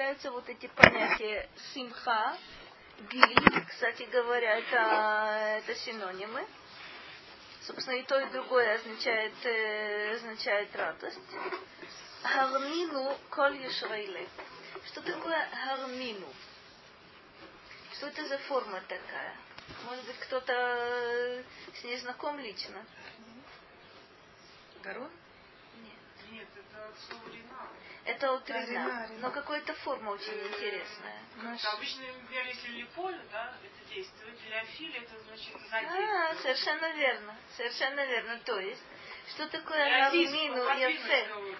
появляются 0.00 0.30
вот 0.30 0.48
эти 0.48 0.66
понятия 0.68 1.46
симха, 1.74 2.34
гиль, 3.10 3.66
кстати 3.68 4.04
говоря, 4.04 4.56
это, 4.56 5.58
это 5.62 5.74
синонимы. 5.74 6.46
Собственно, 7.60 7.96
и 7.96 8.02
то, 8.04 8.18
и 8.18 8.30
другое 8.30 8.76
означает, 8.76 9.34
э, 9.44 10.14
означает 10.14 10.74
радость. 10.74 11.20
Гармину 12.22 13.14
коль 13.28 13.62
ешрейле. 13.62 14.26
Что 14.86 15.02
такое 15.02 15.46
гармину? 15.66 16.32
Что 17.92 18.06
это 18.06 18.26
за 18.26 18.38
форма 18.38 18.80
такая? 18.88 19.36
Может 19.84 20.06
быть, 20.06 20.18
кто-то 20.20 20.52
э, 20.54 21.44
с 21.74 21.84
ней 21.84 21.98
знаком 21.98 22.40
лично? 22.40 22.86
Гарон? 24.82 25.10
Нет. 25.76 26.30
Нет, 26.32 26.48
это 26.56 26.90
слово 27.06 27.28
Рина. 27.28 27.68
Это 28.10 28.32
от 28.32 28.44
Да, 28.44 28.60
Рина, 28.60 28.66
Рина, 28.70 29.06
Рина. 29.08 29.18
но 29.20 29.30
какая-то 29.30 29.74
форма 29.74 30.10
очень 30.10 30.32
интересная. 30.48 31.18
Наш... 31.36 31.62
Да, 31.62 31.72
обычно, 31.72 32.02
например, 32.06 32.46
если 32.46 32.68
липоль, 32.72 33.18
да, 33.30 33.54
это 33.62 33.94
действует, 33.94 34.38
леофиль, 34.48 34.96
это 34.96 35.18
значит 35.26 35.54
А, 35.54 35.80
задействовать. 35.80 36.40
совершенно 36.40 36.92
верно, 36.92 37.36
совершенно 37.56 38.06
верно. 38.06 38.38
То 38.44 38.58
есть, 38.58 38.82
что 39.34 39.48
такое 39.48 39.84
гармину, 39.88 40.64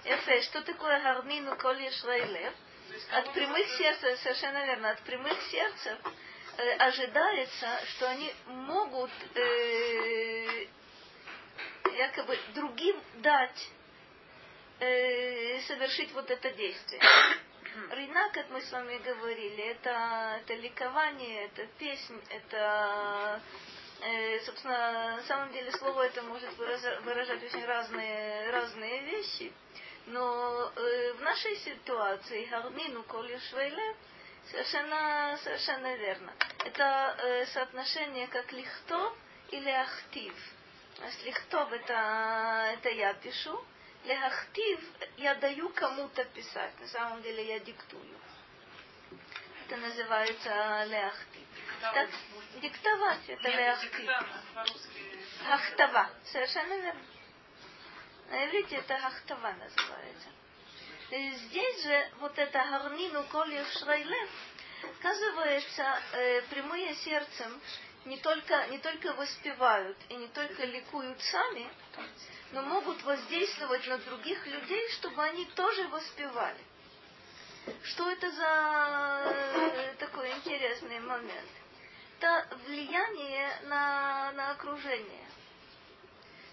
яфе, 0.05 0.43
что 0.43 0.63
такое 0.63 1.01
гармину? 1.01 1.57
То 1.57 1.73
есть 1.73 3.13
От 3.13 3.33
прямых 3.33 3.69
сердца, 3.79 4.17
совершенно 4.17 4.67
верно, 4.67 4.91
от 4.91 5.01
прямых 5.03 5.41
сердцев 5.43 5.99
э, 6.59 6.73
ожидается, 6.79 7.87
что 7.91 8.09
они 8.11 8.35
могут 8.47 9.11
э, 9.37 10.67
якобы 11.97 12.39
другим 12.55 13.01
дать 13.19 13.69
э, 14.81 15.61
совершить 15.67 16.13
вот 16.13 16.31
это 16.31 16.51
действие. 16.53 17.01
Рина, 17.93 18.31
как 18.33 18.51
мы 18.51 18.61
с 18.61 18.73
вами 18.73 18.99
говорили, 18.99 19.65
это, 19.65 20.41
это 20.41 20.55
ликование, 20.55 21.47
это 21.47 21.67
песнь, 21.79 22.21
это, 22.31 23.41
э, 24.03 24.41
собственно, 24.41 25.17
на 25.17 25.23
самом 25.23 25.53
деле 25.53 25.71
слово 25.73 26.07
это 26.07 26.23
может 26.23 26.57
выражать 26.57 27.43
очень 27.43 27.65
разные, 27.65 28.51
разные 28.51 29.03
вещи. 29.03 29.53
Но 30.07 30.73
э, 30.75 31.13
в 31.13 31.23
нашей 31.23 31.57
ситуации 31.57 32.47
гармину 32.47 33.03
коли 33.05 33.39
швейле 33.51 33.95
совершенно, 34.51 35.39
совершенно 35.43 35.95
верно. 35.97 36.33
Это 36.65 37.17
э, 37.19 37.47
соотношение 37.47 38.27
как 38.29 38.51
лихтов 38.53 39.13
или 39.51 39.71
ахтив. 39.71 40.35
То 40.97 41.05
есть 41.05 41.25
лихтов 41.25 41.73
это, 41.73 42.73
это 42.75 42.89
я 42.89 43.15
пишу, 43.15 43.65
лехтив 44.05 44.81
я 45.17 45.35
даю 45.35 45.69
кому-то 45.71 46.25
писать. 46.25 46.79
На 46.81 46.89
самом 46.89 47.23
деле 47.23 47.47
я 47.47 47.59
диктую. 47.61 48.19
Это 49.67 49.77
называется 49.77 50.85
леахтив. 50.85 51.47
Да, 51.81 51.93
Так, 51.93 52.11
диктовать 52.61 53.29
это 53.29 53.43
по-русски. 54.55 55.19
Хахтава. 55.47 56.11
Совершенно 56.25 56.75
верно. 56.75 57.03
На 58.31 58.47
иврите 58.47 58.77
это 58.77 58.99
хахтава 58.99 59.53
называется. 59.53 60.29
И 61.11 61.31
здесь 61.33 61.83
же 61.83 62.11
вот 62.21 62.39
это 62.39 62.59
гарнину 62.59 63.25
коль 63.25 63.65
шрейлев, 63.79 64.31
оказывается, 64.99 66.01
э, 66.13 66.43
прямые 66.43 66.95
сердцем 66.95 67.61
не 68.05 68.17
только, 68.19 68.67
не 68.69 68.79
только 68.79 69.13
воспевают 69.15 69.97
и 70.09 70.15
не 70.15 70.29
только 70.29 70.65
ликуют 70.65 71.21
сами, 71.21 71.69
но 72.53 72.63
могут 72.63 73.03
воздействовать 73.03 73.87
на 73.87 73.99
других 73.99 74.47
людей, 74.47 74.89
чтобы 74.93 75.23
они 75.23 75.45
тоже 75.47 75.87
воспевали. 75.89 76.65
Что 77.85 78.11
это 78.11 78.31
за 78.31 79.33
э, 79.33 79.95
такой 79.99 80.31
интересный 80.33 81.01
момент? 81.01 81.51
Это 82.19 82.49
влияние 82.67 83.61
на, 83.65 84.33
на 84.33 84.51
окружение. 84.53 85.27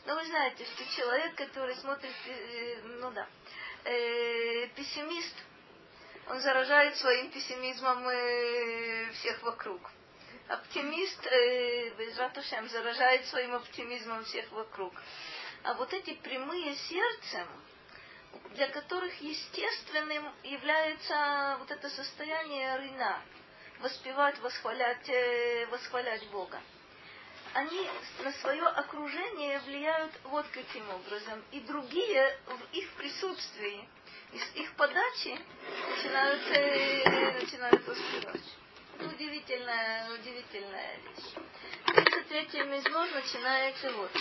Но 0.06 0.16
вы 0.16 0.26
знаете, 0.26 0.66
что 0.66 0.86
человек, 0.96 1.36
который 1.36 1.76
смотрит, 1.76 2.14
э, 2.28 2.82
ну 2.84 3.12
да, 3.12 3.28
э, 3.86 4.68
пессимист, 4.76 5.36
он 6.30 6.40
заражает 6.42 6.98
своим 6.98 7.32
пессимизмом 7.32 8.08
э, 8.08 9.12
всех 9.14 9.42
вокруг. 9.44 9.82
Оптимист, 10.50 11.26
э, 11.26 11.92
заражает 12.70 13.26
своим 13.26 13.56
оптимизмом 13.56 14.24
всех 14.26 14.52
вокруг. 14.52 14.94
А 15.64 15.74
вот 15.74 15.94
эти 15.94 16.14
прямые 16.16 16.76
сердцем, 16.76 17.48
для 18.56 18.68
которых 18.70 19.22
естественным 19.22 20.32
является 20.44 21.58
вот 21.60 21.72
это 21.72 21.90
состояние 21.90 22.76
рына, 22.76 23.22
воспевать, 23.80 24.40
восхвалять, 24.40 25.10
э, 25.10 25.66
восхвалять 25.68 26.28
Бога 26.30 26.60
они 27.58 27.90
на 28.24 28.32
свое 28.34 28.64
окружение 28.64 29.60
влияют 29.62 30.12
вот 30.26 30.46
каким 30.52 30.88
образом. 30.90 31.44
И 31.52 31.60
другие 31.62 32.40
в 32.46 32.76
их 32.76 32.90
присутствии, 32.94 33.88
из 34.32 34.56
их 34.56 34.74
подачи 34.76 35.40
начинают, 35.90 36.42
э, 36.52 37.42
начинают 37.42 37.88
воспевать. 37.88 38.42
Это 39.00 39.06
удивительная, 39.08 40.12
удивительная 40.12 40.98
вещь. 40.98 41.34
33-й 41.88 42.64
мизмор 42.66 43.08
начинается 43.10 43.92
вот. 43.92 44.12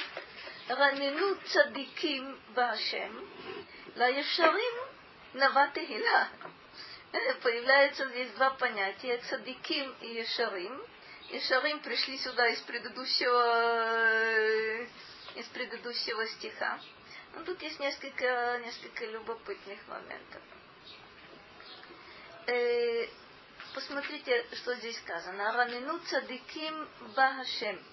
רננו 0.70 1.26
צדיקים 1.46 2.38
בהשם, 2.54 3.20
לישרים 3.96 4.76
נבע 5.36 5.68
תהילה. 5.74 6.26
Появляются 7.44 8.08
здесь 8.08 8.32
два 8.32 8.52
понятия, 8.52 9.18
цадиким 9.30 9.94
и 10.00 10.14
ешарим. 10.16 10.82
Ешарим 11.30 11.80
пришли 11.80 12.18
сюда 12.18 12.48
из 12.48 12.59
предыдущего, 12.62 13.36
из 15.36 15.46
предыдущего 15.48 16.26
стиха. 16.28 16.80
Но 17.34 17.44
тут 17.44 17.62
есть 17.62 17.80
несколько, 17.80 18.59
несколько 18.64 19.06
любопытных 19.06 19.80
моментов. 19.88 20.42
Э, 22.48 23.08
посмотрите, 23.74 24.46
что 24.54 24.74
здесь 24.76 24.98
сказано. 24.98 25.52
Ранину 25.52 26.00
цадиким 26.00 26.88
бахашем. 27.16 27.84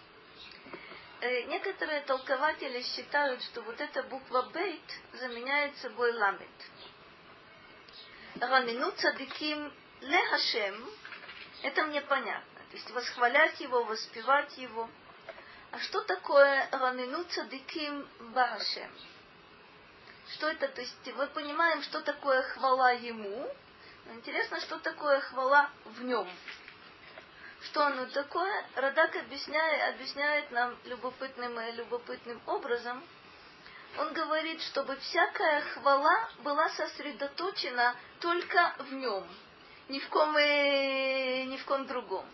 Э, 1.23 1.43
некоторые 1.43 2.01
толкователи 2.01 2.81
считают, 2.81 3.41
что 3.43 3.61
вот 3.61 3.79
эта 3.79 4.03
буква 4.03 4.41
бейт 4.53 4.83
заменяет 5.13 5.73
собой 5.77 6.11
ламет. 6.11 6.49
Ранину 8.41 8.91
цадиким 8.91 9.71
лехашем, 10.01 10.85
это 11.61 11.83
мне 11.83 12.01
понятно. 12.01 12.59
То 12.71 12.75
есть 12.75 12.91
восхвалять 12.91 13.57
его, 13.61 13.85
воспевать 13.85 14.57
его. 14.57 14.89
А 15.71 15.79
что 15.79 16.01
такое 16.01 16.67
ранину 16.73 17.23
цадиким 17.23 18.05
башем? 18.33 18.91
Что 20.33 20.49
это? 20.49 20.67
То 20.67 20.81
есть 20.81 21.15
мы 21.15 21.27
понимаем, 21.27 21.83
что 21.83 22.01
такое 22.01 22.41
хвала 22.41 22.91
ему. 22.91 23.49
Но 24.07 24.13
интересно, 24.15 24.59
что 24.59 24.77
такое 24.79 25.21
хвала 25.21 25.69
в 25.85 26.03
нем. 26.03 26.27
Что 27.65 27.85
оно 27.85 28.05
такое? 28.07 28.65
Радак 28.75 29.15
объясняет, 29.15 29.95
объясняет 29.95 30.51
нам 30.51 30.77
любопытным, 30.83 31.57
э, 31.57 31.71
любопытным 31.71 32.41
образом. 32.45 33.01
Он 33.97 34.11
говорит, 34.13 34.61
чтобы 34.63 34.95
всякая 34.97 35.61
хвала 35.61 36.29
была 36.39 36.67
сосредоточена 36.69 37.95
только 38.19 38.75
в 38.79 38.93
нем, 38.93 39.25
ни 39.87 39.99
в 39.99 40.09
ком, 40.09 40.35
э, 40.35 41.43
ни 41.43 41.57
в 41.57 41.65
ком 41.65 41.85
другом. 41.85 42.25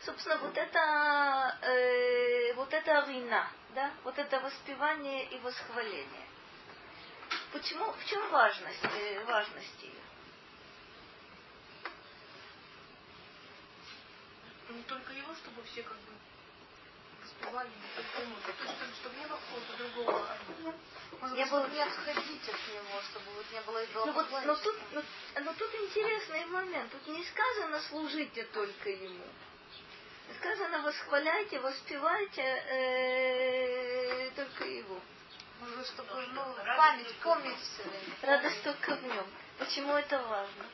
Собственно, 0.00 0.38
вот 0.38 0.56
это, 0.56 1.58
э, 1.62 2.54
вот 2.54 2.72
это 2.72 3.04
вина, 3.08 3.50
да, 3.74 3.90
вот 4.04 4.18
это 4.18 4.40
воспевание 4.40 5.26
и 5.26 5.38
восхваление. 5.40 6.26
Почему, 7.52 7.90
в 7.92 8.04
чем 8.06 8.30
важность, 8.30 8.84
э, 8.84 9.24
важность 9.24 9.82
ее? 9.82 10.03
Ну, 14.68 14.82
только 14.88 15.12
его, 15.12 15.34
чтобы 15.34 15.62
все 15.64 15.82
как 15.82 15.96
бы 15.96 16.12
воспевали, 17.22 17.68
не 17.68 17.88
только 17.96 18.22
ему. 18.22 18.34
То 18.44 18.50
есть, 18.50 18.62
чтобы- 18.62 18.94
чтобы 18.94 19.16
не 19.16 19.26
было 19.26 19.38
какого-то 19.38 19.76
другого. 19.76 20.28
Может 21.20 21.38
Я 21.38 21.44
быть, 21.44 21.52
был- 21.52 21.60
чтобы 21.62 21.74
не 21.74 21.82
отходить 21.82 22.48
от 22.48 22.68
него, 22.68 23.02
чтобы 23.02 23.30
вот 23.32 23.46
не 23.52 23.60
было 23.60 23.86
Ну 24.06 24.12
вот, 24.12 24.30
но 24.44 24.56
тут, 24.56 24.76
но, 24.92 25.02
но 25.42 25.52
тут 25.54 25.74
интересный 25.74 26.44
момент. 26.46 26.90
Тут 26.92 27.06
не 27.08 27.24
сказано 27.24 27.80
служите 27.82 28.44
только 28.44 28.90
ему. 28.90 29.24
Сказано 30.38 30.80
восхваляйте, 30.82 31.60
воспевайте 31.60 32.42
э, 32.42 34.30
только 34.34 34.64
его. 34.64 35.00
Может 35.60 35.76
быть, 35.78 35.86
чтобы 35.86 36.26
ну, 36.32 36.54
память, 36.76 37.14
помнить 37.22 37.58
все 37.60 37.82
время. 37.88 38.14
Радость 38.22 38.62
только 38.62 38.96
в 38.96 39.04
нем. 39.04 39.26
Почему 39.58 39.92
это 39.94 40.18
важно? 40.22 40.64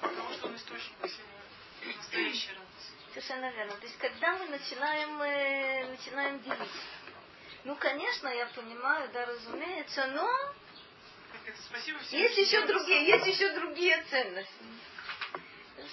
Потому 0.00 0.32
что 0.32 0.46
он 0.48 0.56
источник 0.56 0.98
настоящей 1.00 2.50
радости. 2.52 3.01
Совершенно 3.12 3.50
верно. 3.50 3.74
То 3.74 3.86
есть, 3.86 3.98
когда 3.98 4.38
мы 4.38 4.46
начинаем, 4.46 5.20
э, 5.20 5.86
начинаем 5.88 6.40
делить. 6.40 6.82
Ну, 7.64 7.76
конечно, 7.76 8.28
я 8.28 8.46
понимаю, 8.46 9.10
да, 9.12 9.26
разумеется, 9.26 10.06
но 10.06 10.28
спасибо 11.68 11.98
всем. 11.98 12.20
Есть 12.20 12.38
еще 12.38 12.66
другие, 12.66 13.06
есть 13.06 13.26
еще 13.26 13.52
другие 13.52 14.02
ценности. 14.10 14.64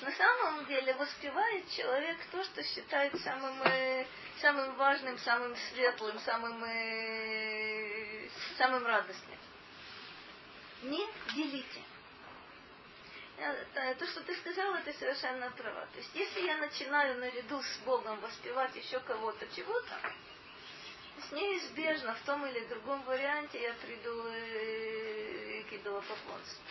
На 0.01 0.12
самом 0.13 0.66
деле 0.68 0.94
воспевает 0.94 1.69
человек 1.71 2.18
то, 2.31 2.42
что 2.45 2.63
считает 2.63 3.19
самым, 3.19 3.62
э, 3.63 4.06
самым 4.39 4.75
важным, 4.75 5.18
самым 5.18 5.54
светлым, 5.57 6.18
самым, 6.19 6.63
э, 6.63 8.30
самым 8.57 8.86
радостным. 8.86 9.38
Не 10.83 11.06
делите. 11.36 11.81
Э, 13.39 13.65
э, 13.75 13.95
То, 13.95 14.06
что 14.06 14.21
ты 14.21 14.36
сказала, 14.36 14.81
ты 14.81 14.91
совершенно 14.94 15.50
права. 15.51 15.86
То 15.94 16.00
есть, 16.00 16.12
если 16.13 16.41
я 16.41 16.57
начинаю 16.57 17.18
наряду 17.19 17.62
с 17.62 17.77
Богом 17.86 18.19
воспевать 18.19 18.75
еще 18.75 19.00
кого-то, 19.00 19.47
чего-то, 19.56 19.97
то 20.01 21.21
есть 21.21 21.31
неизбежно 21.31 22.15
в 22.15 22.21
том 22.25 22.45
или 22.45 22.59
другом 22.65 23.01
варианте 23.03 23.62
я 23.62 23.74
приду 23.75 24.25
э, 24.27 25.63
к 25.69 25.74
идолопоклонству. 25.74 26.63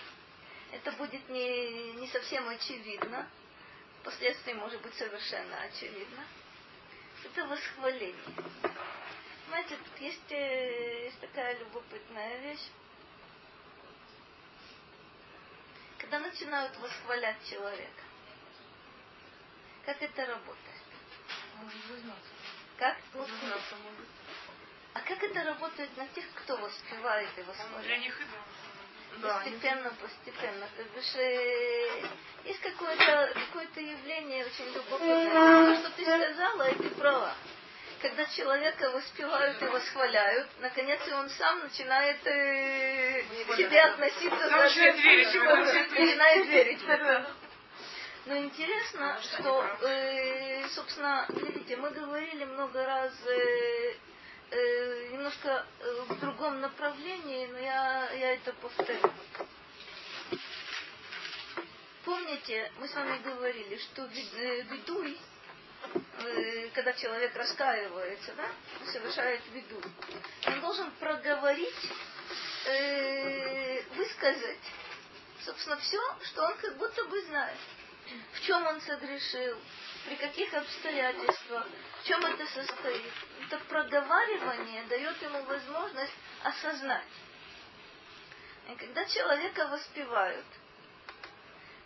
Это 0.73 0.93
будет 0.93 1.27
не, 1.31 1.93
не 1.93 2.09
совсем 2.09 2.47
очевидно, 2.49 3.27
впоследствии 4.03 4.53
может 4.53 4.81
быть 4.83 4.95
совершенно 4.95 5.63
очевидно. 5.63 6.25
Это 7.25 7.47
восхваление. 7.47 8.15
Знаете, 9.49 9.79
есть, 10.01 10.31
есть 10.31 11.21
такая 11.21 11.59
любопытная 11.59 12.39
вещь. 12.41 12.69
Когда 15.99 16.21
начинают 16.21 16.77
восхвалять 16.79 17.37
человека, 17.49 18.03
как 19.85 20.01
это 20.03 20.27
работает? 20.27 20.77
Как? 22.79 22.97
А 24.95 25.01
как 25.01 25.23
это 25.23 25.45
работает 25.45 25.97
на 25.97 26.07
тех, 26.09 26.25
кто 26.35 26.57
воспевает 26.57 27.29
и 27.39 27.43
восхваляет? 27.43 27.91
Постепенно, 29.45 29.91
постепенно. 30.01 30.67
То 30.77 30.85
бишь, 30.95 31.15
э, 31.17 32.07
есть 32.45 32.61
какое-то 32.61 33.33
какое 33.35 33.67
явление 33.85 34.47
очень 34.47 34.67
любопытное. 34.75 35.31
То, 35.75 35.81
что 35.81 35.91
ты 35.97 36.05
сказала, 36.05 36.69
и 36.71 36.75
ты 36.77 36.91
права. 36.91 37.35
Когда 38.01 38.25
человека 38.27 38.91
воспевают 38.91 39.61
и 39.61 39.67
восхваляют, 39.67 40.49
наконец 40.61 41.01
и 41.09 41.13
он 41.13 41.29
сам 41.31 41.61
начинает 41.65 42.25
э, 42.27 43.23
к 43.23 43.57
себе 43.57 43.81
относиться 43.81 44.51
начинает 44.51 44.97
верить 44.99 45.35
начинает 45.91 46.47
верить. 46.47 46.81
В 46.81 46.89
это. 46.89 47.27
Но 48.27 48.37
интересно, 48.37 49.19
что, 49.23 49.65
э, 49.83 50.69
собственно, 50.69 51.27
видите, 51.29 51.77
мы 51.77 51.91
говорили 51.91 52.45
много 52.45 52.85
раз 52.85 53.13
э, 53.27 53.95
э, 54.51 55.09
немножко 55.13 55.67
э, 55.81 56.03
в 56.09 56.21
другом 56.21 56.61
направлении, 56.61 57.47
но 57.47 57.59
я, 57.59 58.11
я 58.13 58.35
это 58.35 58.53
повторю. 58.53 59.11
Помните, 62.05 62.71
мы 62.79 62.87
с 62.87 62.95
вами 62.95 63.19
говорили, 63.25 63.77
что 63.77 64.05
видуй, 64.05 65.13
э, 65.13 65.17
когда 66.75 66.93
человек 66.93 67.35
раскаивается, 67.35 68.33
да, 68.35 68.49
совершает 68.93 69.41
виду, 69.53 69.81
он 70.47 70.61
должен 70.61 70.91
проговорить, 70.93 71.91
э, 72.67 73.83
высказать, 73.95 74.73
собственно, 75.45 75.77
все, 75.79 76.01
что 76.25 76.45
он 76.45 76.57
как 76.59 76.77
будто 76.77 77.05
бы 77.05 77.21
знает. 77.23 77.59
В 78.33 78.41
чем 78.41 78.67
он 78.67 78.81
согрешил, 78.81 79.59
при 80.07 80.17
каких 80.17 80.53
обстоятельствах, 80.55 81.67
в 82.01 82.07
чем 82.07 82.25
это 82.25 82.47
состоит. 82.47 83.13
Это 83.47 83.59
проговаривание 83.65 84.85
дает 84.85 85.21
ему 85.23 85.43
возможность 85.43 86.15
осознать. 86.43 87.05
И 88.71 88.75
когда 88.77 89.05
человека 89.05 89.67
воспевают, 89.69 90.47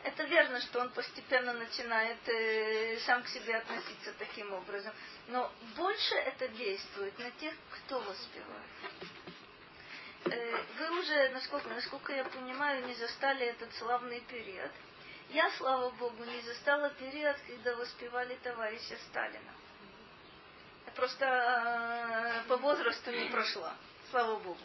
это 0.04 0.24
верно, 0.24 0.60
что 0.60 0.80
он 0.80 0.90
постепенно 0.90 1.52
начинает 1.52 2.18
э, 2.28 2.98
сам 3.00 3.22
к 3.22 3.28
себе 3.28 3.56
относиться 3.56 4.12
таким 4.18 4.52
образом. 4.52 4.92
Но 5.28 5.50
больше 5.76 6.14
это 6.14 6.48
действует 6.48 7.18
на 7.18 7.30
тех, 7.32 7.54
кто 7.70 8.00
воспевает. 8.00 8.70
Э, 10.24 10.62
вы 10.78 10.98
уже, 10.98 11.28
насколько, 11.30 11.68
насколько 11.68 12.12
я 12.12 12.24
понимаю, 12.24 12.84
не 12.86 12.94
застали 12.94 13.46
этот 13.46 13.72
славный 13.74 14.20
период. 14.20 14.70
Я, 15.30 15.50
слава 15.52 15.90
богу, 15.90 16.24
не 16.24 16.40
застала 16.42 16.90
период, 16.90 17.36
когда 17.46 17.74
воспевали 17.76 18.36
товарища 18.42 18.96
Сталина. 19.08 19.52
Я 20.86 20.92
просто 20.92 21.24
э, 22.44 22.48
по 22.48 22.56
возрасту 22.56 23.10
не 23.12 23.30
прошла, 23.30 23.74
слава 24.10 24.36
богу. 24.38 24.60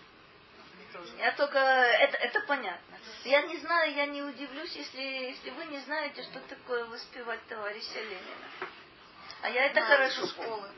Я 1.19 1.31
только, 1.33 1.59
это, 1.59 2.17
это 2.17 2.41
понятно. 2.47 2.96
Я 3.25 3.41
не 3.41 3.57
знаю, 3.57 3.93
я 3.93 4.05
не 4.05 4.21
удивлюсь, 4.21 4.75
если, 4.75 5.01
если 5.01 5.49
вы 5.51 5.65
не 5.65 5.79
знаете, 5.79 6.23
что 6.23 6.39
такое 6.41 6.85
воспевать 6.85 7.45
товарища 7.47 7.99
Ленина. 8.01 8.69
А 9.41 9.49
я 9.49 9.65
это 9.65 9.81
хорошо 9.81 10.27
помню. 10.35 10.69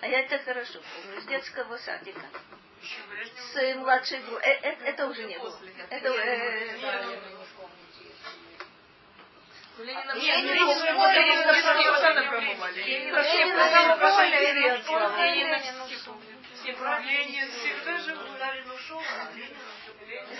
А 0.00 0.06
я 0.06 0.20
это 0.20 0.38
хорошо 0.38 0.80
помню. 0.80 1.20
С 1.20 1.26
детского 1.26 1.76
садика. 1.78 2.26
С 3.52 3.56
э, 3.56 3.74
младшей 3.74 4.20
группы. 4.20 4.42
Э, 4.42 4.50
э, 4.62 4.76
это 4.86 5.06
уже 5.06 5.24
не 5.24 5.38
было. 5.38 5.58
Это, 5.90 6.08
э, 6.08 6.78
Ленина 9.78 10.14
Не, 10.14 10.42
не, 10.42 10.54
Ленина 10.54 10.74
всегда 10.74 11.08
а 11.08 11.12
Ленин 11.14 11.46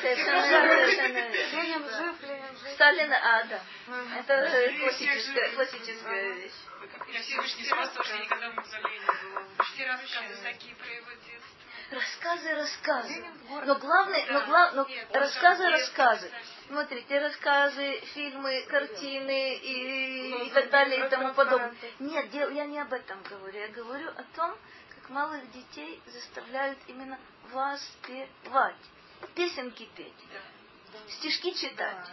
Совершенно, 0.01 0.43
совершенно 0.43 1.19
верно. 1.19 1.63
Ленин 1.63 1.89
жив, 1.89 2.23
Ленин 2.23 2.57
жив. 2.57 2.73
Сталин, 2.75 3.13
а, 3.13 3.45
да. 3.45 3.61
Это 4.19 4.73
классическая, 4.81 5.51
классическая 5.51 6.33
вещь. 6.35 6.53
Я 7.13 7.21
Всевышний 7.23 7.65
спас, 7.65 7.91
что 7.93 8.15
я 8.15 8.21
никогда 8.21 8.51
в 8.51 8.55
мавзолее 8.55 8.99
не 8.99 9.05
была. 9.07 9.65
Все 9.65 9.87
рассказы 9.87 10.43
такие 10.43 10.75
про 10.77 10.89
его 10.89 11.11
детство. 11.11 11.53
Рассказы, 11.91 12.55
рассказы. 12.55 13.25
Но 13.67 13.75
главное, 13.77 14.25
но, 14.31 14.47
глав, 14.47 14.75
но 14.75 14.85
Нет, 14.87 15.07
он 15.11 15.21
рассказы, 15.21 15.69
рассказы. 15.69 16.31
Смотрите, 16.69 17.19
рассказы, 17.21 18.01
фильмы, 18.15 18.63
картины 18.63 19.55
и, 19.57 20.47
и 20.47 20.51
так 20.51 20.71
далее 20.71 21.07
и 21.07 21.09
тому 21.11 21.35
подобное. 21.35 21.75
Нет, 21.99 22.31
дел- 22.31 22.51
я 22.51 22.65
не 22.65 22.79
об 22.79 22.93
этом 22.95 23.23
говорю. 23.25 23.59
Я 23.59 23.69
говорю 23.69 24.09
о 24.09 24.23
том, 24.35 24.57
как 24.95 25.11
малых 25.11 25.51
детей 25.53 26.01
заставляют 26.07 26.79
именно 26.87 27.19
воспевать, 27.51 28.77
песенки 29.29 29.89
петь, 29.97 30.13
стишки 31.09 31.53
читать. 31.53 32.09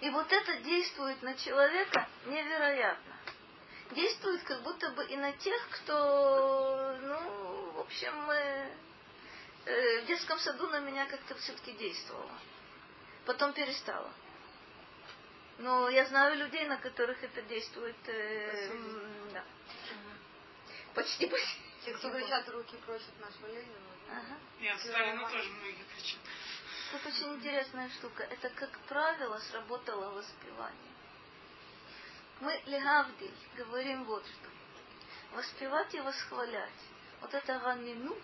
И 0.00 0.10
вот 0.10 0.30
это 0.32 0.56
действует 0.62 1.22
на 1.22 1.34
человека 1.36 2.08
невероятно. 2.26 3.16
Действует 3.92 4.42
как 4.42 4.62
будто 4.62 4.90
бы 4.90 5.04
и 5.04 5.16
на 5.16 5.32
тех, 5.32 5.68
кто, 5.70 6.96
ну, 7.02 7.72
в 7.72 7.80
общем, 7.80 8.30
э, 8.30 8.70
э, 9.66 10.00
в 10.00 10.06
детском 10.06 10.38
саду 10.38 10.66
на 10.68 10.80
меня 10.80 11.06
как-то 11.06 11.34
все-таки 11.36 11.72
действовало. 11.72 12.32
Потом 13.26 13.52
перестало. 13.52 14.10
Но 15.58 15.88
я 15.90 16.04
знаю 16.06 16.36
людей, 16.36 16.66
на 16.66 16.78
которых 16.78 17.22
это 17.22 17.42
действует. 17.42 17.96
э, 18.06 18.70
да. 19.32 19.44
Почти 20.94 21.26
почти. 21.26 21.60
Те, 21.84 21.94
кто 21.94 22.10
кричат, 22.10 22.48
руки 22.48 22.76
просят 22.86 23.20
нашего 23.20 23.46
Ленина. 23.48 23.91
Ага. 24.12 24.38
Нет, 24.60 24.78
Сталину 24.80 25.28
тоже 25.28 25.48
многие 25.50 25.84
кричат. 25.94 26.20
Тут 26.92 27.06
очень 27.06 27.34
интересная 27.34 27.88
штука. 27.90 28.24
Это, 28.24 28.50
как 28.50 28.78
правило, 28.80 29.38
сработало 29.38 30.10
воспевание. 30.10 30.92
Мы, 32.40 32.60
легавдиль, 32.66 33.34
говорим 33.56 34.04
вот 34.04 34.24
что. 34.26 35.36
Воспевать 35.36 35.94
и 35.94 36.00
восхвалять. 36.00 36.80
Вот 37.22 37.32
это 37.32 37.58
ганину 37.58 38.16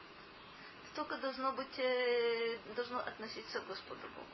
только 0.99 1.17
должно 1.19 1.53
быть, 1.53 1.79
э, 1.79 2.59
должно 2.75 2.99
относиться 2.99 3.61
к 3.61 3.67
Господу 3.67 4.01
Богу. 4.01 4.27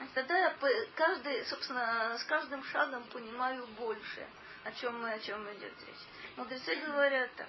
И 0.00 0.14
тогда 0.14 0.38
я 0.38 0.56
каждый, 0.94 1.44
собственно, 1.46 2.16
с 2.16 2.22
каждым 2.24 2.62
шагом 2.62 3.02
понимаю 3.12 3.66
больше, 3.78 4.24
о 4.62 4.70
чем 4.70 5.02
мы, 5.02 5.12
о 5.12 5.18
чем 5.18 5.42
идет 5.52 5.74
речь. 5.84 6.06
Мудрецы 6.36 6.76
говорят 6.76 7.30
так, 7.36 7.48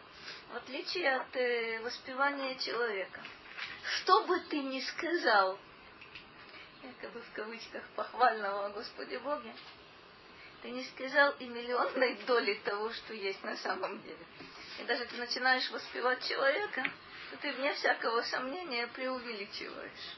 в 0.54 0.56
отличие 0.56 1.14
от 1.14 1.36
э, 1.36 1.82
воспевания 1.82 2.56
человека, 2.58 3.22
что 3.84 4.24
бы 4.26 4.40
ты 4.50 4.60
ни 4.60 4.80
сказал, 4.80 5.60
якобы 6.84 7.20
в 7.20 7.32
кавычках 7.34 7.84
похвального 7.98 8.68
о 8.68 8.70
Господе 8.70 9.20
Боге, 9.20 9.54
ты 10.62 10.72
не 10.72 10.86
сказал 10.86 11.34
и 11.40 11.48
миллионной 11.48 12.16
доли 12.26 12.54
того, 12.64 12.94
что 12.94 13.14
есть 13.14 13.44
на 13.44 13.58
самом 13.58 14.02
деле. 14.04 14.26
И 14.80 14.84
даже 14.86 15.06
ты 15.06 15.18
начинаешь 15.18 15.70
воспевать 15.70 16.26
человека, 16.26 16.84
то 17.32 17.38
ты 17.38 17.52
вне 17.54 17.74
всякого 17.74 18.22
сомнения 18.22 18.88
преувеличиваешь. 18.88 20.18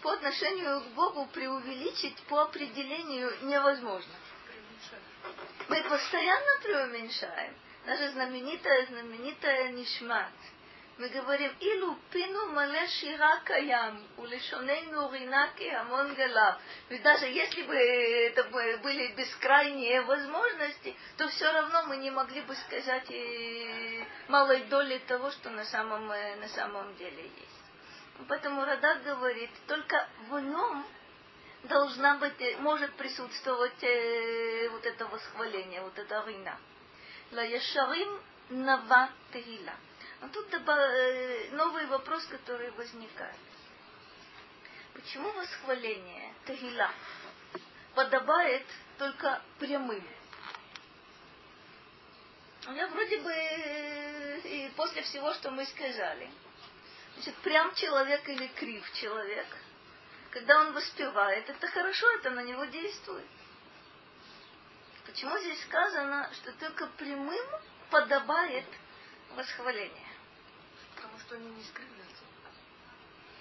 По 0.00 0.12
отношению 0.12 0.80
к 0.80 0.86
Богу 0.94 1.26
преувеличить 1.26 2.20
по 2.24 2.44
определению 2.44 3.30
невозможно. 3.42 4.14
Мы 5.68 5.82
постоянно 5.82 6.62
преуменьшаем. 6.62 7.54
Даже 7.86 8.10
знаменитая, 8.12 8.86
знаменитая 8.86 9.68
Нишмат. 9.72 10.32
мы 10.96 11.08
говорим, 11.08 11.52
илу 11.60 11.98
пину 12.10 12.46
мале 12.52 12.86
шира 12.86 13.40
каям, 13.44 14.00
улишонейну 14.16 15.12
ринаки 15.12 15.68
амон 15.68 16.14
галав. 16.14 16.60
Ведь 16.88 17.02
даже 17.02 17.26
если 17.26 17.62
бы 17.62 17.74
это 17.74 18.44
были 18.44 19.08
бескрайние 19.14 20.00
возможности, 20.02 20.96
то 21.18 21.28
все 21.28 21.52
равно 21.52 21.82
мы 21.84 21.96
не 21.98 22.10
могли 22.10 22.40
бы 22.42 22.54
сказать 22.54 23.06
и 23.10 24.04
малой 24.28 24.62
доли 24.64 24.98
того, 25.06 25.30
что 25.32 25.50
на 25.50 25.64
самом, 25.64 26.06
на 26.06 26.48
самом 26.48 26.94
деле 26.96 27.22
есть. 27.22 27.64
Поэтому 28.28 28.64
Радак 28.64 29.02
говорит, 29.02 29.50
только 29.66 30.08
в 30.28 30.38
нем 30.38 30.86
должна 31.64 32.16
быть, 32.16 32.58
может 32.60 32.94
присутствовать 32.94 33.82
э, 33.82 34.68
вот 34.70 34.86
это 34.86 35.06
восхваление, 35.06 35.82
вот 35.82 35.98
это 35.98 36.24
рина. 36.26 36.56
Ла 37.34 37.42
яшарим 37.42 38.20
нава 38.50 39.10
тегила. 39.32 39.72
А 40.20 40.28
тут 40.28 40.54
э, 40.54 41.48
новый 41.50 41.86
вопрос, 41.86 42.24
который 42.26 42.70
возникает. 42.70 43.36
Почему 44.92 45.32
восхваление 45.32 46.32
Тагила 46.46 46.88
подобает 47.96 48.64
только 48.98 49.42
прямым? 49.58 50.06
Я 52.72 52.86
вроде 52.86 53.18
бы 53.18 53.32
э, 53.32 54.38
и 54.44 54.68
после 54.76 55.02
всего, 55.02 55.34
что 55.34 55.50
мы 55.50 55.66
сказали, 55.66 56.30
значит, 57.14 57.34
прям 57.38 57.74
человек 57.74 58.28
или 58.28 58.46
крив 58.46 58.92
человек, 58.92 59.46
когда 60.30 60.60
он 60.60 60.72
воспевает, 60.72 61.50
это 61.50 61.66
хорошо, 61.66 62.08
это 62.12 62.30
на 62.30 62.44
него 62.44 62.64
действует. 62.66 63.26
Почему 65.14 65.38
здесь 65.38 65.62
сказано, 65.62 66.28
что 66.32 66.52
только 66.54 66.88
прямым 66.98 67.46
подобает 67.88 68.66
восхваление? 69.36 70.08
что 71.20 71.36
они 71.36 71.50
не 71.50 71.62
скрываются. 71.62 72.24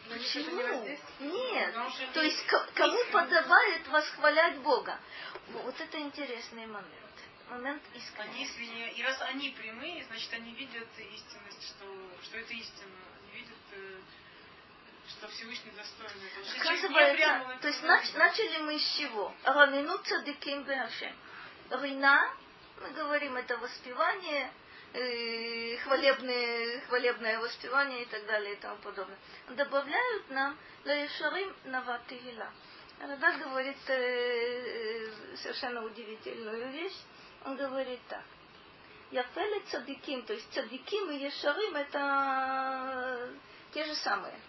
Почему? 0.07 0.97
Нет. 1.19 1.75
То 2.13 2.21
есть 2.21 2.45
кому 2.75 2.99
подобает 3.11 3.87
восхвалять 3.87 4.57
Бога? 4.59 4.99
Вот 5.47 5.81
это 5.81 5.99
интересный 5.99 6.67
момент. 6.67 6.91
Момент 7.49 7.81
искренности. 7.95 8.59
Они, 8.59 8.91
и 8.91 9.03
раз 9.03 9.19
они 9.21 9.49
прямые, 9.49 10.03
значит 10.05 10.31
они 10.33 10.53
видят 10.53 10.87
истинность, 10.99 11.63
что, 11.69 11.85
что 12.21 12.37
это 12.37 12.53
истина. 12.53 12.91
Они 13.19 13.41
видят, 13.41 13.57
э, 13.71 13.99
что 15.09 15.27
Всевышний 15.29 15.71
достоин 15.71 16.23
этого. 16.23 16.61
Оказывается, 16.61 17.57
то 17.61 17.67
есть 17.67 17.81
нач, 17.81 18.13
начали 18.13 18.61
мы 18.61 18.79
с 18.79 18.95
чего? 18.95 19.33
Рамину 19.43 19.97
цадиким 20.03 20.63
беашем. 20.65 21.15
Рина, 21.81 22.29
мы 22.81 22.89
говорим, 22.91 23.35
это 23.35 23.57
воспевание 23.57 24.51
э, 24.93 25.77
хвалебные, 25.77 26.81
хвалебное 26.81 27.39
воспевание 27.39 28.03
и 28.03 28.05
так 28.05 28.25
далее 28.27 28.53
и 28.53 28.57
тому 28.57 28.77
подобное. 28.77 29.17
Добавляют 29.49 30.29
нам 30.29 30.57
Лаешарим 30.85 31.53
Наватигила. 31.65 32.51
Радак 32.99 33.39
говорит 33.39 33.77
э, 33.87 33.93
э, 33.93 35.35
совершенно 35.37 35.83
удивительную 35.83 36.71
вещь. 36.71 36.97
Он 37.45 37.55
говорит 37.55 37.99
так. 38.07 38.23
Яфеле 39.11 39.61
цадиким, 39.71 40.23
то 40.23 40.33
есть 40.33 40.51
цадиким 40.53 41.11
и 41.11 41.17
ешарим 41.17 41.75
это 41.75 43.29
те 43.73 43.85
же 43.85 43.95
самые. 43.95 44.39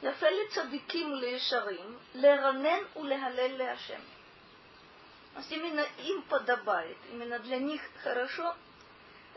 Яфеле 0.00 0.48
цадиким 0.48 1.14
лешарим, 1.14 2.00
леранен 2.14 2.88
улехалел 2.94 3.56
леашем. 3.56 4.00
То 5.33 5.39
есть 5.39 5.51
именно 5.51 5.85
им 6.05 6.21
подобает, 6.23 6.97
именно 7.11 7.39
для 7.39 7.59
них 7.59 7.81
хорошо, 8.03 8.55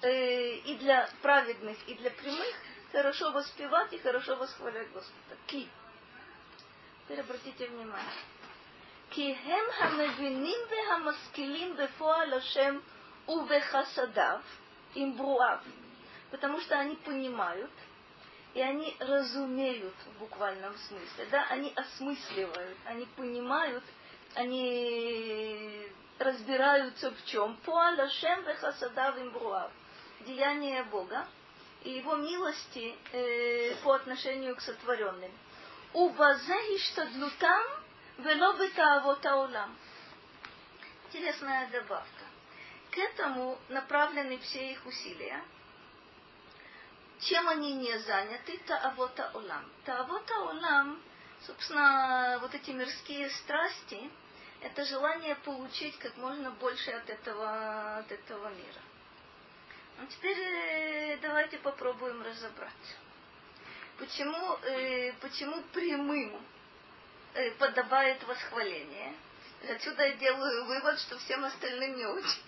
э, 0.02 0.56
и 0.56 0.76
для 0.76 1.08
праведных, 1.22 1.76
и 1.88 1.94
для 1.94 2.10
прямых, 2.10 2.54
хорошо 2.92 3.30
воспевать 3.32 3.92
и 3.92 3.98
хорошо 3.98 4.36
восхвалять 4.36 4.90
Господа. 4.92 5.36
Ки. 5.46 5.68
Теперь 7.04 7.20
обратите 7.20 7.66
внимание. 7.66 8.14
כי 9.10 9.34
הם 9.34 9.64
המבינים 9.78 10.58
והמשכילים 10.70 11.76
בפועל 11.76 12.34
השם 12.34 12.78
ובחסדיו 13.28 14.38
עם 14.94 15.16
ברואיו. 15.16 15.58
Потому 16.30 16.60
что 16.60 16.78
они 16.78 16.94
понимают, 16.94 17.72
и 18.54 18.60
они 18.60 18.96
разумеют 19.00 19.94
в 20.06 20.18
буквальном 20.20 20.76
смысле, 20.78 21.26
да, 21.30 21.44
они 21.50 21.72
осмысливают, 21.74 22.78
они 22.84 23.04
понимают 23.16 23.82
они 24.35 25.87
разбираются 26.19 27.11
в 27.11 27.25
чем? 27.25 27.57
Пуаль 27.65 27.99
Ашем 27.99 28.43
вехасадав 28.43 29.17
имбруав. 29.17 29.71
Деяние 30.21 30.83
Бога 30.83 31.25
и 31.83 31.91
его 31.91 32.15
милости 32.15 32.95
э, 33.11 33.75
по 33.83 33.93
отношению 33.93 34.55
к 34.55 34.61
сотворенным. 34.61 35.31
Убазе 35.93 36.53
иштадлутам 36.75 37.63
вело 38.17 38.53
бетаавотаулам. 38.53 39.75
Интересная 41.07 41.69
добавка. 41.69 42.25
К 42.91 42.97
этому 42.97 43.57
направлены 43.69 44.37
все 44.39 44.71
их 44.71 44.85
усилия. 44.85 45.43
Чем 47.21 47.47
они 47.47 47.73
не 47.73 47.97
заняты? 47.99 48.57
Таавота 48.65 49.31
улам. 49.33 49.63
Таавота 49.85 50.39
улам, 50.41 51.01
собственно, 51.45 52.39
вот 52.41 52.53
эти 52.53 52.71
мирские 52.71 53.29
страсти– 53.29 54.09
это 54.65 54.83
желание 54.83 55.35
получить 55.35 55.95
как 55.99 56.17
можно 56.17 56.49
больше 56.49 56.89
от 56.89 57.07
этого, 57.07 57.97
от 57.97 58.11
этого 58.11 58.49
мира. 58.49 58.81
Ну, 59.99 60.07
теперь 60.07 60.39
э, 60.39 61.17
давайте 61.21 61.59
попробуем 61.59 62.21
разобраться. 62.23 62.93
Почему, 63.99 64.57
э, 64.63 65.13
почему 65.21 65.61
прямым 65.71 66.41
э, 67.35 67.51
подобает 67.51 68.23
восхваление? 68.23 69.13
Отсюда 69.69 70.07
я 70.07 70.13
делаю 70.13 70.65
вывод, 70.65 70.99
что 70.99 71.17
всем 71.19 71.45
остальным 71.45 71.97
не 71.97 72.05
очень. 72.07 72.43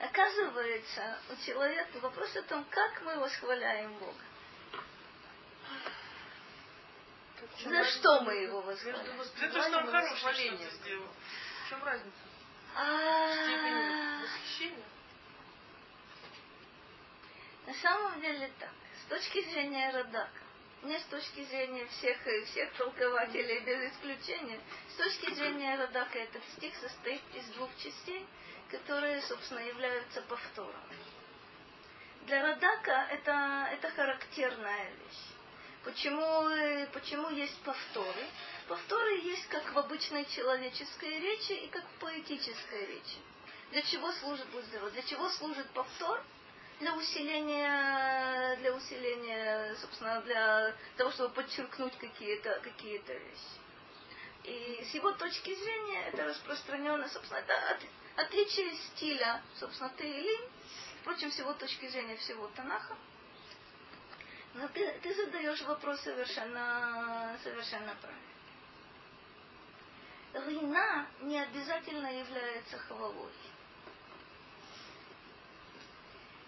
Оказывается, 0.00 1.18
у 1.30 1.46
человека 1.46 2.00
вопрос 2.00 2.34
о 2.36 2.42
том, 2.42 2.64
как 2.70 3.02
мы 3.02 3.16
восхваляем 3.20 3.94
Бога. 3.94 4.24
За 7.64 7.84
что 7.84 8.20
мы 8.22 8.34
его 8.34 8.60
восхваляем? 8.60 9.22
За 9.22 9.48
то, 9.48 9.62
что 9.62 9.78
он 9.78 9.86
хорошее 9.86 10.56
что 10.56 10.70
сделал. 10.76 11.08
В 11.66 11.68
чем 11.68 11.84
разница? 11.84 12.18
А. 12.74 14.22
Восхищение? 14.22 14.84
На 17.66 17.74
самом 17.74 18.20
деле 18.20 18.50
так. 18.58 18.70
С 19.02 19.10
точки 19.10 19.42
зрения 19.50 19.90
Радака, 19.90 20.40
не 20.82 20.98
с 20.98 21.04
точки 21.04 21.44
зрения 21.44 21.86
всех, 21.86 22.18
всех 22.46 22.72
толкователей 22.74 23.60
без 23.60 23.92
исключения, 23.92 24.60
с 24.90 24.96
точки 24.96 25.34
зрения 25.34 25.76
Радака 25.76 26.18
этот 26.18 26.42
стих 26.56 26.74
состоит 26.76 27.22
из 27.34 27.44
двух 27.54 27.70
частей, 27.76 28.26
которые, 28.70 29.20
собственно, 29.22 29.60
являются 29.60 30.22
повтором. 30.22 30.74
Для 32.26 32.42
Радака 32.42 33.08
это, 33.10 33.68
это 33.72 33.90
характерная 33.90 34.90
вещь. 34.90 35.37
Почему, 35.88 36.50
э, 36.50 36.86
почему 36.92 37.30
есть 37.30 37.58
повторы? 37.62 38.26
Повторы 38.68 39.20
есть 39.20 39.48
как 39.48 39.72
в 39.72 39.78
обычной 39.78 40.26
человеческой 40.26 41.18
речи 41.18 41.52
и 41.52 41.68
как 41.68 41.82
в 41.82 42.00
поэтической 42.00 42.84
речи. 42.88 43.16
Для 43.70 43.80
чего 43.80 44.12
служит 44.12 44.46
Будзева? 44.50 44.90
Для 44.90 45.00
чего 45.04 45.30
служит 45.30 45.66
повтор? 45.70 46.22
Для 46.80 46.94
усиления, 46.94 48.56
для 48.56 48.74
усиления, 48.74 49.74
собственно, 49.76 50.20
для 50.20 50.74
того, 50.98 51.10
чтобы 51.10 51.30
подчеркнуть 51.30 51.96
какие-то 51.96 52.60
какие 52.62 52.98
вещи. 52.98 53.56
И 54.44 54.84
с 54.84 54.94
его 54.94 55.12
точки 55.12 55.54
зрения 55.54 56.08
это 56.08 56.26
распространено, 56.26 57.08
собственно, 57.08 57.38
это 57.38 57.54
от, 57.70 57.80
отличие 58.26 58.76
стиля, 58.76 59.40
собственно, 59.58 59.90
Тейлин, 59.96 60.50
впрочем, 61.00 61.32
с 61.32 61.38
его 61.38 61.54
точки 61.54 61.88
зрения 61.88 62.16
всего 62.18 62.46
Танаха, 62.48 62.94
но 64.58 64.66
ты, 64.68 64.90
ты 65.02 65.14
задаешь 65.14 65.62
вопрос 65.62 66.00
совершенно, 66.00 67.38
совершенно 67.44 67.94
правильно. 68.00 68.28
Рина 70.48 71.06
не 71.20 71.40
обязательно 71.40 72.08
является 72.08 72.76
хвалой. 72.78 73.32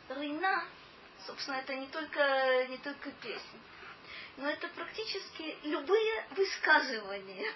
Рина, 0.08 0.64
собственно, 1.24 1.56
это 1.56 1.74
не 1.76 1.86
только, 1.86 2.66
не 2.68 2.78
только 2.78 3.12
песня, 3.12 3.60
но 4.38 4.48
это 4.48 4.66
практически 4.68 5.56
любые 5.62 6.26
высказывания 6.30 7.54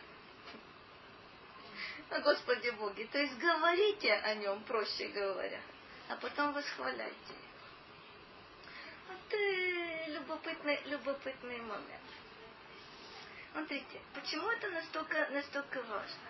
о 2.11 2.21
Господе 2.21 2.71
Боге. 2.73 3.09
То 3.11 3.19
есть 3.19 3.37
говорите 3.39 4.13
о 4.13 4.35
нем, 4.37 4.63
проще 4.65 5.09
говоря, 5.09 5.61
а 6.09 6.17
потом 6.17 6.53
восхваляйте 6.53 7.35
это 9.35 9.37
любопытный, 10.25 10.81
любопытный 10.87 11.61
момент. 11.61 12.03
Смотрите, 13.53 14.01
почему 14.15 14.49
это 14.49 14.71
настолько, 14.71 15.29
настолько 15.31 15.83
важно? 15.83 16.29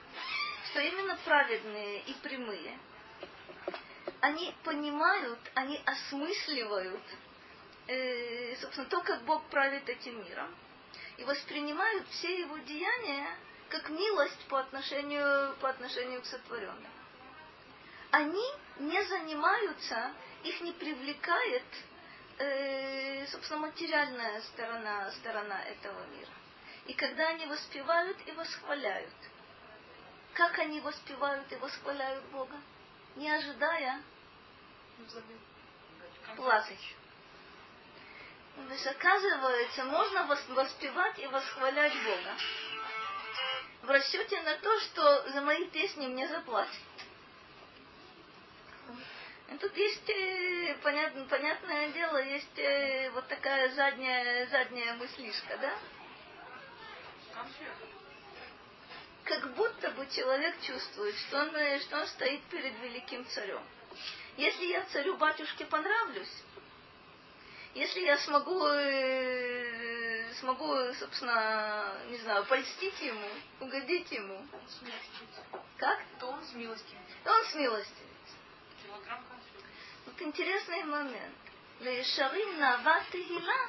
Что 0.70 0.80
именно 0.80 1.16
праведные 1.24 2.00
и 2.00 2.14
прямые, 2.14 2.78
они 4.20 4.54
понимают, 4.64 5.38
они 5.54 5.80
осмысливают, 5.84 7.02
э, 7.86 8.56
собственно, 8.56 8.88
то, 8.88 9.00
как 9.02 9.22
Бог 9.22 9.44
правит 9.44 9.88
этим 9.88 10.22
миром, 10.24 10.54
и 11.16 11.24
воспринимают 11.24 12.08
все 12.08 12.40
его 12.40 12.58
деяния 12.58 13.28
как 13.68 13.88
милость 13.88 14.46
по 14.48 14.60
отношению, 14.60 15.54
по 15.60 15.70
отношению 15.70 16.20
к 16.20 16.26
сотворенным. 16.26 16.92
Они 18.10 18.44
не 18.80 19.02
занимаются, 19.04 20.12
их 20.42 20.60
не 20.60 20.72
привлекает, 20.72 21.64
э, 22.38 23.26
собственно, 23.26 23.60
материальная 23.60 24.40
сторона, 24.42 25.10
сторона 25.12 25.62
этого 25.64 26.06
мира. 26.06 26.32
И 26.86 26.94
когда 26.94 27.28
они 27.28 27.46
воспевают 27.46 28.16
и 28.26 28.32
восхваляют, 28.32 29.14
как 30.34 30.58
они 30.58 30.80
воспевают 30.80 31.50
и 31.52 31.56
восхваляют 31.56 32.24
Бога, 32.26 32.56
не 33.16 33.30
ожидая 33.30 34.02
платы. 36.36 36.78
То 38.56 38.72
есть, 38.72 38.86
оказывается, 38.86 39.84
можно 39.84 40.26
воспевать 40.26 41.18
и 41.18 41.26
восхвалять 41.26 41.92
Бога 42.04 42.36
в 43.82 43.90
расчете 43.90 44.40
на 44.42 44.56
то, 44.56 44.80
что 44.80 45.30
за 45.30 45.40
мои 45.42 45.66
песни 45.66 46.06
мне 46.06 46.26
заплатят. 46.28 46.72
И 49.50 49.56
тут 49.58 49.76
есть, 49.76 50.08
э, 50.08 50.76
понятно, 50.82 51.26
понятное 51.26 51.90
дело, 51.90 52.16
есть 52.16 52.58
э, 52.58 53.10
вот 53.10 53.28
такая 53.28 53.68
задняя, 53.74 54.46
задняя 54.46 54.94
мыслишка, 54.94 55.58
да? 55.58 55.74
Как 59.24 59.54
будто 59.54 59.90
бы 59.92 60.06
человек 60.08 60.54
чувствует, 60.62 61.14
что 61.16 61.42
он, 61.42 61.56
э, 61.56 61.78
что 61.80 62.00
он 62.00 62.06
стоит 62.06 62.42
перед 62.44 62.78
великим 62.80 63.26
царем. 63.26 63.62
Если 64.36 64.64
я 64.66 64.84
царю 64.86 65.16
батюшке 65.18 65.66
понравлюсь, 65.66 66.42
если 67.74 68.00
я 68.00 68.16
смогу, 68.18 68.60
смогу, 70.40 70.94
собственно, 70.94 71.92
не 72.08 72.18
знаю, 72.18 72.44
польстить 72.44 73.00
ему, 73.00 73.28
угодить 73.60 74.10
ему. 74.12 74.46
Как? 75.76 76.00
То 76.18 76.28
он 76.28 76.42
с 76.44 76.52
милостью. 76.54 76.98
То 77.24 77.32
он 77.32 77.44
с 77.46 77.54
милостью. 77.54 78.06
Вот 80.06 80.22
интересный 80.22 80.84
момент. 80.84 81.34
Шарим 81.80 82.58
на 82.58 83.00
Тегила 83.10 83.68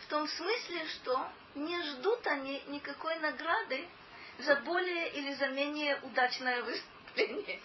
в 0.00 0.06
том 0.08 0.28
смысле, 0.28 0.86
что 0.88 1.28
не 1.54 1.82
ждут 1.82 2.26
они 2.26 2.62
никакой 2.68 3.16
награды 3.18 3.88
за 4.38 4.56
более 4.56 5.10
или 5.12 5.34
за 5.34 5.48
менее 5.48 5.98
удачное 6.02 6.62
выступление. 6.62 7.60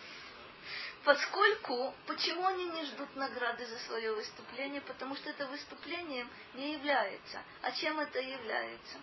Поскольку, 1.04 1.94
почему 2.06 2.46
они 2.46 2.66
не 2.66 2.86
ждут 2.86 3.16
награды 3.16 3.66
за 3.66 3.80
свое 3.80 4.14
выступление? 4.14 4.82
Потому 4.82 5.16
что 5.16 5.30
это 5.30 5.48
выступлением 5.48 6.30
не 6.56 6.74
является. 6.74 7.42
А 7.62 7.72
чем 7.72 8.00
это 8.00 8.20
является? 8.20 8.98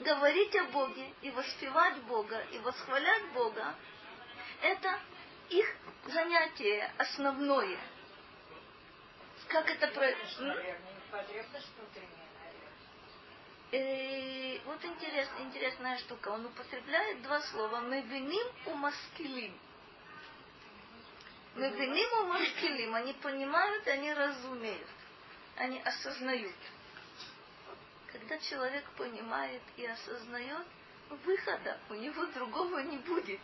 Говорить 0.00 0.54
о 0.56 0.64
Боге 0.64 1.12
и 1.22 1.30
воспевать 1.30 1.96
Бога 2.02 2.40
и 2.52 2.58
восхвалять 2.58 3.26
Бога– 3.32 3.74
это 4.62 5.00
их 5.52 5.76
занятие 6.06 6.90
основное. 6.98 7.78
Как 9.48 9.68
это 9.70 9.88
происходит? 9.88 10.76
И 13.72 14.60
вот 14.64 14.84
интерес, 14.84 15.28
интересная 15.40 15.98
штука. 15.98 16.28
Он 16.28 16.46
употребляет 16.46 17.22
два 17.22 17.40
слова. 17.40 17.80
Мевиним 17.80 18.46
у 18.66 18.74
маскилим. 18.74 19.58
Мевиним 21.56 22.12
у 22.20 22.26
маскилим. 22.26 22.94
Они 22.94 23.12
понимают, 23.14 23.86
они 23.88 24.12
разумеют. 24.12 24.88
Они 25.56 25.80
осознают. 25.80 26.56
Когда 28.10 28.38
человек 28.38 28.84
понимает 28.96 29.62
и 29.76 29.86
осознает, 29.86 30.66
выхода 31.24 31.78
у 31.90 31.94
него 31.94 32.26
другого 32.26 32.78
не 32.80 32.98
будет. 32.98 33.40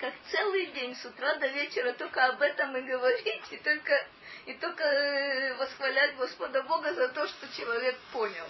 Как 0.00 0.14
целый 0.30 0.66
день 0.68 0.96
с 0.96 1.04
утра 1.04 1.34
до 1.34 1.46
вечера 1.48 1.92
только 1.92 2.24
об 2.24 2.40
этом 2.40 2.74
и 2.74 2.80
говорить, 2.80 3.52
и 3.52 3.58
только, 3.58 4.06
и 4.46 4.54
только 4.54 4.82
э, 4.82 5.54
восхвалять 5.56 6.16
Господа 6.16 6.62
Бога 6.62 6.94
за 6.94 7.10
то, 7.10 7.26
что 7.26 7.46
человек 7.54 7.98
понял. 8.10 8.46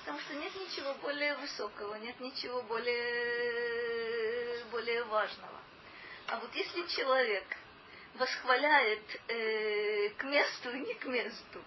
Потому 0.00 0.20
что 0.20 0.34
нет 0.34 0.54
ничего 0.54 0.92
более 0.96 1.34
высокого, 1.36 1.94
нет 1.94 2.20
ничего 2.20 2.60
более, 2.64 2.94
более 4.66 5.02
важного. 5.04 5.58
А 6.26 6.36
вот 6.40 6.54
если 6.54 6.86
человек 6.88 7.44
восхваляет 8.16 9.20
э, 9.28 10.10
к 10.10 10.24
месту 10.24 10.72
и 10.72 10.80
не 10.80 10.92
к 10.92 11.06
месту, 11.06 11.64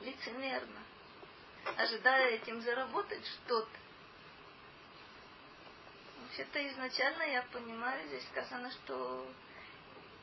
лицемерно, 0.00 0.82
ожидая 1.76 2.36
этим 2.36 2.62
заработать 2.62 3.26
что-то, 3.26 3.68
вообще-то 6.38 6.68
изначально 6.68 7.22
я 7.24 7.42
понимаю, 7.42 8.06
здесь 8.08 8.24
сказано, 8.28 8.70
что 8.70 9.26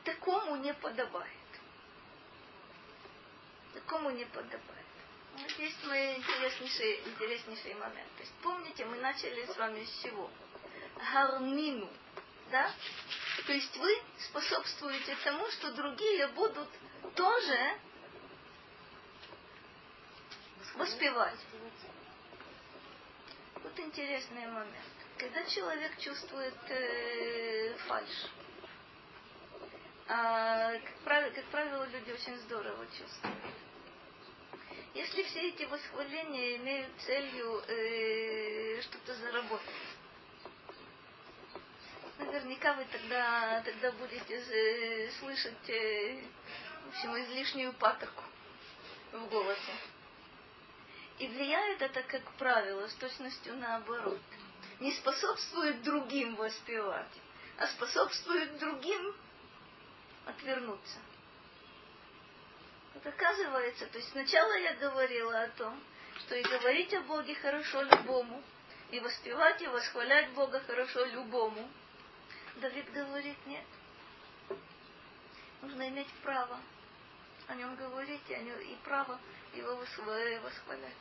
такому 0.04 0.56
не 0.56 0.72
подобает. 0.72 1.30
Такому 3.74 4.10
не 4.10 4.24
подобает. 4.24 4.62
Вот 5.34 5.50
есть 5.58 5.84
мой 5.84 6.16
интереснейший, 6.16 7.00
интереснейший 7.04 7.74
момент. 7.74 8.08
То 8.16 8.22
есть 8.22 8.32
помните, 8.42 8.84
мы 8.86 8.96
начали 8.96 9.44
с 9.44 9.56
вами 9.56 9.84
с 9.84 10.02
чего? 10.02 10.30
Гармину. 10.96 11.90
Да? 12.50 12.70
То 13.46 13.52
есть 13.52 13.76
вы 13.76 14.02
способствуете 14.18 15.14
тому, 15.24 15.46
что 15.50 15.72
другие 15.72 16.28
будут 16.28 16.68
тоже 17.14 17.78
воспевать. 20.74 21.38
Вот 23.62 23.78
интересный 23.78 24.46
момент. 24.46 24.95
Когда 25.18 25.44
человек 25.46 25.98
чувствует 25.98 26.54
э, 26.68 27.74
фальш, 27.86 28.30
а, 30.08 30.72
как, 30.72 30.94
правило, 31.04 31.30
как 31.30 31.44
правило, 31.46 31.84
люди 31.86 32.10
очень 32.12 32.36
здорово 32.38 32.86
чувствуют 32.86 33.36
если 34.96 35.22
все 35.24 35.48
эти 35.48 35.64
восхваления 35.64 36.56
имеют 36.56 36.90
целью 37.04 37.62
э, 37.68 38.80
что-то 38.80 39.14
заработать, 39.14 39.66
наверняка 42.18 42.72
вы 42.72 42.86
тогда, 42.86 43.62
тогда 43.62 43.92
будете 43.92 44.36
э, 44.36 45.10
слышать 45.20 45.68
э, 45.68 46.22
в 46.86 46.88
общем, 46.88 47.18
излишнюю 47.18 47.74
патоку 47.74 48.22
в 49.12 49.26
голосе. 49.28 49.72
И 51.18 51.28
влияет 51.28 51.82
это, 51.82 52.02
как 52.02 52.22
правило, 52.38 52.88
с 52.88 52.94
точностью 52.94 53.54
наоборот. 53.56 54.20
Не 54.80 54.92
способствует 54.92 55.82
другим 55.82 56.36
воспевать, 56.36 57.12
а 57.58 57.66
способствует 57.68 58.58
другим 58.58 59.14
отвернуться. 60.26 60.98
Вот 62.94 63.06
оказывается, 63.06 63.86
то 63.86 63.98
есть 63.98 64.10
сначала 64.10 64.58
я 64.58 64.74
говорила 64.74 65.42
о 65.42 65.48
том, 65.50 65.80
что 66.18 66.34
и 66.34 66.42
говорить 66.42 66.92
о 66.94 67.02
Боге 67.02 67.34
хорошо 67.36 67.82
любому, 67.82 68.42
и 68.90 69.00
воспевать 69.00 69.60
и 69.62 69.66
восхвалять 69.66 70.30
Бога 70.30 70.60
хорошо 70.60 71.04
любому. 71.06 71.68
Давид 72.56 72.90
говорит, 72.92 73.36
нет. 73.46 73.64
Нужно 75.62 75.88
иметь 75.88 76.12
право 76.22 76.60
о 77.48 77.54
нем 77.54 77.76
говорить 77.76 78.22
и, 78.28 78.34
и 78.34 78.76
право 78.84 79.18
его 79.54 79.76
восхвалять. 79.76 80.92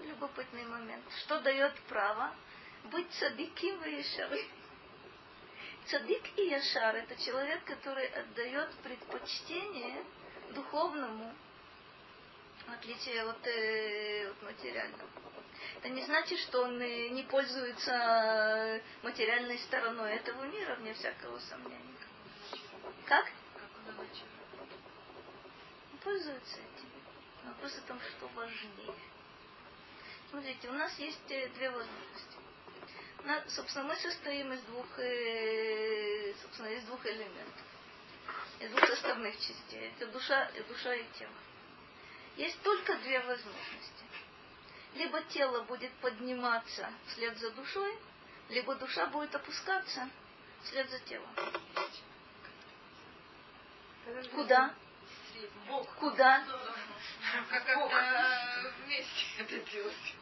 Любопытный 0.00 0.64
момент. 0.64 1.04
Что 1.20 1.40
дает 1.40 1.74
право? 1.88 2.34
Быть 2.84 3.10
цадиким 3.12 3.82
и 3.84 3.96
яшары. 3.96 4.44
Цадик 5.86 6.22
и 6.36 6.46
яшар– 6.48 6.96
это 6.96 7.16
человек, 7.16 7.64
который 7.64 8.06
отдает 8.06 8.70
предпочтение 8.82 10.04
духовному, 10.54 11.32
в 12.66 12.72
отличие 12.72 13.22
от, 13.22 13.46
э, 13.46 14.30
от 14.30 14.42
материального. 14.42 15.08
Это 15.76 15.88
не 15.90 16.02
значит, 16.04 16.38
что 16.40 16.62
он 16.62 16.78
не 16.78 17.22
пользуется 17.24 18.80
материальной 19.02 19.58
стороной 19.58 20.14
этого 20.14 20.44
мира, 20.44 20.74
вне 20.76 20.94
всякого 20.94 21.38
сомнения. 21.38 21.94
Как? 23.06 23.26
Он 25.92 25.98
пользуется 26.02 26.56
этим. 26.56 26.88
Вопрос 27.44 27.76
о 27.76 27.88
том, 27.88 28.00
что 28.00 28.28
важнее. 28.28 28.94
Смотрите, 30.34 30.68
у 30.68 30.72
нас 30.72 30.98
есть 30.98 31.30
э, 31.30 31.48
две 31.50 31.70
возможности. 31.70 32.38
На, 33.22 33.48
собственно, 33.50 33.84
мы 33.84 33.94
состоим 33.94 34.52
из 34.52 34.60
двух, 34.62 34.84
э, 34.98 36.34
собственно, 36.42 36.66
из 36.70 36.82
двух 36.86 37.06
элементов 37.06 37.62
из 38.58 38.68
двух 38.70 38.84
составных 38.84 39.38
частей. 39.38 39.92
Это 39.96 40.08
душа, 40.08 40.46
и 40.46 40.62
душа 40.64 40.92
и 40.92 41.04
тело. 41.16 41.30
Есть 42.36 42.60
только 42.62 42.96
две 42.96 43.20
возможности. 43.20 44.04
Либо 44.96 45.22
тело 45.22 45.62
будет 45.62 45.92
подниматься 46.00 46.90
вслед 47.06 47.38
за 47.38 47.52
душой, 47.52 47.96
либо 48.48 48.74
душа 48.74 49.06
будет 49.06 49.32
опускаться 49.36 50.10
вслед 50.64 50.90
за 50.90 50.98
телом. 50.98 51.30
Куда? 54.34 54.74
Бог. 55.68 55.94
Куда? 55.94 56.44
Вместе 58.84 59.26
это 59.38 59.58
делать? 59.70 60.14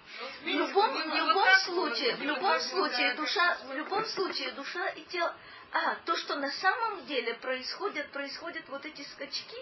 В 0.43 0.47
любом, 0.47 0.93
в 0.93 1.15
любом 1.15 1.57
случае, 1.65 2.17
в 2.17 2.23
любом 2.23 2.61
случае 2.61 3.15
душа, 3.15 3.59
в 3.65 3.73
любом 3.73 4.05
случае 4.07 4.53
душа 4.53 4.89
и 4.91 5.03
тело. 5.05 5.35
А, 5.73 5.95
то, 6.05 6.17
что 6.17 6.37
на 6.37 6.51
самом 6.51 7.07
деле 7.07 7.35
происходит, 7.35 8.11
происходят 8.13 8.69
вот 8.69 8.85
эти 8.85 9.03
скачки, 9.03 9.57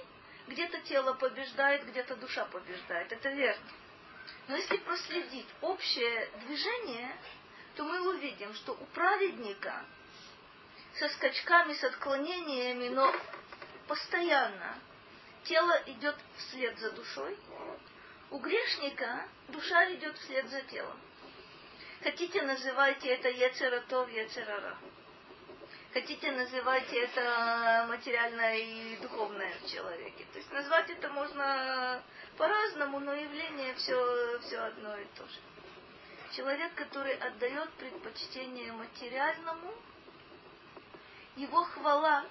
где-то 0.48 0.80
тело 0.80 1.14
побеждает, 1.14 1.86
где-то 1.86 2.16
душа 2.16 2.44
побеждает. 2.46 3.12
Это 3.12 3.30
верно. 3.30 3.70
Но 4.48 4.56
если 4.56 4.76
проследить 4.78 5.46
общее 5.60 6.28
движение, 6.46 7.16
то 7.76 7.84
мы 7.84 8.00
увидим, 8.08 8.52
что 8.54 8.72
у 8.72 8.84
праведника 8.86 9.84
со 10.98 11.08
скачками, 11.10 11.74
с 11.74 11.84
отклонениями, 11.84 12.88
но 12.88 13.14
постоянно 13.86 14.76
тело 15.44 15.82
идет 15.86 16.16
вслед 16.36 16.78
за 16.78 16.90
душой, 16.92 17.36
у 18.30 18.38
грешника 18.38 19.28
душа 19.48 19.92
идет 19.94 20.16
вслед 20.18 20.48
за 20.48 20.62
телом. 20.62 20.98
Хотите, 22.02 22.42
называйте 22.42 23.08
это 23.10 23.28
Ецератов, 23.28 24.10
Ецерара. 24.10 24.76
Хотите, 25.92 26.30
называйте 26.30 27.00
это 27.00 27.86
материальное 27.88 28.58
и 28.58 28.96
духовное 28.98 29.52
в 29.58 29.70
человеке. 29.70 30.24
То 30.32 30.38
есть 30.38 30.52
назвать 30.52 30.88
это 30.88 31.08
можно 31.08 32.00
по-разному, 32.36 33.00
но 33.00 33.12
явление 33.12 33.74
все, 33.74 34.38
все 34.40 34.58
одно 34.58 34.96
и 34.96 35.04
то 35.16 35.26
же. 35.26 35.40
Человек, 36.36 36.72
который 36.74 37.14
отдает 37.14 37.70
предпочтение 37.72 38.72
материальному, 38.72 39.74
его 41.34 41.64
хвала, 41.64 42.24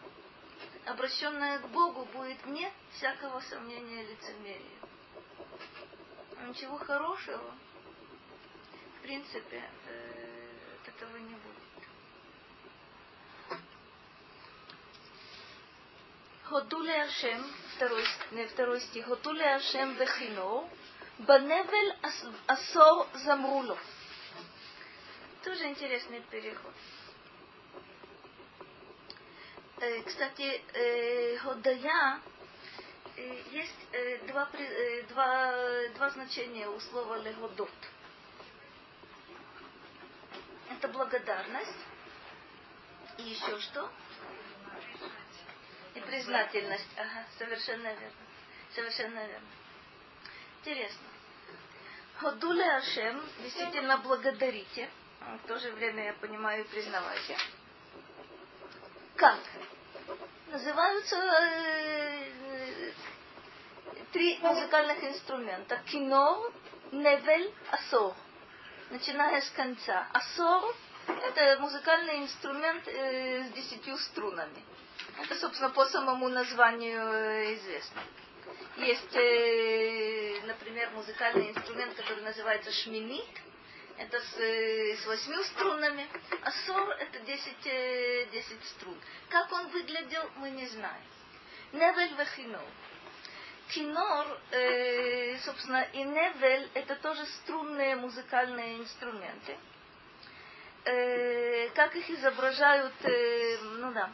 обращенная 0.90 1.60
к 1.60 1.70
Богу, 1.70 2.06
будет 2.06 2.46
нет 2.48 2.74
всякого 2.94 3.40
сомнения 3.42 4.04
и 4.04 4.08
лицемерия. 4.08 4.80
Ничего 6.48 6.78
хорошего, 6.78 7.54
в 8.98 9.02
принципе, 9.02 9.64
э, 9.88 10.50
от 10.82 10.96
этого 10.96 11.18
не 11.18 11.36
будет. 11.36 11.60
Хотуле 16.44 17.04
Ашем, 17.04 17.46
второй, 17.76 18.04
не 18.32 18.48
второй 18.48 18.82
стих, 18.82 19.06
Хотуле 19.06 19.46
Ашем 19.56 19.96
Бехино, 19.96 20.68
Баневель 21.20 21.96
асо 22.48 23.08
замруло. 23.14 23.78
Тоже 25.44 25.66
интересный 25.66 26.22
переход. 26.32 26.74
Э, 29.82 30.02
кстати, 30.04 30.62
Годая 31.60 32.22
э, 33.16 33.44
есть 33.52 33.76
э, 33.92 34.18
два, 34.28 34.50
э, 34.54 35.04
два, 35.10 35.88
два 35.96 36.10
значения 36.10 36.68
у 36.70 36.80
слова 36.80 37.18
легодот. 37.18 37.72
Это 40.70 40.88
благодарность. 40.88 41.78
И 43.18 43.24
еще 43.24 43.60
что? 43.60 43.92
И 45.96 46.00
признательность. 46.00 46.88
Ага, 46.98 47.26
совершенно 47.38 47.88
верно. 47.88 48.18
Совершенно 48.74 49.20
верно. 49.20 49.48
Интересно. 50.62 51.08
Ходуле 52.18 52.70
Ашем, 52.72 53.22
действительно 53.44 53.98
благодарите. 53.98 54.90
В 55.44 55.48
то 55.48 55.60
же 55.60 55.72
время, 55.72 56.06
я 56.06 56.14
понимаю, 56.14 56.64
признавайте. 56.66 57.38
Как? 59.20 59.38
Называются 60.48 61.18
э, 61.18 62.92
три 64.14 64.40
музыкальных 64.42 65.04
инструмента. 65.04 65.76
Кинор, 65.88 66.54
невель, 66.94 67.54
асор. 67.70 68.16
Начиная 68.90 69.42
с 69.42 69.50
конца. 69.50 70.08
Асор– 70.14 70.74
это 71.08 71.60
музыкальный 71.60 72.20
инструмент 72.20 72.88
э, 72.88 73.44
с 73.44 73.52
десятью 73.52 73.98
струнами. 73.98 74.64
Это, 75.22 75.36
собственно, 75.36 75.70
по 75.72 75.86
самому 75.88 76.30
названию 76.30 77.02
э, 77.02 77.56
известно. 77.56 78.02
Есть, 78.78 79.16
э, 79.18 80.40
например, 80.48 80.92
музыкальный 80.92 81.50
инструмент, 81.50 81.94
который 81.96 82.24
называется 82.24 82.72
шминит. 82.72 83.28
Это 84.00 84.18
с, 84.18 84.38
э, 84.40 84.96
с 84.96 85.06
восьми 85.06 85.44
струнами. 85.44 86.08
А 86.42 86.52
сор 86.66 86.90
это 86.92 87.20
10, 87.20 88.32
10 88.32 88.66
струн. 88.66 88.98
Как 89.28 89.52
он 89.52 89.68
выглядел, 89.68 90.24
мы 90.38 90.52
не 90.52 90.66
знаем. 90.68 91.04
Невель 91.74 92.16
вехинор. 92.16 92.64
Кинор, 93.68 94.40
э, 94.52 95.38
собственно, 95.40 95.84
и 95.94 96.04
невель 96.04 96.70
это 96.74 96.96
тоже 96.96 97.26
струнные 97.26 97.98
музыкальные 97.98 98.78
инструменты. 98.78 99.58
Э, 100.86 101.70
как 101.76 101.94
их 101.96 102.10
изображают, 102.10 102.94
э, 103.04 103.58
ну 103.80 103.92
да, 103.92 104.10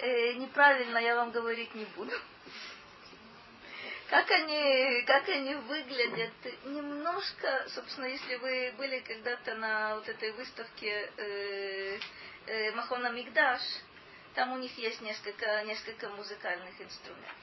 э, 0.00 0.32
неправильно 0.34 0.98
я 0.98 1.14
вам 1.14 1.30
говорить 1.30 1.74
не 1.76 1.84
буду. 1.96 2.12
Как 4.12 4.30
они, 4.30 5.04
как 5.06 5.26
они 5.30 5.54
выглядят, 5.54 6.34
немножко, 6.66 7.64
собственно, 7.68 8.04
если 8.04 8.36
вы 8.36 8.74
были 8.76 8.98
когда-то 8.98 9.54
на 9.54 9.94
вот 9.94 10.06
этой 10.06 10.32
выставке 10.32 11.10
э, 11.16 11.98
э, 12.46 12.72
Махона 12.72 13.10
Мигдаш, 13.10 13.62
там 14.34 14.52
у 14.52 14.58
них 14.58 14.76
есть 14.76 15.00
несколько, 15.00 15.64
несколько 15.64 16.10
музыкальных 16.10 16.78
инструментов. 16.78 17.34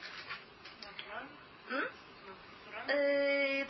Э, 2.86 3.66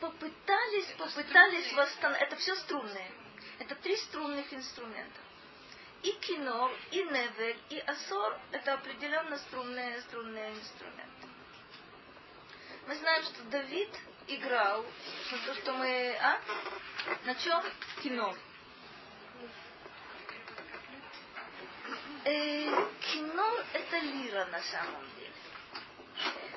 попытались, 0.00 0.94
попытались 0.98 1.72
восстановить. 1.72 2.20
Это 2.20 2.36
все 2.36 2.54
струнные. 2.56 3.12
Это 3.60 3.74
три 3.76 3.96
струнных 3.96 4.52
инструмента 4.52 5.20
и 6.02 6.12
кинор, 6.20 6.70
и 6.90 7.02
невель, 7.02 7.58
и 7.70 7.78
асор– 7.80 8.38
это 8.52 8.74
определенно 8.74 9.36
струнные, 9.38 10.00
струнные 10.02 10.52
инструменты. 10.52 11.15
Мы 12.86 12.94
знаем, 12.94 13.24
что 13.24 13.42
Давид 13.50 13.88
играл 14.28 14.84
то, 15.44 15.54
что 15.54 15.72
мы... 15.72 16.16
А? 16.20 16.40
На 17.24 17.34
чем? 17.34 17.60
Кинор. 18.00 18.36
Э, 22.24 22.86
кинор– 23.00 23.64
это 23.72 23.98
лира 23.98 24.44
на 24.52 24.60
самом 24.60 25.02
деле. 25.16 25.32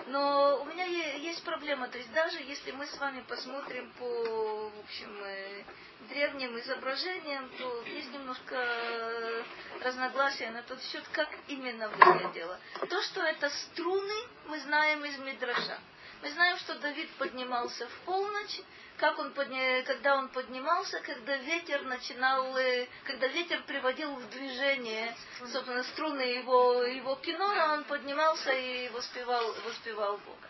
Но 0.08 0.62
у 0.62 0.66
меня 0.66 0.86
есть 0.86 1.44
проблема, 1.44 1.88
то 1.88 1.98
есть 1.98 2.12
даже 2.14 2.40
если 2.44 2.72
мы 2.72 2.86
с 2.86 2.98
вами 3.00 3.22
посмотрим 3.22 3.92
по, 3.98 4.70
в 4.70 4.80
общем, 4.82 5.24
э, 5.24 5.64
древним 6.10 6.60
изображениям, 6.60 7.50
то 7.58 7.82
есть 7.84 8.12
немножко 8.12 8.56
э, 8.56 9.44
разногласия 9.82 10.52
на 10.52 10.62
тот 10.62 10.80
счет, 10.84 11.04
как 11.12 11.30
именно 11.48 11.90
выглядело. 11.90 12.60
То, 12.88 13.02
что 13.02 13.22
это 13.22 13.50
струны, 13.50 14.16
мы 14.46 14.60
знаем 14.60 15.04
из 15.06 15.18
Мидраша. 15.18 15.80
Мы 16.23 16.31
знаем, 16.31 16.59
что 16.59 16.75
Давид 16.77 17.11
поднимался 17.19 17.87
в 17.89 17.93
полночь, 18.07 18.61
как 18.97 19.19
он 19.19 19.33
подня... 19.33 19.83
когда 19.83 20.17
он 20.17 20.29
поднимался, 20.29 21.01
когда 21.01 21.37
ветер 21.37 21.83
начинал, 21.83 22.57
э, 22.57 22.87
когда 23.05 23.27
ветер 23.27 23.63
приводил 23.63 24.15
в 24.15 24.31
движение, 24.31 25.15
собственно, 25.39 25.83
струны 25.85 26.21
его, 26.21 26.83
его 26.85 27.17
кинора, 27.17 27.75
он 27.75 27.85
поднимался 27.85 28.53
и 28.53 28.89
воспевал, 28.91 29.53
воспевал 29.65 30.19
Бога. 30.19 30.49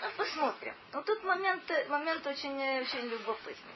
Ну, 0.00 0.08
посмотрим. 0.16 0.74
Вот 0.92 1.04
тут 1.04 1.22
момент, 1.24 1.70
момент 1.88 2.26
очень, 2.26 2.80
очень 2.80 3.06
любопытный. 3.08 3.74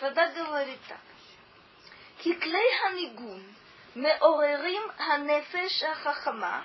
Рада 0.00 0.32
говорит 0.34 0.80
так. 0.88 0.98
ככלי 2.22 2.66
הניגון 2.86 3.42
מעוררים 3.96 4.82
הנפש 4.98 5.82
החכמה 5.82 6.62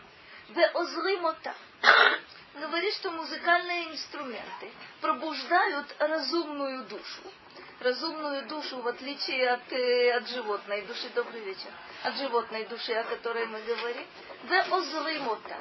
ועוזרים 0.55 1.25
אותה 1.25 1.51
говорит, 2.54 2.94
что 2.94 3.10
музыкальные 3.10 3.92
инструменты 3.92 4.70
пробуждают 5.00 5.94
разумную 5.98 6.84
душу. 6.84 7.22
Разумную 7.80 8.46
душу, 8.46 8.80
в 8.80 8.86
отличие 8.88 9.50
от, 9.50 9.72
э, 9.72 10.12
от 10.12 10.28
животной 10.28 10.82
души, 10.82 11.08
добрый 11.14 11.40
вечер, 11.40 11.70
от 12.04 12.16
животной 12.16 12.64
души, 12.66 12.92
о 12.92 13.04
которой 13.04 13.46
мы 13.46 13.60
говорим, 13.62 14.06
в 14.44 14.74
озлымота 14.74 15.56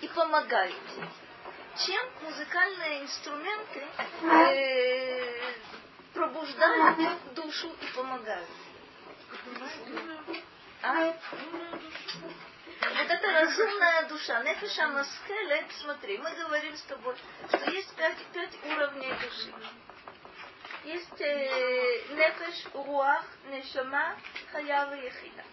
и 0.00 0.08
помогают. 0.08 0.74
Чем 1.86 2.04
музыкальные 2.22 3.02
инструменты 3.02 3.86
э, 4.22 5.52
пробуждают 6.12 7.34
душу 7.34 7.70
и 7.80 7.96
помогают? 7.96 8.48
А? 10.82 11.14
Вот 12.80 13.10
эта 13.10 13.30
разумная 13.30 14.08
душа, 14.08 14.42
нефиша 14.42 14.88
маскелет, 14.88 15.66
смотри, 15.82 16.16
мы 16.16 16.30
говорим 16.30 16.74
с 16.74 16.82
тобой, 16.82 17.14
что 17.48 17.70
есть 17.70 17.94
пять, 17.94 18.16
пять 18.32 18.56
уровней 18.64 19.12
души. 19.20 19.52
Есть 20.84 21.20
э, 21.20 22.14
нефеш, 22.14 22.72
руах, 22.72 23.26
нешама, 23.50 24.16
хаява 24.50 24.94
и 24.94 25.04
яхида. 25.04 25.44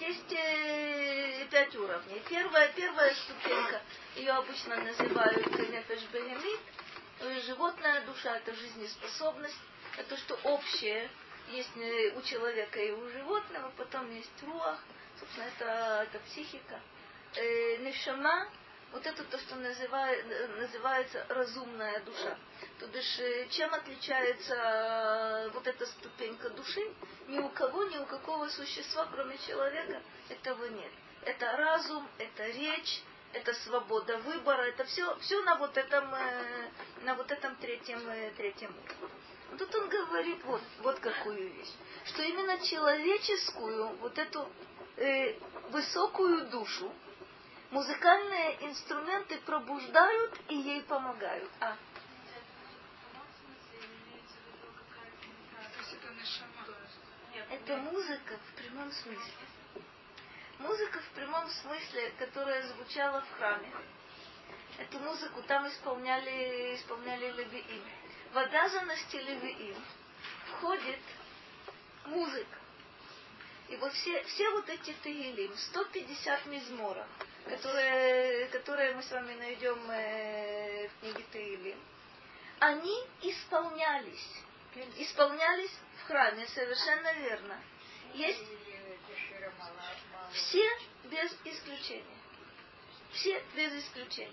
есть 0.00 0.32
э, 0.32 1.46
пять 1.50 1.74
уровней. 1.76 2.22
Первая, 2.28 2.68
первая 2.76 3.14
ступенька, 3.14 3.80
ее 4.16 4.32
обычно 4.32 4.76
называют 4.76 5.46
нефеш 5.46 6.02
бегемит, 6.12 6.60
животная 7.46 8.02
душа, 8.02 8.36
это 8.36 8.54
жизнеспособность, 8.54 9.60
это 9.96 10.14
что 10.18 10.38
общее 10.44 11.08
есть 11.52 11.74
э, 11.76 12.12
у 12.18 12.20
человека 12.20 12.78
и 12.80 12.90
у 12.90 13.08
животного, 13.08 13.72
потом 13.78 14.14
есть 14.14 14.42
руах, 14.42 14.78
собственно, 15.18 15.44
это, 15.44 16.08
это 16.10 16.18
психика. 16.24 16.80
Э, 17.34 17.76
нишама, 17.78 18.48
вот 18.92 19.06
это 19.06 19.22
то, 19.24 19.38
что 19.38 19.56
называет, 19.56 20.24
называется 20.58 21.24
разумная 21.28 22.00
душа. 22.00 22.36
То 22.78 22.86
бишь, 22.86 23.18
э, 23.18 23.48
чем 23.50 23.72
отличается 23.74 24.54
э, 24.54 25.50
вот 25.50 25.66
эта 25.66 25.86
ступенька 25.86 26.50
души? 26.50 26.90
Ни 27.28 27.38
у 27.38 27.48
кого, 27.50 27.84
ни 27.84 27.98
у 27.98 28.06
какого 28.06 28.48
существа, 28.48 29.06
кроме 29.12 29.36
человека, 29.38 30.00
этого 30.28 30.64
нет. 30.66 30.92
Это 31.22 31.56
разум, 31.56 32.08
это 32.18 32.46
речь, 32.46 33.02
это 33.32 33.52
свобода 33.52 34.16
выбора, 34.18 34.62
это 34.62 34.84
все, 34.84 35.16
все 35.18 35.42
на 35.42 35.56
вот 35.56 35.76
этом, 35.76 36.14
э, 36.14 36.70
на 37.02 37.14
вот 37.14 37.30
этом 37.30 37.56
третьем, 37.56 38.00
третьем 38.36 38.74
уровне. 38.84 39.18
Тут 39.58 39.74
он 39.74 39.88
говорит 39.88 40.42
вот, 40.44 40.62
вот 40.80 40.98
какую 41.00 41.52
вещь, 41.52 41.72
что 42.04 42.22
именно 42.22 42.58
человеческую, 42.60 43.96
вот 43.96 44.16
эту 44.18 44.48
э, 44.98 45.38
высокую 45.70 46.48
душу, 46.48 46.92
музыкальные 47.70 48.66
инструменты 48.68 49.38
пробуждают 49.38 50.40
и 50.48 50.56
ей 50.56 50.82
помогают. 50.82 51.50
А? 51.60 51.76
Это 57.50 57.76
музыка 57.78 58.38
в 58.38 58.60
прямом 58.60 58.90
смысле. 58.92 59.32
Музыка 60.58 61.00
в 61.00 61.08
прямом 61.14 61.48
смысле, 61.48 62.12
которая 62.18 62.62
звучала 62.68 63.20
в 63.22 63.38
храме. 63.38 63.70
Эту 64.78 64.98
музыку 64.98 65.42
там 65.42 65.66
исполняли, 65.68 66.74
исполняли 66.74 67.30
левиим. 67.32 67.82
В 68.32 68.38
обязанности 68.38 69.16
левиим 69.16 69.76
входит 70.46 71.00
музыка. 72.06 72.57
И 73.68 73.76
вот 73.76 73.92
все, 73.92 74.22
все 74.24 74.50
вот 74.50 74.68
эти 74.68 74.94
тегилим, 75.02 75.54
150 75.56 76.46
мизморов, 76.46 77.06
которые, 77.44 78.46
которые 78.48 78.94
мы 78.94 79.02
с 79.02 79.10
вами 79.10 79.34
найдем 79.34 79.78
э, 79.90 80.88
в 80.88 81.00
книге 81.00 81.24
Тегилим, 81.32 81.78
они 82.60 83.04
исполнялись. 83.22 84.28
Исполнялись 84.96 85.72
в 85.98 86.06
храме, 86.06 86.46
совершенно 86.46 87.12
верно. 87.14 87.60
Есть 88.14 88.42
все 90.32 90.64
без 91.04 91.36
исключения. 91.44 92.04
Все 93.12 93.42
без 93.54 93.72
исключения. 93.84 94.32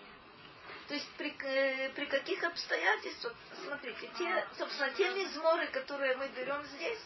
То 0.88 0.94
есть 0.94 1.10
при, 1.18 1.36
э, 1.44 1.90
при 1.90 2.06
каких 2.06 2.44
обстоятельствах, 2.44 3.34
смотрите, 3.66 4.10
те, 4.18 4.48
собственно, 4.58 4.92
те 4.92 5.10
мизморы, 5.10 5.68
которые 5.68 6.16
мы 6.16 6.28
берем 6.30 6.64
здесь, 6.76 7.00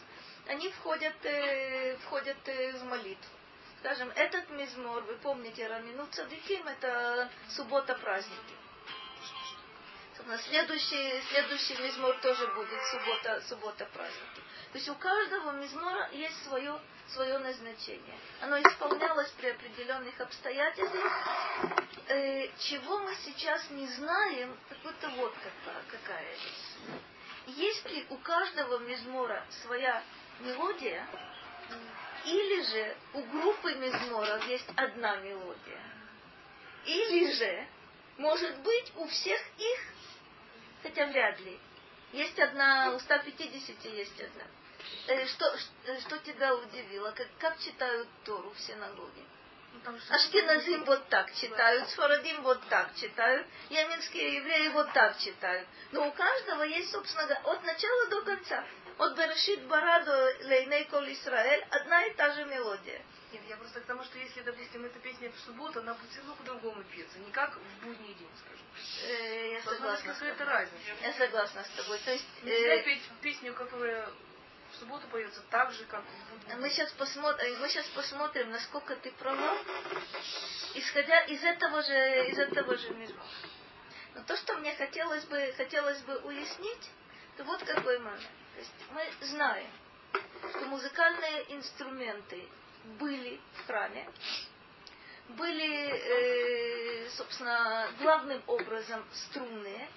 они 0.50 0.68
входят, 0.70 1.14
э, 1.24 1.96
входят 1.98 2.36
э, 2.46 2.72
в 2.72 2.84
молитву. 2.84 3.30
Скажем, 3.78 4.10
этот 4.16 4.50
мизмор, 4.50 5.02
вы 5.04 5.14
помните, 5.18 5.66
Рамину 5.66 6.06
Цадиким, 6.08 6.66
это 6.66 7.30
суббота 7.50 7.94
праздники. 7.94 8.54
Следующий, 10.48 11.22
следующий 11.30 11.76
мизмор 11.82 12.14
тоже 12.20 12.46
будет 12.48 12.80
суббота, 12.90 13.40
суббота 13.48 13.86
праздники. 13.86 14.40
То 14.72 14.78
есть 14.78 14.88
у 14.88 14.94
каждого 14.96 15.52
мизмора 15.52 16.10
есть 16.12 16.44
свое, 16.44 16.78
свое 17.08 17.38
назначение. 17.38 18.18
Оно 18.40 18.60
исполнялось 18.60 19.30
при 19.38 19.50
определенных 19.50 20.20
обстоятельствах. 20.20 21.12
Э, 22.08 22.48
чего 22.58 22.98
мы 22.98 23.14
сейчас 23.24 23.70
не 23.70 23.86
знаем, 23.86 24.56
так 24.68 24.78
это 24.84 25.08
вот 25.10 25.32
какая, 25.34 25.82
какая 25.90 26.30
вещь. 26.32 27.06
Есть 27.46 27.88
ли 27.90 28.06
у 28.10 28.16
каждого 28.18 28.78
мизмора 28.78 29.44
своя 29.62 30.02
мелодия, 30.40 31.06
или 32.24 32.62
же 32.62 32.96
у 33.14 33.22
группы 33.22 33.74
мизморов 33.74 34.46
есть 34.46 34.68
одна 34.76 35.16
мелодия, 35.16 35.82
или 36.84 37.32
же, 37.32 37.66
может 38.18 38.58
быть, 38.58 38.92
у 38.96 39.06
всех 39.06 39.40
их, 39.58 39.80
хотя 40.82 41.06
вряд 41.06 41.38
ли, 41.40 41.58
есть 42.12 42.38
одна, 42.38 42.92
у 42.92 42.98
150 42.98 43.84
есть 43.84 44.20
одна. 44.20 44.44
Э, 45.06 45.26
что, 45.26 45.56
что 46.00 46.18
тебя 46.18 46.54
удивило? 46.54 47.12
Как, 47.12 47.28
как 47.38 47.58
читают 47.60 48.08
Тору 48.24 48.50
в 48.50 48.60
синагоге? 48.60 49.22
Ну, 49.84 49.92
Ашкеназим 50.10 50.84
вот 50.84 51.08
так 51.08 51.32
читают, 51.34 51.88
Сфарадим 51.90 52.42
вот 52.42 52.60
так 52.68 52.94
читают, 52.96 53.46
яменские 53.68 54.36
евреи 54.36 54.68
вот 54.68 54.92
так 54.92 55.16
читают. 55.18 55.66
Но 55.92 56.08
у 56.08 56.12
каждого 56.12 56.64
есть, 56.64 56.90
собственно 56.90 57.38
от 57.44 57.64
начала 57.64 58.08
до 58.08 58.22
конца. 58.22 58.64
От 59.00 59.16
Берешит 59.16 59.62
Бараду 59.62 60.12
Лейней 60.44 60.84
Кол 60.84 61.02
Исраэль 61.04 61.64
одна 61.70 62.04
и 62.04 62.12
та 62.16 62.34
же 62.34 62.44
мелодия. 62.44 63.00
Нет, 63.32 63.42
я 63.48 63.56
просто 63.56 63.80
к 63.80 63.86
тому, 63.86 64.04
что 64.04 64.18
если, 64.18 64.42
допустим, 64.42 64.84
эта 64.84 64.98
песня 64.98 65.30
в 65.30 65.40
субботу, 65.40 65.80
она 65.80 65.94
будет 65.94 66.10
все 66.10 66.18
равно 66.18 66.34
по-другому 66.34 66.82
петься, 66.84 67.18
не 67.20 67.30
как 67.30 67.56
в 67.56 67.84
будний 67.86 68.12
день, 68.12 68.30
скажем. 68.36 68.66
Э, 69.08 69.52
я 69.52 69.62
согласна. 69.62 70.12
какая-то 70.12 70.44
разница. 70.44 70.84
Я 71.00 71.14
согласна 71.14 71.64
с 71.64 71.68
тобой. 71.70 71.98
То 72.04 72.12
есть, 72.12 72.26
Нельзя 72.42 72.74
э, 72.74 72.82
петь 72.82 73.02
песню, 73.22 73.54
которая 73.54 74.06
в 74.72 74.76
субботу 74.76 75.06
поется 75.06 75.40
так 75.48 75.72
же, 75.72 75.86
как 75.86 76.04
в 76.04 76.30
будний 76.32 76.56
мы 76.56 76.68
сейчас, 76.68 76.92
посмотрим, 76.92 77.58
мы 77.58 77.70
сейчас 77.70 77.86
посмотрим, 77.86 78.50
насколько 78.50 78.96
ты 78.96 79.12
права, 79.12 79.56
исходя 80.74 81.20
из 81.20 81.42
этого 81.42 81.82
же, 81.82 82.28
из 82.28 82.38
этого 82.38 82.76
же 82.76 82.90
мира. 82.90 83.14
Но 84.14 84.22
то, 84.24 84.36
что 84.36 84.58
мне 84.58 84.74
хотелось 84.74 85.24
бы, 85.24 85.54
хотелось 85.56 86.00
бы 86.02 86.18
уяснить, 86.18 86.90
то 87.38 87.44
вот 87.44 87.64
какой 87.64 87.98
момент. 87.98 88.28
То 88.60 88.66
есть 88.66 88.74
мы 89.20 89.26
знаем, 89.26 89.70
что 90.50 90.66
музыкальные 90.66 91.54
инструменты 91.54 92.46
были 92.98 93.40
в 93.54 93.66
храме, 93.66 94.06
были, 95.28 97.06
э, 97.06 97.08
собственно, 97.10 97.88
главным 98.00 98.42
образом 98.46 99.02
струнные. 99.12 99.88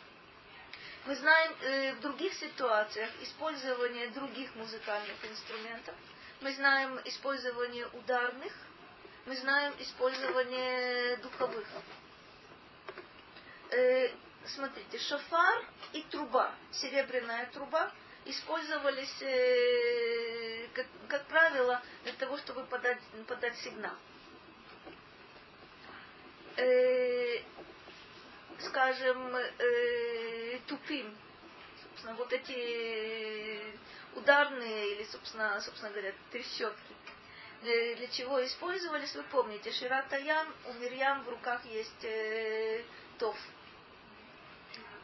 Мы 1.06 1.16
знаем 1.16 1.54
э, 1.60 1.94
в 1.96 2.00
других 2.00 2.34
ситуациях 2.36 3.10
использование 3.22 4.08
других 4.12 4.56
музыкальных 4.56 5.26
инструментов. 5.30 5.96
Мы 6.40 6.54
знаем 6.54 7.02
использование 7.04 7.86
ударных, 7.88 8.54
мы 9.26 9.36
знаем 9.36 9.74
использование 9.80 11.18
духовых. 11.18 11.68
Э, 13.72 14.10
смотрите, 14.46 15.00
шофар 15.00 15.66
и 15.92 16.02
труба, 16.04 16.56
серебряная 16.72 17.48
труба, 17.48 17.92
использовались, 18.26 19.22
э, 19.22 20.68
как, 20.74 20.86
как 21.08 21.26
правило, 21.26 21.82
для 22.04 22.14
того, 22.14 22.38
чтобы 22.38 22.64
подать, 22.66 23.00
подать 23.28 23.58
сигнал. 23.58 23.96
Э, 26.56 27.40
скажем, 28.60 29.36
э, 29.36 30.60
тупим, 30.68 31.16
собственно, 31.82 32.16
вот 32.16 32.32
эти 32.32 33.60
ударные 34.16 34.96
или, 34.96 35.04
собственно, 35.06 35.60
собственно 35.62 35.92
говоря, 35.92 36.14
трещотки. 36.32 36.94
Для, 37.64 37.96
для 37.96 38.08
чего 38.08 38.46
использовались, 38.46 39.16
вы 39.16 39.24
помните, 39.24 39.72
Ширата 39.72 40.18
Ям, 40.18 40.48
у 40.66 40.74
Мирьям 40.74 41.24
в 41.24 41.30
руках 41.30 41.64
есть 41.66 42.04
э, 42.04 42.84
тоф, 43.18 43.38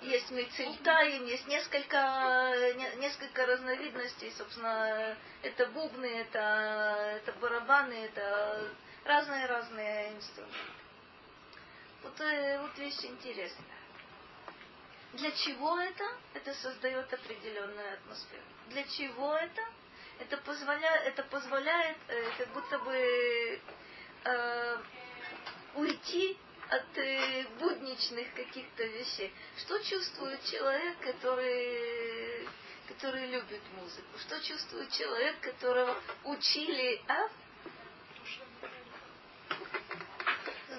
есть 0.01 0.31
мецельтаим, 0.31 1.25
есть 1.25 1.47
несколько, 1.47 2.53
несколько 2.97 3.45
разновидностей, 3.45 4.31
собственно, 4.31 5.15
это 5.43 5.67
бубны, 5.67 6.05
это, 6.05 7.21
это 7.21 7.31
барабаны, 7.39 7.93
это 7.93 8.69
разные-разные 9.05 10.13
инструменты. 10.13 10.57
Вот, 12.03 12.21
э, 12.21 12.61
вот 12.61 12.77
вещь 12.77 13.03
интересная. 13.03 13.79
Для 15.13 15.31
чего 15.31 15.79
это? 15.79 16.03
Это 16.33 16.53
создает 16.53 17.11
определенную 17.11 17.93
атмосферу. 17.93 18.43
Для 18.69 18.83
чего 18.83 19.35
это? 19.35 19.61
Это 20.19 20.37
позволяет, 20.37 21.07
это 21.07 21.23
позволяет 21.23 21.97
э, 22.07 22.29
как 22.37 22.47
будто 22.49 22.79
бы 22.79 23.61
э, 24.25 24.77
уйти 25.75 26.37
от 26.69 26.97
э, 26.97 27.45
будничных 27.59 28.33
каких-то 28.33 28.83
вещей. 28.83 29.33
Что 29.57 29.79
чувствует 29.79 30.43
человек, 30.43 30.99
который, 30.99 32.47
который 32.87 33.25
любит 33.27 33.61
музыку? 33.75 34.17
Что 34.19 34.39
чувствует 34.41 34.91
человек, 34.91 35.39
которого 35.39 35.97
учили, 36.25 37.01
а? 37.07 37.27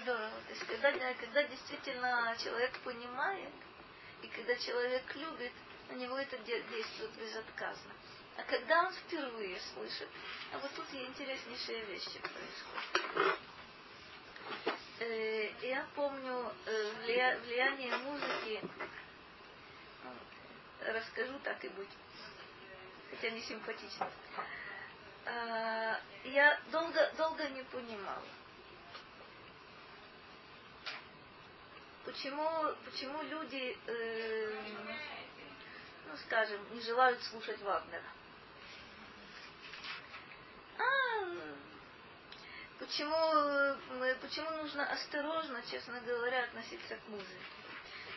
Здорово. 0.02 0.30
То 0.46 0.50
есть, 0.50 0.66
когда, 0.66 0.92
когда 1.14 1.42
действительно 1.42 2.36
человек 2.42 2.78
понимает, 2.80 3.52
и 4.22 4.28
когда 4.28 4.54
человек 4.56 5.14
любит, 5.16 5.52
на 5.88 5.94
него 5.94 6.16
это 6.18 6.38
действует 6.38 7.10
безотказно. 7.18 7.92
А 8.36 8.42
когда 8.44 8.86
он 8.86 8.92
впервые 8.92 9.58
слышит, 9.74 10.08
а 10.52 10.58
вот 10.58 10.70
тут 10.74 10.86
интереснейшие 10.94 11.84
вещи 11.86 12.20
происходят. 12.20 13.38
Э, 15.00 15.50
я 15.62 15.86
помню 15.94 16.52
э, 16.66 17.36
влияние 17.46 17.96
музыки, 17.96 18.60
расскажу 20.80 21.38
так 21.42 21.64
и 21.64 21.68
будь, 21.70 21.88
хотя 23.10 23.30
не 23.30 23.40
симпатично. 23.40 24.10
А, 25.24 25.98
я 26.24 26.60
долго, 26.70 27.12
долго 27.16 27.48
не 27.48 27.62
понимала, 27.62 28.22
почему, 32.04 32.74
почему 32.84 33.22
люди, 33.22 33.78
э, 33.86 34.62
ну 36.08 36.16
скажем, 36.26 36.60
не 36.74 36.80
желают 36.82 37.22
слушать 37.22 37.60
Вагнера. 37.62 38.04
А, 40.78 41.49
почему, 42.80 43.76
почему 44.20 44.50
нужно 44.62 44.90
осторожно, 44.90 45.62
честно 45.70 46.00
говоря, 46.00 46.44
относиться 46.44 46.96
к 46.96 47.08
музыке? 47.08 47.46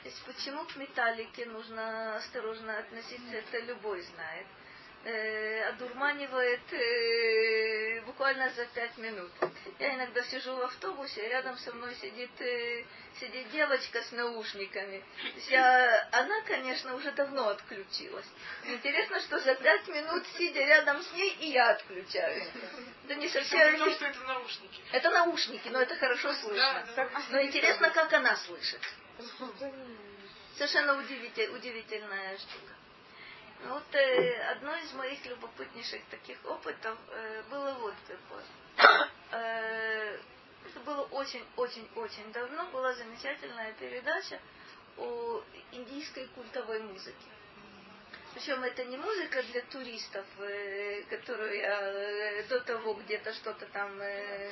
То 0.01 0.09
есть 0.09 0.23
почему 0.25 0.65
к 0.65 0.75
металлике 0.75 1.45
нужно 1.45 2.15
осторожно 2.17 2.79
относиться, 2.79 3.35
это 3.35 3.59
любой 3.59 4.01
знает 4.01 4.47
э, 5.03 5.63
одурманивает 5.69 6.61
э, 6.71 8.01
буквально 8.01 8.49
за 8.51 8.65
пять 8.67 8.97
минут. 8.97 9.31
Я 9.79 9.95
иногда 9.95 10.23
сижу 10.23 10.55
в 10.55 10.61
автобусе, 10.61 11.27
рядом 11.29 11.57
со 11.57 11.73
мной 11.73 11.95
сидит, 11.95 12.29
э, 12.39 12.83
сидит 13.19 13.49
девочка 13.51 14.01
с 14.01 14.11
наушниками. 14.11 15.03
я, 15.49 16.07
она, 16.11 16.41
конечно, 16.41 16.95
уже 16.95 17.11
давно 17.11 17.49
отключилась. 17.49 18.27
Интересно, 18.65 19.19
что 19.21 19.39
за 19.39 19.55
пять 19.55 19.87
минут, 19.87 20.25
сидя 20.37 20.61
рядом 20.65 21.01
с 21.01 21.11
ней, 21.13 21.35
и 21.39 21.47
я 21.51 21.71
отключаюсь. 21.71 22.47
Это 23.05 23.15
не 23.15 23.27
совсем... 23.29 23.73
Потому 23.73 23.91
что 23.91 24.05
это 24.05 24.19
наушники. 24.21 24.81
Это 24.91 25.09
наушники, 25.09 25.67
но 25.69 25.81
это 25.81 25.95
хорошо 25.95 26.33
слышно. 26.33 26.85
Да, 26.95 27.05
да. 27.05 27.09
Но 27.31 27.41
интересно, 27.41 27.89
как 27.89 28.13
она 28.13 28.35
слышит. 28.37 28.81
Совершенно 30.55 30.97
удивитель, 30.99 31.49
удивительная 31.49 32.37
штука. 32.37 32.73
Ну, 33.65 33.75
вот 33.75 33.95
э, 33.95 34.41
одно 34.51 34.75
из 34.75 34.91
моих 34.93 35.25
любопытнейших 35.25 36.03
таких 36.11 36.37
опытов 36.45 36.97
э, 37.09 37.43
было 37.49 37.73
вот 37.75 37.95
какое. 38.07 39.07
Э, 39.31 40.17
это 40.65 40.79
было 40.85 41.03
очень-очень-очень 41.03 42.31
давно. 42.33 42.65
Была 42.71 42.93
замечательная 42.93 43.71
передача 43.73 44.39
о 44.97 45.41
индийской 45.71 46.27
культовой 46.35 46.81
музыке. 46.81 47.25
Причем 48.33 48.63
это 48.63 48.83
не 48.83 48.97
музыка 48.97 49.41
для 49.43 49.61
туристов, 49.61 50.25
э, 50.39 51.03
которую 51.09 51.55
я 51.55 51.79
э, 51.81 52.43
до 52.49 52.59
того 52.61 52.95
где-то 52.95 53.33
что-то 53.33 53.65
там 53.67 54.01
э, 54.01 54.51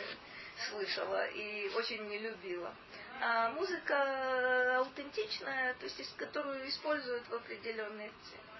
слышала 0.70 1.28
и 1.28 1.70
очень 1.76 2.08
не 2.08 2.20
любила. 2.20 2.74
А 3.20 3.50
музыка 3.52 4.78
аутентичная, 4.78 5.74
то 5.74 5.86
есть 5.86 6.16
которую 6.16 6.68
используют 6.70 7.28
в 7.28 7.34
определенных 7.34 8.12
целях. 8.24 8.51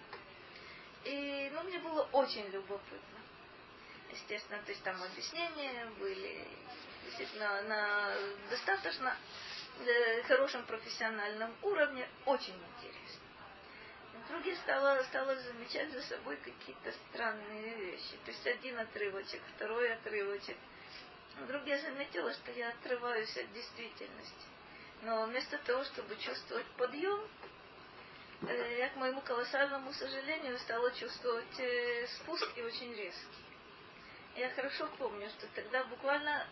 И, 1.06 1.50
ну, 1.54 1.64
мне 1.64 1.80
было 1.80 2.08
очень 2.12 2.48
любопытно. 2.50 3.20
Естественно, 4.12 4.62
то 4.64 4.72
есть 4.72 4.84
там 4.84 5.02
объяснения 5.02 5.86
были, 6.00 6.46
действительно, 7.06 7.62
на 7.64 8.14
достаточно 8.50 9.16
э, 9.80 10.22
хорошем 10.24 10.66
профессиональном 10.66 11.56
уровне, 11.62 12.08
очень 12.26 12.54
интересно. 12.54 13.22
Вдруг 14.26 14.46
я 14.46 14.56
стала, 14.58 15.04
стала 15.04 15.36
замечать 15.36 15.92
за 15.92 16.02
собой 16.04 16.38
какие-то 16.38 16.92
странные 17.10 17.76
вещи. 17.76 18.18
То 18.26 18.32
есть 18.32 18.46
один 18.48 18.80
отрывочек, 18.80 19.42
второй 19.56 19.94
отрывочек. 19.94 20.58
Вдруг 21.40 21.66
я 21.66 21.80
заметила, 21.80 22.32
что 22.34 22.52
я 22.52 22.70
отрываюсь 22.70 23.36
от 23.38 23.52
действительности. 23.54 24.46
Но 25.02 25.26
вместо 25.26 25.58
того, 25.60 25.84
чтобы 25.86 26.16
чувствовать 26.18 26.68
подъем, 26.78 27.28
я, 28.50 28.90
к 28.90 28.96
моему 28.96 29.22
колоссальному 29.22 29.94
сожалению, 29.94 30.58
стала 30.60 30.92
чувствовать 30.92 31.60
э, 31.60 32.08
спуск 32.08 32.50
и 32.58 32.62
очень 32.64 32.94
резкий. 32.96 33.46
Я 34.36 34.50
хорошо 34.52 34.90
помню, 34.98 35.30
что 35.30 35.48
тогда 35.54 35.84
буквально 35.84 36.48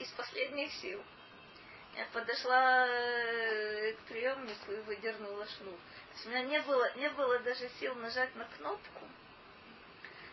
из 0.00 0.08
последних 0.12 0.72
сил 0.72 1.00
я 1.96 2.04
подошла 2.12 2.86
э, 2.88 3.92
к 3.92 3.98
приемнику 4.08 4.72
и 4.72 4.80
выдернула 4.80 5.46
шнур. 5.46 5.74
То 5.74 6.14
есть 6.14 6.26
у 6.26 6.30
меня 6.30 6.42
не 6.42 6.60
было, 6.62 6.92
не 6.96 7.10
было 7.10 7.38
даже 7.40 7.68
сил 7.80 7.94
нажать 7.96 8.34
на 8.34 8.44
кнопку. 8.56 9.08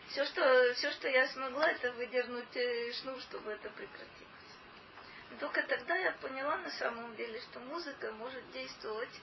Все 0.08 0.26
что, 0.26 0.74
все, 0.76 0.92
что 0.92 1.08
я 1.08 1.28
смогла, 1.28 1.70
это 1.70 1.92
выдернуть 1.94 2.96
шнур, 2.96 3.20
чтобы 3.22 3.52
это 3.52 3.70
прекратилось. 3.70 5.40
только 5.40 5.62
тогда 5.64 5.96
я 5.96 6.12
поняла 6.14 6.58
на 6.58 6.72
самом 6.72 7.16
деле, 7.16 7.40
что 7.42 7.60
музыка 7.60 8.12
может 8.14 8.52
действовать 8.52 9.22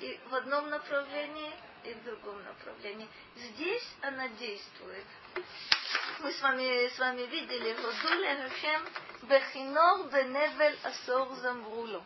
и 0.00 0.18
в 0.28 0.34
одном 0.34 0.68
направлении, 0.70 1.52
и 1.84 1.92
в 1.92 2.04
другом 2.04 2.42
направлении. 2.44 3.08
Здесь 3.36 3.94
она 4.02 4.28
действует. 4.28 5.04
Мы 6.20 6.32
с 6.32 6.40
вами, 6.40 6.88
с 6.88 6.98
вами 6.98 7.22
видели 7.22 7.72
Родуле 7.74 8.48
Хашем 8.48 8.82
Бехинор 9.22 10.08
Беневель 10.10 10.78
Асор 10.82 11.32
Замбруло. 11.36 12.04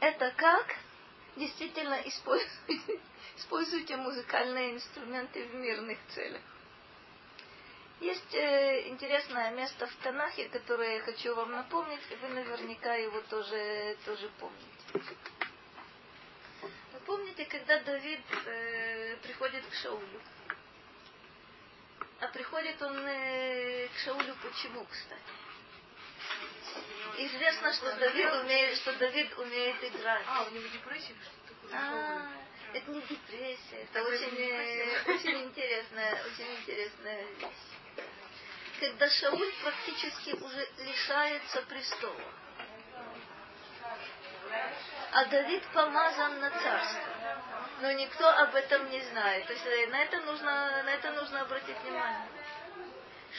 Это 0.00 0.32
как 0.36 0.66
действительно 1.36 2.00
используйте, 2.06 3.00
используйте 3.36 3.96
музыкальные 3.96 4.74
инструменты 4.74 5.46
в 5.46 5.54
мирных 5.54 5.98
целях. 6.08 6.42
Есть 8.00 8.34
э, 8.34 8.88
интересное 8.88 9.52
место 9.52 9.86
в 9.86 9.94
Танахе, 10.02 10.48
которое 10.48 10.96
я 10.96 11.00
хочу 11.02 11.36
вам 11.36 11.52
напомнить, 11.52 12.00
и 12.10 12.16
вы 12.16 12.28
наверняка 12.28 12.94
его 12.94 13.20
тоже, 13.22 13.96
тоже 14.04 14.28
помните 14.40 14.72
помните, 17.12 17.44
когда 17.44 17.78
Давид 17.80 18.20
э, 18.46 19.16
приходит 19.22 19.62
к 19.66 19.74
Шаулю? 19.74 20.20
А 22.20 22.28
приходит 22.28 22.80
он 22.80 22.96
э, 23.06 23.88
к 23.88 23.98
Шаулю 23.98 24.34
почему, 24.42 24.82
кстати? 24.86 25.20
Известно, 27.18 27.70
что 27.74 27.94
Давид 27.96 28.32
умеет, 28.32 28.78
что 28.78 28.94
Давид 28.94 29.38
умеет 29.38 29.84
играть. 29.84 30.24
А, 30.26 30.44
у 30.44 30.50
него 30.52 30.66
депрессия 30.68 31.14
а, 31.70 32.32
это 32.72 32.90
не 32.90 33.02
депрессия, 33.02 33.82
это 33.82 34.02
очень, 34.04 34.34
э, 34.34 35.02
очень 35.06 35.44
интересная, 35.44 36.14
очень 36.24 36.54
интересная 36.60 37.24
вещь. 37.24 38.06
Когда 38.80 39.10
Шауль 39.10 39.52
практически 39.62 40.30
уже 40.30 40.68
лишается 40.78 41.60
престола 41.62 42.41
а 45.12 45.24
Давид 45.26 45.62
помазан 45.72 46.40
на 46.40 46.50
царство. 46.50 47.00
Но 47.80 47.92
никто 47.92 48.28
об 48.28 48.54
этом 48.54 48.90
не 48.90 49.00
знает. 49.00 49.46
То 49.46 49.52
есть 49.52 49.66
э, 49.66 49.86
на 49.88 50.02
это 50.02 50.20
нужно, 50.20 50.82
на 50.84 50.90
это 50.90 51.10
нужно 51.12 51.42
обратить 51.42 51.78
внимание. 51.80 52.28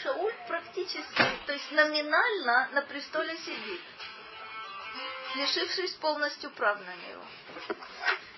Шауль 0.01 0.33
практически, 0.47 1.23
то 1.45 1.53
есть 1.53 1.71
номинально 1.71 2.69
на 2.73 2.81
престоле 2.81 3.37
сидит, 3.37 3.81
лишившись 5.35 5.93
полностью 5.95 6.49
прав 6.51 6.79
на 6.79 6.95
него. 6.95 7.23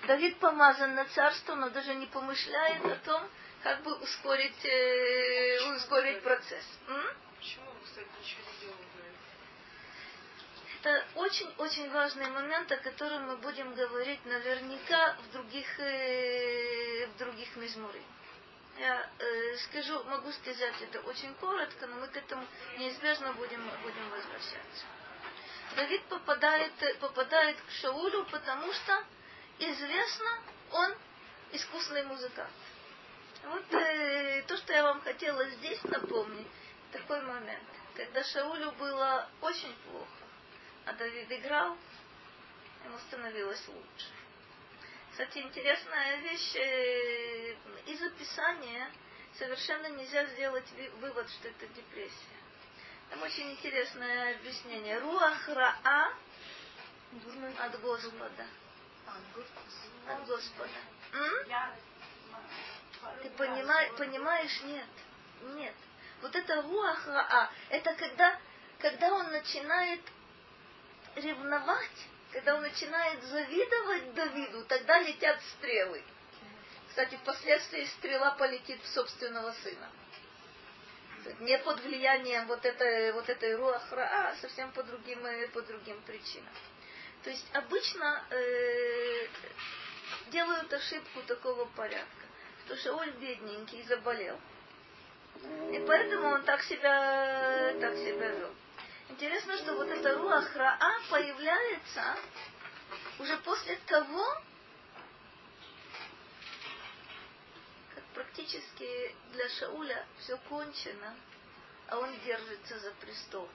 Давид 0.06 0.38
помазан 0.38 0.94
на 0.94 1.06
царство, 1.06 1.54
но 1.54 1.70
даже 1.70 1.94
не 1.94 2.06
помышляет 2.06 2.84
о 2.84 2.96
том, 2.96 3.28
как 3.62 3.82
бы 3.82 3.94
ускорить, 3.96 4.64
э, 4.64 5.76
ускорить 5.76 6.22
процесс. 6.22 6.64
М? 6.88 7.02
Почему, 7.38 7.70
кстати, 7.84 8.08
ничего 8.20 8.42
не 8.52 8.60
делал? 8.60 8.76
Это 10.86 11.04
очень-очень 11.16 11.90
важный 11.90 12.30
момент, 12.30 12.70
о 12.70 12.76
котором 12.76 13.26
мы 13.26 13.36
будем 13.38 13.74
говорить 13.74 14.24
наверняка 14.24 15.14
в 15.14 15.32
других, 15.32 15.66
э, 15.80 17.06
в 17.08 17.16
других 17.18 17.56
мизмуре. 17.56 18.00
Я 18.78 19.10
э, 19.18 19.56
скажу, 19.56 20.04
могу 20.04 20.30
сказать 20.30 20.74
это 20.82 21.00
очень 21.00 21.34
коротко, 21.34 21.88
но 21.88 21.96
мы 21.96 22.06
к 22.06 22.16
этому 22.16 22.46
неизбежно 22.78 23.32
будем, 23.32 23.68
будем 23.82 24.10
возвращаться. 24.10 24.84
Давид 25.74 26.04
попадает, 26.04 26.72
попадает 27.00 27.56
к 27.62 27.70
Шаулю, 27.80 28.24
потому 28.26 28.72
что 28.72 29.04
известно, 29.58 30.38
он 30.70 30.94
искусный 31.50 32.04
музыкант. 32.04 32.52
Вот 33.44 33.74
э, 33.74 34.42
то, 34.46 34.56
что 34.56 34.72
я 34.72 34.84
вам 34.84 35.00
хотела 35.00 35.48
здесь 35.50 35.82
напомнить, 35.82 36.46
такой 36.92 37.20
момент, 37.22 37.64
когда 37.96 38.22
Шаулю 38.22 38.70
было 38.72 39.28
очень 39.40 39.74
плохо 39.90 40.25
а 40.86 40.92
Давид 40.94 41.30
играл, 41.30 41.76
ему 42.84 42.98
становилось 43.08 43.62
лучше. 43.68 44.06
Кстати, 45.10 45.38
интересная 45.38 46.16
вещь. 46.18 46.54
Э, 46.54 47.56
из 47.86 48.02
описания 48.02 48.90
совершенно 49.38 49.88
нельзя 49.88 50.24
сделать 50.26 50.66
вывод, 51.00 51.28
что 51.30 51.48
это 51.48 51.66
депрессия. 51.68 52.36
Там 53.10 53.22
очень 53.22 53.50
интересное 53.52 54.36
объяснение. 54.36 54.98
Руах 54.98 55.48
Раа 55.48 56.12
от 57.58 57.80
Господа. 57.80 58.46
От 60.08 60.26
Господа. 60.26 60.70
Ты 63.22 63.30
понимаешь, 63.30 63.92
понимаешь, 63.96 64.62
нет, 64.62 64.88
нет. 65.54 65.74
Вот 66.22 66.34
это 66.34 66.62
руах 66.62 67.06
раа, 67.06 67.50
это 67.68 67.94
когда, 67.94 68.38
когда 68.78 69.12
он 69.12 69.30
начинает 69.30 70.00
ревновать, 71.16 72.08
когда 72.32 72.54
он 72.54 72.62
начинает 72.62 73.22
завидовать 73.24 74.14
Давиду, 74.14 74.64
тогда 74.66 75.00
летят 75.00 75.40
стрелы. 75.56 76.02
Кстати, 76.88 77.16
впоследствии 77.16 77.84
стрела 77.98 78.32
полетит 78.32 78.80
в 78.82 78.88
собственного 78.88 79.52
сына. 79.62 79.90
Не 81.40 81.58
под 81.58 81.80
влиянием 81.80 82.46
вот 82.46 82.64
этой, 82.64 83.12
вот 83.12 83.28
этой 83.28 83.56
руахра, 83.56 84.02
а 84.02 84.34
совсем 84.36 84.70
по 84.72 84.82
другим, 84.82 85.20
по 85.52 85.60
другим 85.62 86.00
причинам. 86.02 86.52
То 87.24 87.30
есть 87.30 87.46
обычно 87.52 88.22
э, 88.30 89.26
делают 90.28 90.72
ошибку 90.72 91.22
такого 91.26 91.64
порядка, 91.64 92.26
что 92.64 92.76
Шауль 92.76 93.10
бедненький 93.12 93.82
заболел. 93.82 94.38
И 95.72 95.84
поэтому 95.86 96.28
он 96.28 96.42
так 96.44 96.62
себя, 96.62 97.74
так 97.80 97.94
себя 97.96 98.28
вел. 98.28 98.54
Интересно, 99.08 99.56
что 99.58 99.74
вот 99.74 99.88
эта 99.88 100.16
руах 100.16 100.54
раа 100.56 101.00
появляется 101.08 102.16
уже 103.18 103.36
после 103.38 103.76
того, 103.86 104.42
как 107.94 108.04
практически 108.14 109.14
для 109.32 109.48
Шауля 109.48 110.06
все 110.18 110.36
кончено, 110.48 111.14
а 111.88 111.98
он 111.98 112.18
держится 112.24 112.78
за 112.80 112.90
престол. 112.92 113.48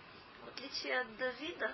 В 0.45 0.47
отличие 0.47 1.01
от 1.01 1.17
Давида, 1.17 1.73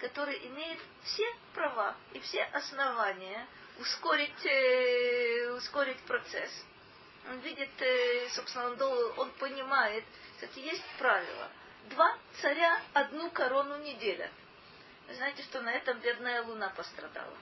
который 0.00 0.46
имеет 0.48 0.80
все 1.04 1.24
права 1.54 1.96
и 2.12 2.20
все 2.20 2.42
основания 2.44 3.46
ускорить, 3.78 4.44
э, 4.44 5.50
ускорить 5.52 6.00
процесс. 6.00 6.50
Он 7.28 7.38
видит, 7.40 7.70
э, 7.80 8.28
собственно, 8.30 8.70
он, 8.70 9.18
он 9.18 9.30
понимает, 9.32 10.04
кстати, 10.34 10.58
есть 10.58 10.84
правило. 10.98 11.48
Два 11.90 12.18
царя 12.40 12.80
одну 12.92 13.30
корону 13.30 13.78
не 13.78 13.94
делят. 13.94 14.30
Вы 15.06 15.14
знаете, 15.14 15.42
что 15.42 15.62
на 15.62 15.72
этом 15.72 15.98
бедная 16.00 16.42
луна 16.42 16.68
пострадала. 16.70 17.36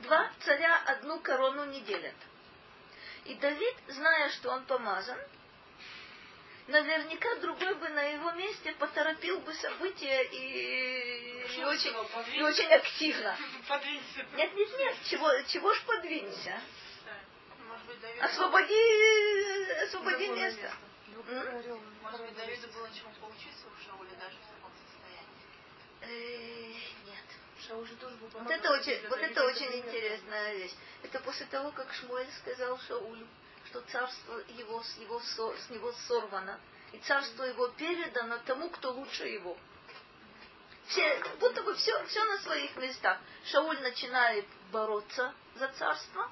Два 0.00 0.30
царя 0.40 0.82
одну 0.86 1.20
корону 1.20 1.64
не 1.66 1.80
делят. 1.82 2.14
И 3.24 3.34
Давид, 3.34 3.74
зная, 3.86 4.30
что 4.30 4.50
он 4.50 4.64
помазан, 4.64 5.18
наверняка 6.66 7.36
другой 7.36 7.74
бы 7.76 7.88
на 7.90 8.02
его 8.02 8.32
месте 8.32 8.72
поторопил 8.72 9.38
бы 9.40 9.54
события 9.54 10.22
и, 10.24 11.56
и, 11.56 11.64
очень, 11.64 11.94
и 12.34 12.42
очень 12.42 12.72
активно. 12.72 13.36
Подвинься. 13.68 14.26
Нет, 14.34 14.54
нет, 14.54 14.78
нет, 14.78 14.96
чего, 15.04 15.30
чего 15.42 15.72
ж 15.72 15.82
подвинься? 15.82 16.60
Может 17.68 17.86
быть. 17.86 18.20
Освободи, 18.20 19.70
освободи 19.84 20.28
место. 20.28 20.72
Может 21.32 22.20
быть, 22.20 22.36
Давиду 22.36 22.68
было 22.68 22.90
чему 22.92 23.10
поучиться 23.20 23.66
у 23.66 23.82
Шауля 23.82 24.10
даже 24.20 24.36
в 24.36 24.46
таком 24.46 24.70
состоянии? 24.84 25.42
Э, 26.02 26.74
нет. 27.06 27.24
Шауль 27.66 27.86
же 27.86 27.96
тоже 27.96 28.16
был 28.16 28.28
Вот 28.28 28.50
это 28.50 28.70
очень, 28.70 29.08
вот 29.08 29.18
это 29.18 29.44
очень 29.46 29.78
интересная 29.78 30.54
вещь. 30.54 30.74
Это 31.02 31.20
после 31.20 31.46
того, 31.46 31.72
как 31.72 31.90
Шмуэль 31.94 32.30
сказал 32.32 32.78
Шаулю, 32.80 33.26
что 33.66 33.80
царство 33.82 34.42
его 34.48 34.82
с, 34.82 34.98
его 34.98 35.20
с 35.20 35.70
него 35.70 35.92
сорвано, 36.06 36.60
и 36.92 36.98
царство 36.98 37.44
его 37.44 37.68
передано 37.68 38.38
тому, 38.44 38.68
кто 38.68 38.92
лучше 38.92 39.26
его. 39.26 39.56
Все, 40.88 41.22
будто 41.40 41.62
бы 41.62 41.74
все, 41.76 42.04
все 42.06 42.24
на 42.24 42.38
своих 42.40 42.76
местах. 42.76 43.18
Шауль 43.44 43.80
начинает 43.80 44.44
бороться 44.70 45.32
за 45.54 45.68
царство 45.68 46.30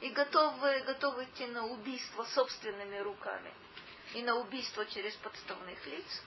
и 0.00 0.10
готов, 0.10 0.60
готов 0.60 1.18
идти 1.22 1.46
на 1.46 1.66
убийство 1.66 2.22
собственными 2.24 2.98
руками 2.98 3.52
и 4.16 4.22
на 4.22 4.34
убийство 4.36 4.86
через 4.86 5.14
подставных 5.16 5.86
лиц. 5.86 6.22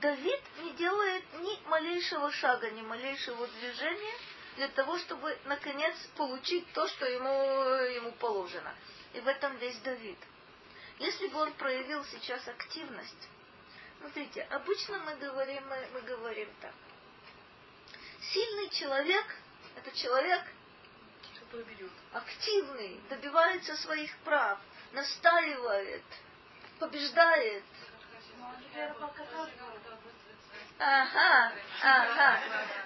Давид 0.00 0.40
не 0.62 0.72
делает 0.74 1.24
ни 1.40 1.68
малейшего 1.68 2.30
шага, 2.30 2.70
ни 2.70 2.82
малейшего 2.82 3.48
движения 3.48 4.14
для 4.54 4.68
того, 4.68 4.96
чтобы 4.98 5.36
наконец 5.46 5.96
получить 6.16 6.72
то, 6.72 6.86
что 6.86 7.04
ему, 7.06 7.28
ему 7.96 8.12
положено. 8.12 8.72
И 9.12 9.18
в 9.18 9.26
этом 9.26 9.56
весь 9.56 9.76
Давид. 9.78 10.18
Если 11.00 11.26
бы 11.26 11.40
он 11.40 11.52
проявил 11.54 12.04
сейчас 12.04 12.46
активность, 12.46 13.28
смотрите, 13.98 14.42
обычно 14.42 15.00
мы 15.00 15.16
говорим, 15.16 15.66
мы, 15.68 15.88
мы 15.94 16.00
говорим 16.02 16.48
так. 16.60 16.74
Сильный 18.20 18.70
человек– 18.70 19.26
это 19.76 19.90
человек 19.96 20.44
активный, 22.12 23.00
добивается 23.10 23.76
своих 23.76 24.16
прав, 24.18 24.60
настаивает, 24.92 26.04
побеждает. 26.78 27.64
Ага, 30.78 31.52
ага, 31.82 32.40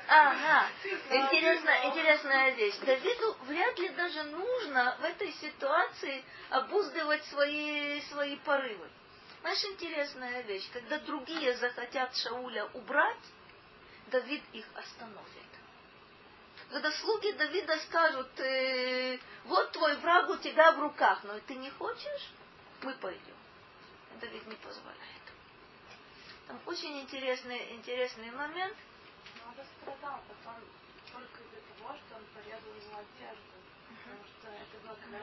ага. 0.09 0.68
Интересная, 1.11 1.86
интересная 1.86 2.51
вещь. 2.51 2.76
Давиду 2.80 3.36
вряд 3.45 3.78
ли 3.78 3.89
даже 3.91 4.22
нужно 4.24 4.97
в 5.01 5.05
этой 5.05 5.32
ситуации 5.32 6.24
обуздывать 6.51 7.24
свои, 7.26 8.01
свои 8.03 8.36
порывы. 8.36 8.89
Знаешь, 9.41 9.64
интересная 9.64 10.43
вещь. 10.43 10.68
Когда 10.72 10.99
другие 10.99 11.57
захотят 11.57 12.14
Шауля 12.16 12.66
убрать, 12.74 13.24
Давид 14.11 14.43
их 14.53 14.66
остановит. 14.74 15.49
Когда 16.70 16.93
слуги 16.93 17.32
Давида 17.32 17.78
скажут, 17.78 18.41
э, 18.41 19.18
вот 19.45 19.72
твой 19.72 19.97
враг 19.97 20.28
у 20.28 20.36
тебя 20.36 20.72
в 20.72 20.80
руках, 20.80 21.24
но 21.24 21.41
ты 21.41 21.55
не 21.55 21.70
хочешь, 21.70 22.30
мы 22.82 22.93
пойдем. 22.95 23.38
Давид 24.20 24.46
не 24.46 24.56
позволяет. 24.56 25.22
Там 26.46 26.60
очень 26.66 27.00
интересный, 27.00 27.74
интересный 27.74 28.30
момент. 28.30 28.76
Но 29.36 29.50
он 29.50 29.54
пострадал 29.54 30.20
потом 30.26 30.62
только 31.12 31.42
из-за 31.44 31.60
того, 31.74 31.96
что 31.96 32.16
он 32.16 32.24
порезал 32.34 32.74
его 32.74 32.98
одежду. 32.98 33.58
Потому 33.88 34.24
что 34.24 34.48
это 34.48 34.86
было 34.86 34.96
когда 34.96 35.18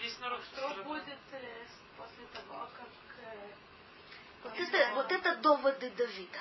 Весь 0.00 0.18
народ 0.20 0.40
Что 0.44 0.84
будет 0.84 1.18
э, 1.32 1.66
после 1.96 2.26
того, 2.32 2.68
как... 2.76 3.24
Э, 3.24 3.50
вот 4.44 4.58
это, 4.58 4.94
вот 4.94 5.12
это 5.12 5.36
доводы 5.36 5.90
Давида. 5.90 6.40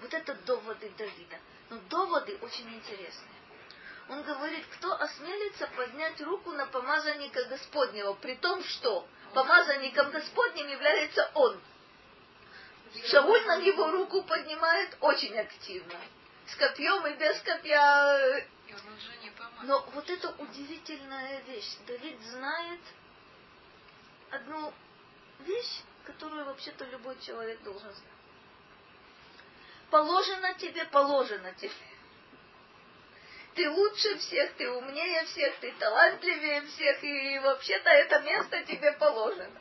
Вот 0.00 0.14
это 0.14 0.34
доводы 0.34 0.90
Давида. 0.96 1.38
Но 1.70 1.78
доводы 1.90 2.38
очень 2.40 2.74
интересные. 2.74 3.38
Он 4.08 4.22
говорит, 4.22 4.64
кто 4.72 4.94
осмелится 4.94 5.66
поднять 5.76 6.20
руку 6.22 6.52
на 6.52 6.66
помазанника 6.66 7.44
Господнего, 7.44 8.14
при 8.14 8.36
том, 8.36 8.64
что 8.64 9.06
помазанником 9.32 10.10
Господним 10.10 10.68
является 10.68 11.30
он. 11.34 11.60
Шауль 13.06 13.44
на 13.46 13.60
него 13.60 13.90
руку 13.90 14.22
поднимает 14.22 14.96
очень 15.00 15.36
активно. 15.38 15.94
С 16.46 16.56
копьем 16.56 17.06
и 17.06 17.14
без 17.14 17.40
копья. 17.42 18.46
Но 19.62 19.80
вот 19.92 20.08
это 20.08 20.30
удивительная 20.38 21.40
вещь. 21.42 21.76
Давид 21.86 22.20
знает 22.22 22.80
одну 24.30 24.72
вещь, 25.40 25.82
которую 26.04 26.44
вообще-то 26.44 26.84
любой 26.86 27.18
человек 27.20 27.60
должен 27.62 27.92
знать. 27.92 28.18
Положено 29.90 30.54
тебе, 30.54 30.84
положено 30.86 31.52
тебе. 31.54 31.72
Ты 33.58 33.68
лучше 33.68 34.16
всех, 34.18 34.54
ты 34.54 34.70
умнее 34.70 35.24
всех, 35.24 35.58
ты 35.58 35.72
талантливее 35.72 36.62
всех, 36.62 37.02
и 37.02 37.38
вообще-то 37.40 37.90
это 37.90 38.20
место 38.20 38.62
тебе 38.62 38.92
положено 38.92 39.60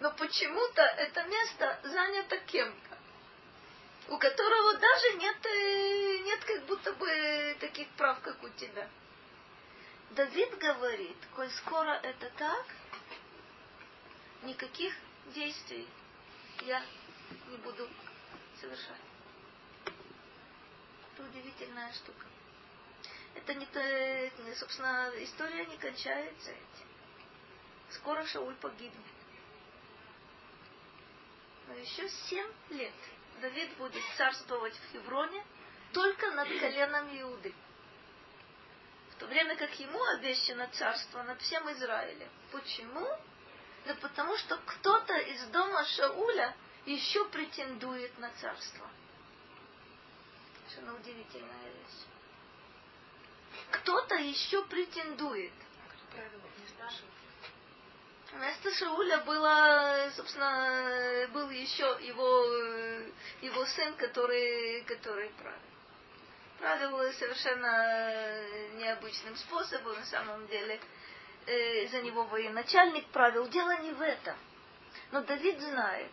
но 0.00 0.12
почему-то 0.12 0.82
это 0.82 1.24
место 1.24 1.80
занято 1.82 2.36
кем-то, 2.38 2.98
у 4.08 4.18
которого 4.18 4.74
даже 4.74 5.12
нет, 5.14 5.36
э, 5.46 6.18
нет 6.18 6.44
как 6.44 6.64
будто 6.66 6.92
бы 6.92 7.56
таких 7.60 7.88
прав, 7.90 8.20
как 8.20 8.42
у 8.42 8.48
тебя. 8.50 8.88
Давид 10.10 10.56
говорит, 10.58 11.16
коль 11.34 11.50
скоро 11.50 11.98
это 12.02 12.30
так, 12.36 12.66
никаких 14.42 14.94
действий 15.34 15.88
я 16.62 16.82
не 17.48 17.56
буду 17.58 17.88
совершать. 18.60 19.02
Это 21.14 21.24
удивительная 21.24 21.92
штука. 21.92 22.24
Это 23.38 23.54
не, 23.54 23.66
э, 23.72 24.54
собственно, 24.54 25.10
история 25.16 25.64
не 25.66 25.76
кончается 25.76 26.50
этим. 26.50 26.88
Скоро 27.90 28.24
Шауль 28.26 28.56
погибнет 28.56 29.04
но 31.68 31.74
еще 31.74 32.08
семь 32.08 32.50
лет 32.70 32.94
Давид 33.40 33.70
будет 33.76 34.02
царствовать 34.16 34.74
в 34.74 34.92
Хевроне 34.92 35.44
только 35.92 36.30
над 36.32 36.48
коленом 36.48 37.20
Иуды. 37.20 37.54
В 39.12 39.14
то 39.16 39.26
время 39.26 39.56
как 39.56 39.78
ему 39.78 40.02
обещано 40.14 40.68
царство 40.72 41.22
над 41.22 41.40
всем 41.40 41.70
Израилем. 41.72 42.28
Почему? 42.52 43.06
Да 43.86 43.94
потому 44.00 44.36
что 44.38 44.56
кто-то 44.64 45.16
из 45.18 45.44
дома 45.48 45.84
Шауля 45.84 46.56
еще 46.86 47.24
претендует 47.28 48.16
на 48.18 48.30
царство. 48.40 48.88
Совершенно 50.68 50.96
удивительная 50.96 51.70
вещь. 51.70 52.17
Кто-то 53.70 54.14
еще 54.16 54.62
претендует. 54.66 55.52
Вместо 58.32 58.72
Шауля 58.74 59.18
было, 59.18 60.10
собственно, 60.14 61.26
был 61.32 61.50
еще 61.50 61.98
его, 62.00 62.44
его 63.40 63.64
сын, 63.66 63.94
который, 63.94 64.82
который 64.82 65.30
правил. 65.30 65.58
Правил 66.58 67.12
совершенно 67.14 68.76
необычным 68.76 69.36
способом, 69.36 69.94
на 69.94 70.04
самом 70.04 70.46
деле. 70.48 70.80
Э, 71.46 71.88
за 71.88 72.02
него 72.02 72.24
военачальник 72.24 73.06
правил. 73.06 73.48
Дело 73.48 73.80
не 73.80 73.92
в 73.92 74.02
этом. 74.02 74.36
Но 75.12 75.22
Давид 75.22 75.58
знает, 75.60 76.12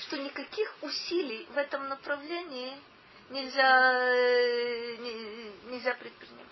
что 0.00 0.16
никаких 0.16 0.74
усилий 0.80 1.46
в 1.50 1.58
этом 1.58 1.88
направлении 1.88 2.80
нельзя, 3.28 4.08
э, 4.14 4.96
нельзя 5.68 5.94
предпринимать. 5.94 6.45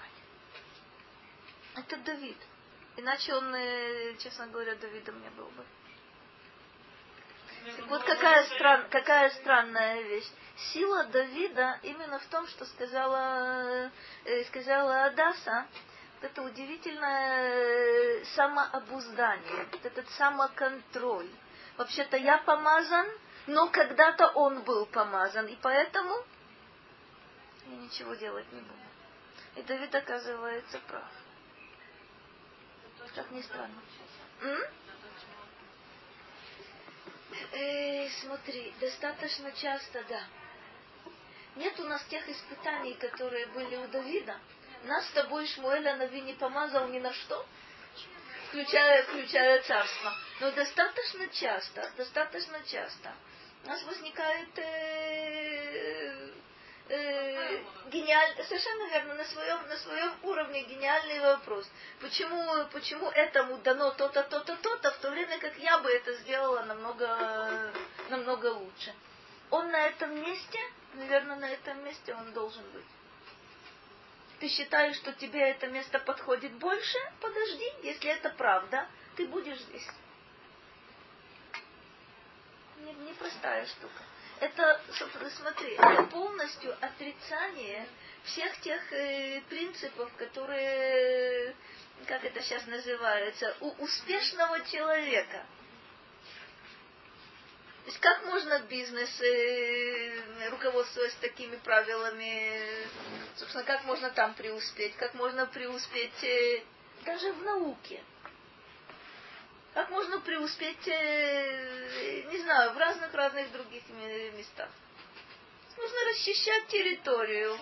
Это 1.76 1.96
Давид. 1.98 2.36
Иначе 2.96 3.34
он, 3.34 3.54
э, 3.54 4.14
честно 4.18 4.46
говоря, 4.46 4.76
Давидом 4.76 5.20
не 5.20 5.30
был 5.30 5.46
бы. 5.46 5.64
Так 7.76 7.86
вот 7.88 8.04
какая, 8.04 8.44
стран, 8.44 8.86
какая 8.90 9.30
странная 9.30 10.02
вещь. 10.02 10.30
Сила 10.72 11.04
Давида 11.04 11.80
именно 11.82 12.18
в 12.18 12.26
том, 12.26 12.46
что 12.46 12.64
сказала, 12.66 13.90
э, 14.24 14.44
сказала 14.44 15.04
Адаса, 15.06 15.66
это 16.20 16.42
удивительное 16.42 18.24
самообуздание, 18.36 19.66
вот 19.72 19.84
этот 19.84 20.08
самоконтроль. 20.10 21.28
Вообще-то 21.76 22.16
я 22.16 22.38
помазан, 22.38 23.08
но 23.46 23.68
когда-то 23.68 24.28
он 24.28 24.62
был 24.62 24.86
помазан, 24.86 25.46
и 25.46 25.56
поэтому 25.56 26.14
я 27.66 27.76
ничего 27.76 28.14
делать 28.14 28.50
не 28.52 28.60
буду. 28.60 28.74
И 29.56 29.62
Давид 29.62 29.94
оказывается 29.94 30.78
прав. 30.86 31.10
Как 33.14 33.30
ни 33.30 33.42
странно. 33.42 33.80
М? 34.42 34.60
Смотри, 38.20 38.72
достаточно 38.80 39.52
часто, 39.52 40.02
да. 40.08 40.24
Нет 41.56 41.78
у 41.78 41.84
нас 41.84 42.02
тех 42.04 42.28
испытаний, 42.28 42.94
которые 42.94 43.46
были 43.46 43.76
у 43.76 43.88
Давида. 43.88 44.36
Нас 44.84 45.06
с 45.06 45.12
тобой 45.12 45.46
Шмуэля 45.46 45.96
Нави 45.96 46.20
не 46.22 46.34
помазал 46.34 46.88
ни 46.88 46.98
на 46.98 47.12
что, 47.12 47.46
включая, 48.48 49.02
включая 49.04 49.62
царство. 49.62 50.12
Но 50.40 50.50
достаточно 50.52 51.28
часто, 51.28 51.90
достаточно 51.96 52.60
часто 52.66 53.14
у 53.64 53.68
нас 53.68 53.82
возникает 53.84 54.58
э, 54.58 56.30
э, 56.88 57.33
гениаль, 57.94 58.34
совершенно 58.44 58.88
верно, 58.90 59.14
на 59.14 59.24
своем, 59.24 59.66
на 59.68 59.76
своем 59.76 60.12
уровне 60.22 60.64
гениальный 60.64 61.20
вопрос. 61.20 61.70
Почему, 62.00 62.66
почему 62.72 63.08
этому 63.10 63.58
дано 63.58 63.92
то-то, 63.92 64.24
то-то, 64.24 64.56
то-то, 64.56 64.90
в 64.90 64.98
то 64.98 65.10
время 65.10 65.38
как 65.38 65.56
я 65.58 65.78
бы 65.78 65.90
это 65.90 66.12
сделала 66.14 66.62
намного, 66.64 67.72
намного 68.10 68.46
лучше. 68.46 68.92
Он 69.50 69.70
на 69.70 69.86
этом 69.86 70.20
месте, 70.20 70.58
наверное, 70.94 71.36
на 71.36 71.50
этом 71.50 71.84
месте 71.84 72.14
он 72.14 72.32
должен 72.32 72.64
быть. 72.70 72.86
Ты 74.40 74.48
считаешь, 74.48 74.96
что 74.96 75.12
тебе 75.12 75.40
это 75.50 75.68
место 75.68 75.98
подходит 76.00 76.52
больше? 76.54 76.98
Подожди, 77.20 77.72
если 77.84 78.10
это 78.10 78.30
правда, 78.30 78.88
ты 79.16 79.26
будешь 79.26 79.60
здесь. 79.60 79.88
Непростая 83.06 83.66
штука 83.66 84.02
это, 84.40 84.80
смотри, 85.36 85.74
это 85.74 86.02
полностью 86.04 86.76
отрицание 86.80 87.86
всех 88.24 88.58
тех 88.60 88.92
э, 88.92 89.42
принципов, 89.48 90.10
которые, 90.16 91.54
как 92.06 92.24
это 92.24 92.40
сейчас 92.42 92.66
называется, 92.66 93.56
у 93.60 93.70
успешного 93.82 94.60
человека. 94.66 95.46
То 97.84 97.90
есть 97.90 98.00
как 98.00 98.24
можно 98.24 98.60
бизнес 98.60 99.20
э, 99.20 100.50
такими 101.20 101.56
правилами, 101.56 102.86
собственно, 103.36 103.64
как 103.64 103.84
можно 103.84 104.10
там 104.10 104.34
преуспеть, 104.34 104.96
как 104.96 105.14
можно 105.14 105.46
преуспеть 105.46 106.24
э, 106.24 106.62
даже 107.04 107.32
в 107.32 107.42
науке. 107.42 108.02
Как 109.74 109.90
можно 109.90 110.20
преуспеть, 110.20 110.86
э, 110.86 112.22
не 112.30 112.38
знаю, 112.38 112.74
в 112.74 112.78
разных-разных 112.78 113.50
других 113.50 113.82
местах? 113.88 114.68
Нужно 115.76 115.98
расчищать 116.10 116.68
территорию, 116.68 117.58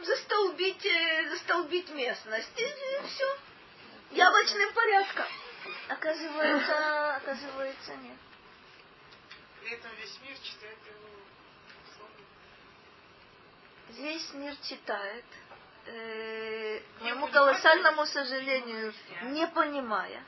застолбить, 0.00 0.84
э, 0.84 1.30
застолбить 1.30 1.88
местность, 1.90 2.50
и, 2.58 2.62
и 2.62 3.06
все. 3.06 3.38
Яблочным 4.10 4.72
порядком. 4.74 5.26
Оказывается, 5.88 7.16
оказывается, 7.16 7.94
нет. 7.96 8.18
При 9.60 9.70
этом 9.74 9.90
весь 10.00 10.18
мир 10.20 10.36
читает 10.42 10.78
его 10.84 11.10
Весь 13.90 14.32
мир 14.34 14.56
читает, 14.68 15.24
э, 15.86 16.80
к 16.98 17.02
моему 17.02 17.28
колоссальному 17.28 18.04
сожалению, 18.06 18.92
не 19.22 19.46
понимая. 19.46 20.24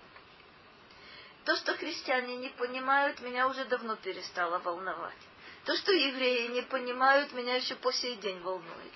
То, 1.45 1.57
что 1.57 1.74
христиане 1.74 2.36
не 2.36 2.51
понимают, 2.51 3.20
меня 3.20 3.49
уже 3.49 3.64
давно 3.64 3.97
перестало 3.97 4.59
волновать. 4.61 5.18
То, 5.64 5.76
что 5.76 5.93
евреи 5.93 6.49
не 6.49 6.62
понимают, 6.62 7.32
меня 7.32 7.57
еще 7.57 7.74
по 7.74 7.93
сей 7.93 8.16
день 8.16 8.40
волнует. 8.40 8.93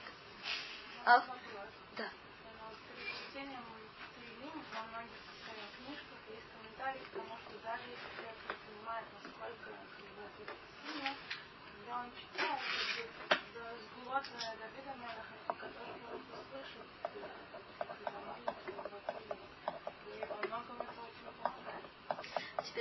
А? 1.05 1.25
Да. 1.97 2.11
он 20.69 20.96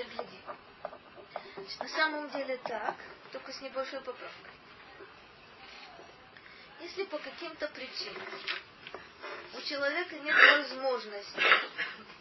гляди. 0.03 0.39
Значит, 1.55 1.79
на 1.79 1.87
самом 1.89 2.29
деле 2.29 2.57
так, 2.57 2.95
только 3.31 3.51
с 3.51 3.61
небольшой 3.61 4.01
поправкой. 4.01 4.51
Если 6.81 7.05
по 7.05 7.17
каким-то 7.17 7.67
причинам 7.69 8.27
у 9.53 9.61
человека 9.61 10.19
нет 10.19 10.35
возможности 10.35 11.41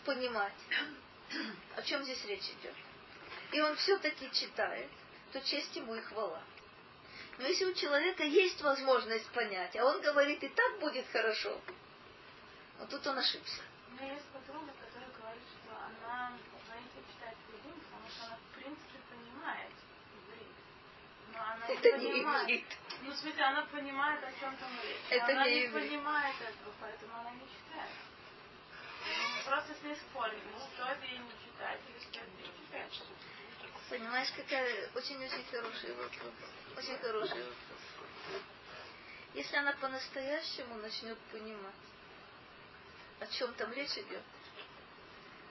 понимать, 0.05 0.55
о 1.77 1.83
чем 1.83 2.05
здесь 2.05 2.25
речь 2.27 2.49
идет, 2.49 2.75
и 3.53 3.61
он 3.61 3.77
все-таки 3.77 4.31
читает, 4.33 4.91
то 5.33 5.41
честь 5.41 5.75
ему 5.77 5.95
и 5.95 6.01
хвала. 6.01 6.43
Но 7.39 7.49
если 7.49 7.65
у 7.65 7.75
человека 7.75 8.23
есть 8.23 8.63
возможность 8.63 9.29
понять, 9.31 9.75
а 9.77 9.85
он 9.85 10.01
говорит, 10.01 10.43
и 10.45 10.49
так 10.49 10.79
будет 10.79 11.05
хорошо, 11.13 11.61
вот 12.79 12.89
тут 12.89 13.07
он 13.07 13.19
ошибся. 13.19 13.63
У 13.91 13.95
меня 13.95 14.15
есть 14.15 14.27
подруга, 14.27 14.73
которая 14.81 15.11
говорит, 15.11 15.43
что 15.49 15.77
она 15.77 16.33
боится 16.69 16.99
читать 17.13 17.37
иврит, 17.49 17.75
потому 17.85 18.09
что 18.09 18.27
она 18.27 18.37
в 18.37 18.55
принципе 18.57 18.99
понимает 19.11 19.73
иврит. 20.15 20.55
Но 21.33 21.34
она 21.53 21.67
Это 21.67 21.99
не, 21.99 22.05
не 22.05 22.13
понимает. 22.13 22.65
Ну, 23.03 23.11
в 23.11 23.17
смысле, 23.17 23.45
она 23.45 23.63
понимает, 23.67 24.25
о 24.25 24.33
чем 24.41 24.57
там 24.57 24.71
речь. 24.83 24.97
Это 25.11 25.33
она 25.33 25.45
не 25.47 25.61
не, 25.63 25.69
понимает 25.69 26.35
этого, 26.41 26.75
поэтому 26.81 27.15
она 27.19 27.31
не 27.33 27.47
читает. 27.47 27.91
Мы 29.37 29.51
просто 29.51 29.75
с 29.75 29.83
ней 29.83 29.97
спорим, 29.97 30.41
ну, 30.53 30.59
стоит 30.59 31.03
ей 31.03 31.19
не 31.19 31.33
читать 31.45 31.81
или 31.89 31.99
стоит 31.99 32.29
ей 32.39 32.51
читать. 32.67 33.03
Понимаешь, 33.91 34.33
какая 34.35 34.91
очень-очень 34.95 35.45
хороший 35.51 35.95
вопрос. 35.95 36.33
Очень 36.77 36.99
хороший 36.99 37.43
вопрос. 37.43 38.43
Если 39.35 39.57
она 39.57 39.73
по-настоящему 39.75 40.77
начнет 40.77 41.19
понимать, 41.31 41.75
о 43.21 43.27
чем 43.27 43.53
там 43.55 43.73
речь 43.73 43.93
идет, 43.99 44.23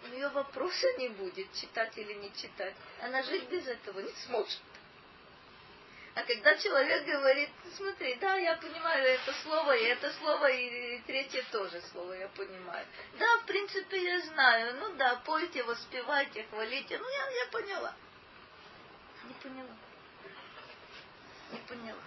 у 0.03 0.07
нее 0.07 0.27
вопроса 0.29 0.87
не 0.97 1.09
будет, 1.09 1.53
читать 1.53 1.97
или 1.97 2.13
не 2.13 2.33
читать. 2.35 2.75
Она 3.01 3.21
жить 3.23 3.47
без 3.49 3.67
этого 3.67 3.99
не 3.99 4.11
сможет. 4.25 4.61
А 6.15 6.21
когда 6.23 6.55
человек 6.57 7.05
говорит, 7.05 7.49
смотри, 7.75 8.15
да, 8.15 8.35
я 8.35 8.55
понимаю 8.57 9.03
это 9.03 9.33
слово, 9.41 9.75
и 9.75 9.83
это 9.85 10.11
слово, 10.13 10.45
и 10.51 10.99
третье 11.07 11.43
тоже 11.51 11.81
слово 11.91 12.13
я 12.13 12.27
понимаю. 12.27 12.85
Да, 13.17 13.39
в 13.39 13.45
принципе, 13.45 14.03
я 14.03 14.19
знаю. 14.21 14.75
Ну 14.79 14.93
да, 14.95 15.21
пойте, 15.25 15.63
воспевайте, 15.63 16.43
хвалите. 16.51 16.99
Ну, 16.99 17.09
я, 17.09 17.29
я 17.31 17.45
поняла. 17.51 17.95
Не 19.23 19.33
поняла. 19.33 19.75
Не 21.51 21.59
поняла. 21.67 22.03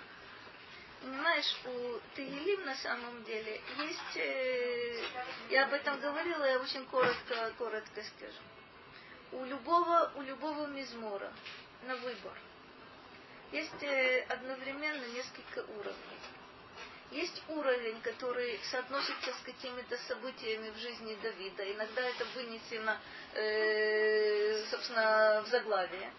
Понимаешь, 1.02 1.56
у 1.64 2.00
Тегелим 2.14 2.64
на 2.64 2.74
самом 2.76 3.24
деле 3.24 3.60
есть, 3.78 4.16
э, 4.16 5.04
я 5.50 5.64
об 5.64 5.72
этом 5.72 6.00
говорила, 6.00 6.44
я 6.44 6.58
очень 6.58 6.84
коротко, 6.86 7.52
коротко 7.58 8.02
скажу. 8.02 8.40
У 9.32 9.44
любого, 9.44 10.12
у 10.14 10.22
любого 10.22 10.66
мизмора 10.66 11.32
на 11.82 11.96
выбор 11.96 12.32
есть 13.52 13.82
э, 13.82 14.22
одновременно 14.28 15.04
несколько 15.06 15.60
уровней. 15.60 16.18
Есть 17.12 17.42
уровень, 17.48 18.00
который 18.02 18.58
соотносится 18.70 19.32
с 19.32 19.40
какими-то 19.44 19.96
событиями 20.08 20.70
в 20.70 20.76
жизни 20.78 21.16
Давида. 21.22 21.72
Иногда 21.72 22.02
это 22.02 22.24
вынесено, 22.34 23.00
э, 23.34 24.64
собственно, 24.70 25.42
в 25.46 25.48
заглавие. 25.48 26.12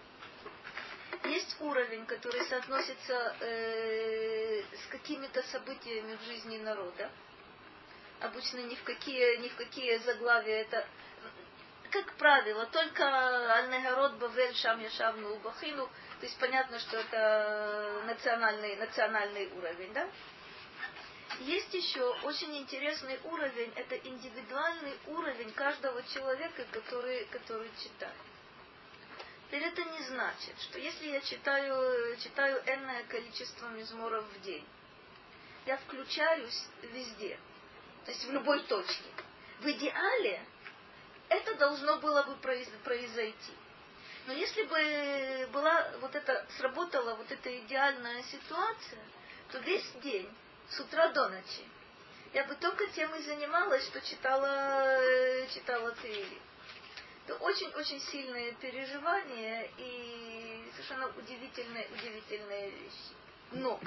Есть 1.26 1.58
уровень, 1.60 2.06
который 2.06 2.42
соотносится 2.46 3.36
э, 3.42 4.62
с 4.62 4.88
какими-то 4.90 5.44
событиями 5.44 6.16
в 6.16 6.24
жизни 6.24 6.58
народа. 6.58 7.10
Обычно 8.22 8.60
ни 8.60 8.76
в 8.76 8.84
какие, 8.84 9.38
ни 9.38 9.50
в 9.50 9.56
какие 9.56 9.98
заглавия 9.98 10.62
это 10.62 10.88
как 11.92 12.14
правило, 12.14 12.66
только 12.68 13.04
Аль-Негород, 13.04 14.18
Бавель, 14.18 14.54
Шам, 14.56 14.82
Яшавну, 14.82 15.36
Убахину, 15.36 15.90
то 16.20 16.26
есть 16.26 16.38
понятно, 16.40 16.80
что 16.80 16.98
это 16.98 18.04
национальный, 18.08 18.76
национальный 18.78 19.52
уровень, 19.54 19.94
да? 19.94 20.10
Есть 21.42 21.72
еще 21.74 22.02
очень 22.24 22.58
интересный 22.58 23.20
уровень, 23.26 23.72
это 23.76 23.96
индивидуальный 23.98 24.98
уровень 25.08 25.52
каждого 25.52 26.02
человека, 26.04 26.66
который, 26.72 27.26
который 27.26 27.70
читает. 27.84 28.16
Теперь 29.46 29.64
это 29.64 29.84
не 29.84 30.02
значит, 30.04 30.60
что 30.62 30.80
если 30.80 31.08
я 31.08 31.22
читаю, 31.22 32.18
читаю 32.18 32.62
энное 32.66 33.04
количество 33.04 33.68
мизморов 33.70 34.26
в 34.26 34.42
день, 34.42 34.66
я 35.68 35.78
включаюсь 35.78 36.66
везде, 36.82 37.38
то 38.06 38.12
есть 38.12 38.26
в 38.26 38.32
любой 38.32 38.64
точке. 38.64 39.10
В 39.60 39.68
идеале 39.68 40.44
это 41.30 41.56
должно 41.56 41.98
было 42.00 42.24
бы 42.24 42.36
произойти. 42.38 43.54
Но 44.28 44.34
если 44.34 44.64
бы 44.64 45.48
была 45.54 45.90
вот 46.02 46.14
это, 46.14 46.46
сработала 46.58 47.16
вот 47.16 47.32
эта 47.32 47.60
идеальная 47.60 48.22
ситуация, 48.24 49.00
то 49.52 49.58
весь 49.60 49.90
день, 50.04 50.30
с 50.68 50.82
утра 50.82 51.08
до 51.14 51.30
ночи, 51.30 51.64
я 52.34 52.44
бы 52.44 52.56
только 52.56 52.88
тем 52.88 53.16
и 53.16 53.22
занималась, 53.22 53.86
что 53.86 54.02
читала, 54.02 55.00
читала 55.54 55.96
Тейли. 56.02 56.42
Это 57.26 57.36
очень-очень 57.36 58.02
сильные 58.02 58.52
переживания 58.56 59.70
и 59.78 60.72
совершенно 60.74 61.08
удивительные, 61.08 61.88
удивительные 61.88 62.72
вещи. 62.72 63.14
Но 63.52 63.80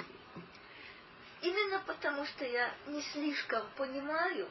именно 1.43 1.83
потому, 1.85 2.25
что 2.25 2.45
я 2.45 2.73
не 2.87 3.03
слишком 3.03 3.69
понимаю, 3.77 4.49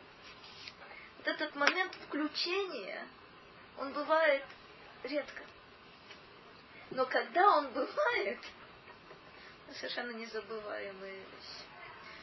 вот 1.18 1.26
этот 1.26 1.57
момент 1.57 1.93
включения, 2.07 3.09
он 3.76 3.93
бывает 3.93 4.45
редко. 5.03 5.50
Но 6.91 7.07
когда 7.07 7.57
он 7.59 7.70
бывает, 7.70 8.38
совершенно 9.74 10.12
незабываемая 10.12 11.12
вещь. 11.12 11.64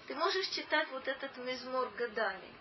Ты 0.08 0.16
можешь 0.16 0.48
читать 0.50 0.90
вот 0.92 1.08
этот 1.08 1.36
мизмор 1.38 1.90
годами. 1.98 2.54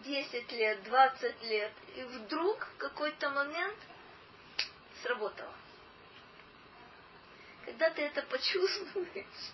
10 0.00 0.52
лет, 0.52 0.82
20 0.84 1.42
лет. 1.44 1.72
И 1.96 2.02
вдруг 2.02 2.66
в 2.66 2.76
какой-то 2.76 3.30
момент 3.30 3.76
сработало. 5.02 5.54
Когда 7.64 7.90
ты 7.90 8.02
это 8.02 8.22
почувствуешь, 8.22 9.52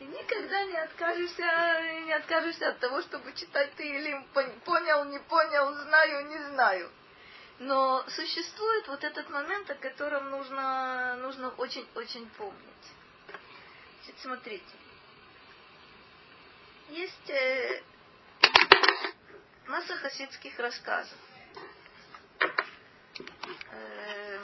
и 0.00 0.04
никогда 0.04 0.64
не 0.64 0.76
откажешься, 0.76 2.02
не 2.04 2.12
откажешься 2.12 2.68
от 2.68 2.78
того, 2.78 3.00
чтобы 3.02 3.32
читать 3.32 3.72
ты 3.74 3.86
или 3.86 4.24
понял, 4.64 5.04
не 5.04 5.18
понял, 5.18 5.72
знаю, 5.74 6.26
не 6.26 6.38
знаю. 6.50 6.90
Но 7.64 8.04
существует 8.08 8.88
вот 8.88 9.02
этот 9.04 9.30
момент, 9.30 9.70
о 9.70 9.74
котором 9.76 10.28
нужно, 10.28 11.16
нужно 11.16 11.48
очень-очень 11.48 12.28
помнить. 12.36 12.92
Значит, 14.02 14.20
смотрите. 14.20 14.74
Есть 16.90 17.30
э, 17.30 17.82
масса 19.66 19.96
хасидских 19.96 20.58
рассказов. 20.58 21.18
Э, 23.70 24.40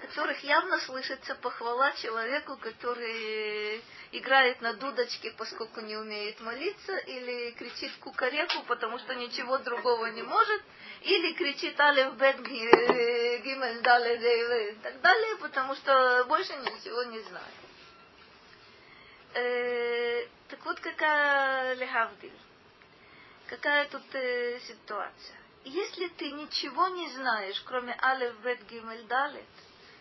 которых 0.00 0.42
явно 0.42 0.80
слышится 0.80 1.36
похвала 1.36 1.92
человеку, 1.92 2.56
который 2.56 3.84
играет 4.12 4.60
на 4.60 4.74
дудочке, 4.74 5.32
поскольку 5.36 5.80
не 5.80 5.96
умеет 5.96 6.40
молиться, 6.40 6.96
или 6.98 7.52
кричит 7.52 7.92
кукареку, 8.00 8.62
потому 8.66 8.98
что 8.98 9.14
ничего 9.14 9.58
другого 9.58 10.06
не 10.06 10.22
может, 10.22 10.62
или 11.02 11.32
кричит 11.34 11.78
алев 11.78 12.14
бет 12.16 12.40
гимель 12.40 13.80
дале 13.82 14.70
и 14.70 14.74
так 14.76 15.00
далее, 15.00 15.36
потому 15.36 15.74
что 15.76 16.24
больше 16.28 16.52
ничего 16.54 17.04
не 17.04 17.20
знает. 17.20 17.54
Э, 19.32 20.26
так 20.48 20.64
вот 20.64 20.80
какая 20.80 21.74
лехавдиль, 21.74 22.38
какая 23.46 23.88
тут 23.88 24.02
э, 24.14 24.58
ситуация. 24.60 25.36
Если 25.64 26.08
ты 26.08 26.32
ничего 26.32 26.88
не 26.88 27.08
знаешь, 27.10 27.60
кроме 27.60 27.92
алев 28.00 28.34
бет 28.40 28.66
гимель 28.66 29.04
далет, 29.04 29.44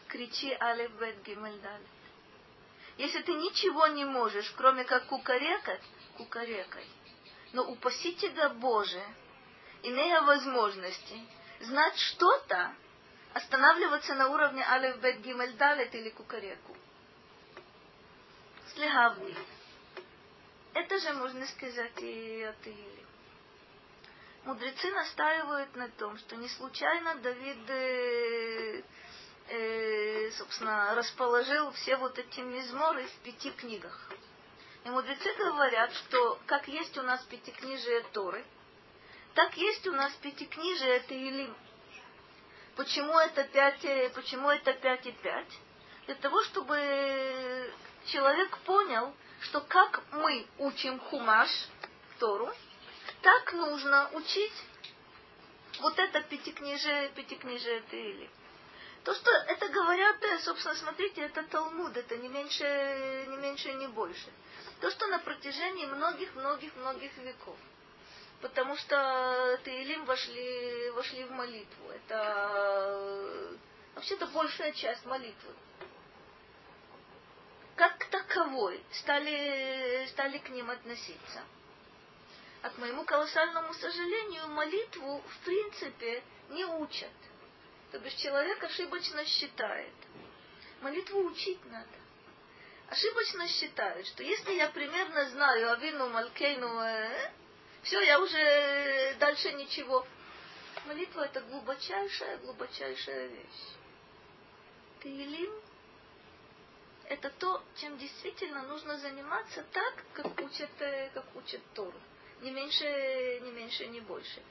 кричи 0.07 0.57
алиф 0.59 0.91
бет 0.93 1.21
гимель 1.21 1.59
далит. 1.59 1.98
Если 2.99 3.21
ты 3.21 3.33
ничего 3.33 3.87
не 3.87 4.03
можешь, 4.03 4.53
кроме 4.57 4.83
как 4.83 5.05
кукарекать, 5.05 5.81
кукарекай. 6.17 6.85
Но 7.53 7.63
упаси 7.63 8.13
тебя 8.15 8.49
Боже, 8.49 9.01
имея 9.83 10.21
возможности 10.21 11.25
знать 11.61 11.97
что-то, 11.97 12.75
останавливаться 13.33 14.15
на 14.15 14.27
уровне 14.27 14.65
алиф 14.67 14.97
бет 14.97 15.21
гимель 15.21 15.53
далит 15.53 15.95
или 15.95 16.09
кукареку. 16.09 16.75
Слегавни. 18.73 19.33
Это 20.73 20.99
же 20.99 21.13
можно 21.13 21.47
сказать 21.47 22.01
и 22.01 22.43
от 22.43 22.67
Иили. 22.67 23.05
Мудрецы 24.43 24.91
настаивают 24.91 25.73
на 25.77 25.87
том, 25.87 26.17
что 26.17 26.35
не 26.35 26.49
случайно 26.49 27.15
Давид 27.15 27.65
э, 29.49 30.31
собственно, 30.31 30.93
расположил 30.95 31.71
все 31.71 31.97
вот 31.97 32.17
эти 32.17 32.39
мизморы 32.39 33.05
в 33.05 33.13
пяти 33.23 33.51
книгах. 33.51 34.11
И 34.85 34.89
мудрецы 34.89 35.33
говорят, 35.35 35.91
что 35.93 36.39
как 36.45 36.67
есть 36.67 36.97
у 36.97 37.01
нас 37.01 37.21
пятикнижие 37.23 38.01
Торы, 38.13 38.45
так 39.33 39.55
есть 39.57 39.85
у 39.87 39.91
нас 39.91 40.11
пятикнижие 40.21 40.99
Таилим. 41.01 41.55
Почему 42.75 43.17
это 43.19 43.43
пять, 43.45 43.83
э, 43.83 44.09
почему 44.09 44.49
это 44.49 44.73
пять 44.73 45.05
и 45.05 45.11
пять? 45.11 45.59
Для 46.05 46.15
того, 46.15 46.41
чтобы 46.43 47.73
человек 48.05 48.57
понял, 48.59 49.13
что 49.41 49.61
как 49.61 50.01
мы 50.11 50.45
учим 50.57 50.99
хумаш, 50.99 51.49
Тору, 52.19 52.49
так 53.21 53.53
нужно 53.53 54.09
учить 54.13 54.53
вот 55.81 55.97
это 55.97 56.21
пятикнижие, 56.21 57.09
пятикнижие 57.09 57.81
Таилим. 57.89 58.29
То, 59.09 59.15
что 59.15 59.31
это 59.31 59.67
говорят, 59.69 60.23
э, 60.23 60.37
собственно, 60.37 60.75
смотрите, 60.75 61.21
это 61.21 61.41
Талмуд, 61.41 61.97
это 61.97 62.15
не 62.15 62.29
меньше, 62.29 63.25
не 63.27 63.37
меньше, 63.37 63.73
не 63.73 63.87
больше. 63.87 64.29
То, 64.81 64.91
что 64.91 65.07
на 65.07 65.17
протяжении 65.17 65.87
многих-многих-многих 65.87 67.17
веков. 67.17 67.57
Потому 68.39 68.77
что 68.77 69.59
Таилим 69.63 70.05
вошли, 70.05 70.91
вошли 70.91 71.23
в 71.23 71.31
молитву. 71.31 71.89
Это 71.89 73.57
вообще-то 73.95 74.27
большая 74.27 74.73
часть 74.73 75.03
молитвы. 75.07 75.55
Как 77.77 78.05
таковой 78.11 78.79
стали, 78.91 80.05
стали 80.09 80.37
к 80.37 80.49
ним 80.49 80.69
относиться. 80.69 81.41
А 82.61 82.69
к 82.69 82.77
моему 82.77 83.03
колоссальному 83.05 83.73
сожалению, 83.73 84.49
молитву 84.49 85.23
в 85.27 85.45
принципе 85.45 86.23
не 86.51 86.63
учат. 86.63 87.09
То 87.91 87.99
бишь 87.99 88.13
человек 88.13 88.63
ошибочно 88.63 89.25
считает. 89.25 89.93
Молитву 90.81 91.21
учить 91.25 91.63
надо. 91.65 91.87
Ошибочно 92.87 93.47
считает, 93.47 94.05
что 94.07 94.23
если 94.23 94.53
я 94.53 94.69
примерно 94.69 95.29
знаю 95.29 95.71
Авину, 95.71 96.09
Малькейну, 96.09 96.79
э, 96.81 97.31
все, 97.83 97.99
я 98.01 98.19
уже 98.19 99.15
дальше 99.19 99.51
ничего. 99.53 100.05
Молитва 100.85 101.21
это 101.21 101.41
глубочайшая, 101.41 102.37
глубочайшая 102.37 103.27
вещь. 103.27 103.75
Таилим 105.01 105.51
это 107.05 107.31
то, 107.31 107.63
чем 107.77 107.97
действительно 107.97 108.63
нужно 108.63 108.97
заниматься 108.99 109.65
так, 109.71 110.03
как 110.13 110.39
учат, 110.41 110.69
э, 110.79 111.09
как 111.13 111.25
учат 111.35 111.61
Тору. 111.73 111.99
Не 112.41 112.51
меньше, 112.51 113.39
не 113.43 113.51
меньше, 113.51 113.87
не 113.87 113.99
больше 113.99 114.41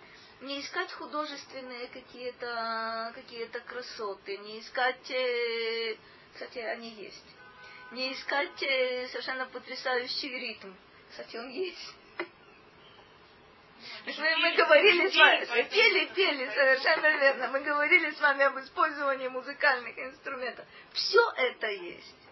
не 0.41 0.61
искать 0.61 0.93
художественные 0.93 1.89
какие-то 1.89 3.13
какие 3.15 3.47
красоты, 3.47 4.37
не 4.39 4.61
искать, 4.61 5.11
э, 5.11 5.97
кстати, 6.33 6.59
они 6.59 6.91
есть, 6.91 7.25
не 7.93 8.13
искать 8.13 8.63
э, 8.63 9.09
совершенно 9.09 9.47
потрясающий 9.47 10.29
ритм, 10.29 10.73
кстати, 11.11 11.37
он 11.37 11.49
есть. 11.51 11.95
Мы, 14.07 14.37
мы 14.39 14.55
говорили 14.55 15.09
с 15.09 15.17
вами, 15.17 15.63
пели, 15.69 16.07
пели, 16.07 16.51
совершенно 16.51 17.17
верно. 17.19 17.49
Мы 17.49 17.61
говорили 17.61 18.11
с 18.11 18.21
вами 18.21 18.45
об 18.45 18.59
использовании 18.59 19.29
музыкальных 19.29 19.97
инструментов. 19.99 20.65
Все 20.93 21.21
это 21.37 21.69
есть. 21.69 22.28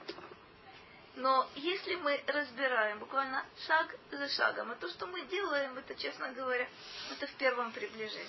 Но 1.16 1.48
если 1.54 1.96
мы 1.96 2.22
разбираем 2.26 2.98
буквально 2.98 3.44
шаг 3.66 3.96
за 4.10 4.28
шагом, 4.28 4.70
а 4.70 4.74
то, 4.74 4.88
что 4.90 5.06
мы 5.06 5.22
делаем, 5.22 5.78
это, 5.78 5.94
честно 5.94 6.30
говоря, 6.32 6.68
это 7.10 7.26
в 7.26 7.32
первом 7.36 7.72
приближении. 7.72 8.28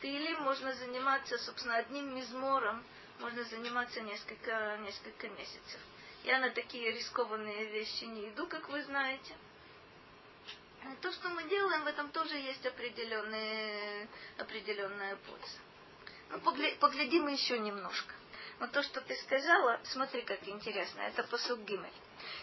Или 0.00 0.34
можно 0.36 0.72
заниматься, 0.74 1.36
собственно, 1.38 1.76
одним 1.76 2.14
мизмором, 2.14 2.84
можно 3.18 3.42
заниматься 3.44 4.00
несколько, 4.00 4.76
несколько 4.78 5.28
месяцев. 5.28 5.80
Я 6.22 6.38
на 6.38 6.50
такие 6.50 6.92
рискованные 6.92 7.66
вещи 7.66 8.04
не 8.04 8.28
иду, 8.28 8.46
как 8.46 8.68
вы 8.68 8.82
знаете. 8.84 9.34
То, 11.00 11.10
что 11.10 11.30
мы 11.30 11.42
делаем, 11.44 11.82
в 11.82 11.86
этом 11.88 12.10
тоже 12.10 12.36
есть 12.36 12.64
определенная 12.66 14.06
польза. 15.26 15.58
Ну, 16.30 16.38
поглядим 16.78 17.26
еще 17.26 17.58
немножко. 17.58 18.14
Вот 18.60 18.70
то, 18.70 18.82
что 18.82 19.00
ты 19.00 19.14
сказала, 19.16 19.80
смотри, 19.84 20.22
как 20.22 20.46
интересно, 20.46 21.00
это 21.02 21.24
посуд 21.24 21.60
Гимель. 21.60 21.92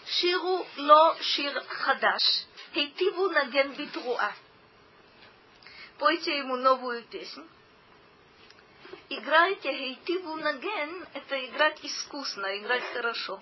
Ширу 0.06 0.66
ло 0.78 1.16
шир 1.22 1.64
хадаш, 1.66 2.24
хейтиву 2.74 3.30
наген 3.30 3.74
битруа. 3.74 4.34
Пойте 5.98 6.38
ему 6.38 6.58
новую 6.58 7.04
песню. 7.04 7.48
Играйте 9.10 9.72
хейтиву 9.72 10.36
наген, 10.36 11.08
это 11.14 11.46
играть 11.46 11.80
искусно, 11.84 12.58
играть 12.58 12.84
хорошо. 12.94 13.42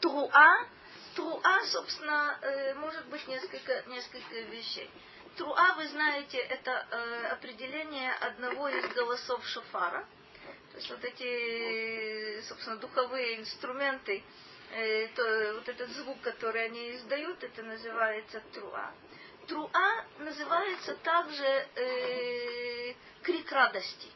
Труа, 0.00 0.66
труа, 1.14 1.64
собственно, 1.66 2.38
э, 2.42 2.74
может 2.74 3.06
быть 3.06 3.26
несколько, 3.28 3.82
несколько 3.88 4.34
вещей. 4.40 4.90
Труа, 5.36 5.74
вы 5.76 5.86
знаете, 5.88 6.38
это 6.38 6.86
э, 6.90 7.26
определение 7.28 8.12
одного 8.14 8.68
из 8.68 8.92
голосов 8.92 9.46
шофара. 9.46 10.06
То 10.72 10.76
есть 10.76 10.90
вот 10.90 11.04
эти, 11.04 12.40
собственно, 12.42 12.76
духовые 12.76 13.40
инструменты, 13.40 14.22
э, 14.72 15.08
то, 15.08 15.54
вот 15.54 15.68
этот 15.68 15.90
звук, 15.90 16.20
который 16.20 16.64
они 16.66 16.96
издают, 16.96 17.42
это 17.42 17.62
называется 17.62 18.42
труа. 18.52 18.92
Труа 19.46 20.04
называется 20.18 20.94
также 20.96 21.44
э, 21.44 22.94
крик 23.22 23.50
радости. 23.50 24.08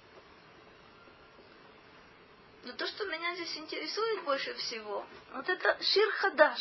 Но 2.64 2.72
то, 2.74 2.86
что 2.86 3.06
меня 3.06 3.34
здесь 3.34 3.56
интересует 3.56 4.22
больше 4.22 4.54
всего, 4.54 5.04
вот 5.32 5.48
это 5.48 5.82
шир 5.82 6.10
хадаш. 6.12 6.60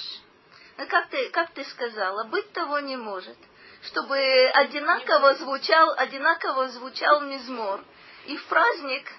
Ну, 0.78 0.88
как 0.88 1.10
ты, 1.10 1.30
как 1.30 1.52
ты 1.52 1.64
сказала, 1.66 2.24
быть 2.24 2.52
того 2.54 2.80
не 2.80 2.98
может. 2.98 3.38
Чтобы 3.84 4.18
одинаково 4.54 5.36
звучал, 5.36 5.94
одинаково 5.98 6.70
звучал 6.70 7.22
мизмор. 7.22 7.84
И 8.26 8.38
в 8.38 8.46
праздник, 8.46 9.12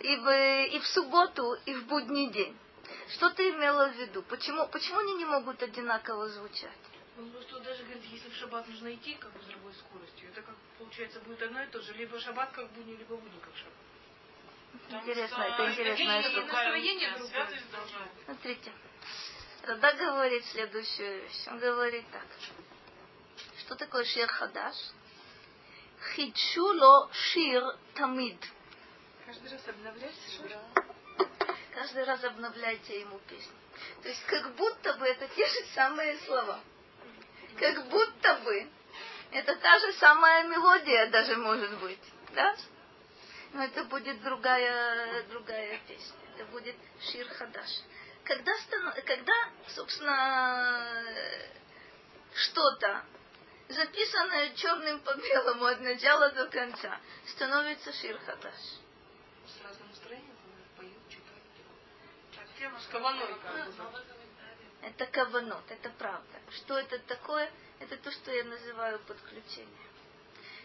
и 0.00 0.16
в, 0.16 0.66
и 0.66 0.78
в 0.78 0.86
субботу, 0.86 1.54
и 1.66 1.74
в 1.74 1.86
будний 1.86 2.30
день. 2.30 2.56
Что 3.10 3.30
ты 3.30 3.50
имела 3.50 3.88
в 3.88 3.96
виду? 3.96 4.22
Почему, 4.22 4.66
почему 4.68 4.98
они 4.98 5.14
не 5.14 5.24
могут 5.24 5.62
одинаково 5.62 6.28
звучать? 6.28 6.78
Ну, 7.16 7.40
что 7.42 7.58
даже, 7.58 7.82
говорит, 7.82 8.04
если 8.04 8.28
в 8.28 8.34
шаббат 8.36 8.68
нужно 8.68 8.94
идти 8.94 9.14
как 9.14 9.32
бы 9.32 9.42
с 9.42 9.46
другой 9.46 9.74
скоростью, 9.74 10.28
это 10.28 10.42
как 10.42 10.54
получается 10.78 11.20
будет 11.20 11.42
одно 11.42 11.62
и 11.62 11.66
то 11.66 11.80
же. 11.80 11.92
Либо 11.94 12.20
шаббат 12.20 12.52
как 12.52 12.70
будни, 12.72 12.92
либо 12.92 13.16
будни 13.16 13.38
как 13.40 13.56
шаббат. 13.56 15.02
Интересно, 15.02 15.42
это 15.42 15.70
интересная 15.70 16.22
штука. 16.22 16.46
Настроение 16.46 17.10
другое. 17.16 17.48
Смотрите. 18.24 18.72
Рада 19.64 19.92
говорит 19.94 20.44
следующую 20.46 21.22
вещь. 21.22 21.48
Он 21.48 21.58
говорит 21.58 22.04
так. 22.12 22.26
Что 23.58 23.74
такое 23.74 24.04
шир 24.04 24.28
хадаш? 24.28 24.76
Хидшуло 26.14 27.10
шир 27.12 27.64
тамид. 27.94 28.38
Каждый 29.28 29.50
раз 29.50 29.68
обновляйте 29.68 30.30
шир? 30.30 30.58
Каждый 31.74 32.04
раз 32.04 32.24
обновляйте 32.24 33.00
ему 33.00 33.18
песню. 33.28 33.52
То 34.02 34.08
есть 34.08 34.24
как 34.24 34.54
будто 34.54 34.94
бы 34.94 35.06
это 35.06 35.28
те 35.28 35.46
же 35.46 35.66
самые 35.74 36.16
слова. 36.20 36.58
Как 37.58 37.88
будто 37.90 38.34
бы 38.36 38.66
это 39.32 39.54
та 39.56 39.78
же 39.80 39.92
самая 39.92 40.44
мелодия 40.44 41.10
даже 41.10 41.36
может 41.36 41.78
быть. 41.78 42.00
Да? 42.34 42.56
но 43.52 43.64
это 43.64 43.84
будет 43.84 44.22
другая, 44.22 45.22
другая 45.24 45.78
песня. 45.86 46.16
Это 46.34 46.46
будет 46.46 46.76
Шир 47.12 47.28
Хадаш. 47.28 47.82
Когда, 48.24 48.52
когда 49.04 49.34
собственно, 49.74 51.02
что-то, 52.34 53.04
записанное 53.68 54.54
черным 54.54 55.00
по 55.00 55.12
белому 55.12 55.66
от 55.66 55.80
начала 55.80 56.30
до 56.30 56.46
конца, 56.46 56.98
становится 57.26 57.92
Шир 57.92 58.18
Хадаш. 58.20 58.87
С 62.58 62.86
каваной 62.90 63.24
Это 64.82 65.06
каванот, 65.06 65.64
это 65.70 65.90
правда. 65.90 66.38
Что 66.50 66.78
это 66.78 66.98
такое? 67.00 67.50
Это 67.78 67.96
то, 67.98 68.10
что 68.10 68.32
я 68.32 68.44
называю 68.44 68.98
подключение. 69.00 69.86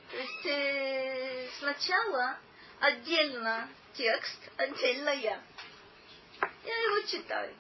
То 0.09 0.17
есть 0.17 0.45
э, 0.45 1.49
сначала 1.59 2.37
отдельно 2.79 3.69
текст, 3.93 4.39
отдельно 4.57 5.09
я. 5.09 5.39
Я 6.63 6.77
его 6.83 7.07
читаю. 7.07 7.53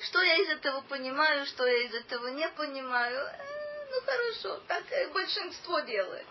Что 0.00 0.22
я 0.22 0.36
из 0.38 0.48
этого 0.48 0.80
понимаю, 0.82 1.44
что 1.46 1.66
я 1.66 1.84
из 1.84 1.94
этого 1.94 2.28
не 2.28 2.48
понимаю, 2.48 3.26
э, 3.26 3.88
ну 3.90 4.00
хорошо, 4.00 4.62
так 4.66 4.84
большинство 5.12 5.80
делает. 5.80 6.26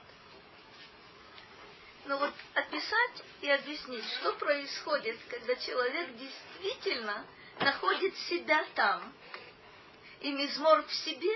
Но 2.06 2.18
вот 2.18 2.34
описать 2.54 3.24
и 3.42 3.50
объяснить, 3.50 4.06
что 4.20 4.34
происходит, 4.34 5.18
когда 5.30 5.56
человек 5.56 6.16
действительно 6.18 7.26
находит 7.60 8.16
себя 8.18 8.66
там, 8.76 9.14
и 10.20 10.32
мизмор 10.32 10.84
в 10.84 10.94
себе, 10.94 11.34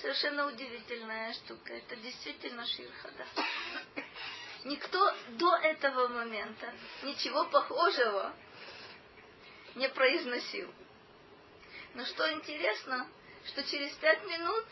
совершенно 0.00 0.46
удивительная 0.46 1.32
штука. 1.34 1.72
Это 1.72 1.96
действительно 1.96 2.64
ширхада 2.66 3.26
никто 4.64 5.14
до 5.30 5.56
этого 5.56 6.08
момента 6.08 6.72
ничего 7.02 7.44
похожего 7.46 8.32
не 9.74 9.88
произносил. 9.88 10.72
Но 11.94 12.04
что 12.04 12.30
интересно, 12.32 13.06
что 13.46 13.62
через 13.64 13.92
пять 13.94 14.22
минут 14.24 14.64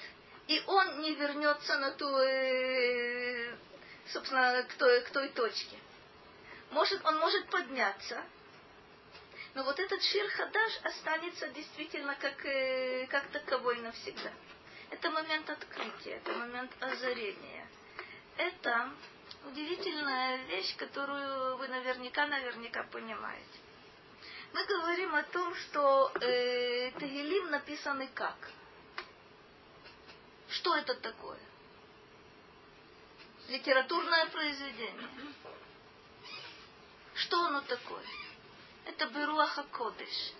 и 0.47 0.62
он 0.66 1.01
не 1.01 1.14
вернется 1.14 1.79
на 1.79 1.91
ту, 1.93 2.07
э, 2.07 3.55
собственно, 4.13 4.63
к 4.65 4.75
той, 4.75 5.03
к 5.03 5.11
той 5.11 5.29
точке. 5.31 5.79
Может, 6.71 7.05
он 7.05 7.19
может 7.19 7.49
подняться, 7.49 8.23
но 9.55 9.65
вот 9.65 9.79
этот 9.79 10.03
шир 10.03 10.29
хадаш 10.31 10.81
останется 10.85 11.49
действительно 11.49 12.15
как, 12.17 12.45
э, 12.45 13.07
как 13.07 13.27
таковой 13.29 13.79
навсегда. 13.81 14.31
Это 14.91 15.11
момент 15.11 15.49
открытия, 15.51 16.17
это 16.17 16.33
момент 16.33 16.71
озарения. 16.81 17.67
Это 18.37 18.91
удивительная 19.47 20.45
вещь, 20.45 20.77
которую 20.77 21.57
вы 21.57 21.69
наверняка, 21.69 22.27
наверняка 22.27 22.85
понимаете. 22.85 23.59
Мы 24.53 24.65
говорим 24.65 25.15
о 25.15 25.23
том, 25.25 25.55
что 25.55 26.13
э, 26.21 26.91
Тагилим 26.93 27.51
написаны 27.51 28.09
как? 28.15 28.37
Что 30.49 30.77
это 30.77 30.95
такое? 30.95 31.39
Литературное 33.49 34.26
произведение. 34.26 35.09
Что 37.14 37.46
оно 37.46 37.62
такое? 37.62 38.05
Это 38.84 39.07
Беруаха 39.07 39.62
Кодыш. 39.72 40.32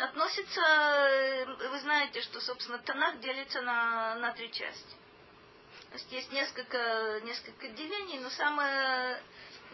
Относится, 0.00 0.60
э, 0.60 1.44
вы 1.46 1.78
знаете, 1.78 2.20
что, 2.20 2.40
собственно, 2.40 2.78
Танах 2.78 3.20
делится 3.20 3.62
на, 3.62 4.16
на 4.16 4.32
три 4.32 4.50
части. 4.50 4.96
То 5.90 5.94
есть 5.94 6.10
есть 6.10 6.32
несколько, 6.32 7.20
несколько 7.22 7.68
делений, 7.68 8.18
но 8.18 8.30
самое, 8.30 9.22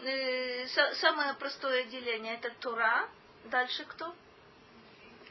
э, 0.03 0.67
самое 0.95 1.33
простое 1.33 1.85
деление 1.85 2.35
это 2.35 2.51
Тура, 2.59 3.09
дальше 3.45 3.83
кто? 3.85 4.15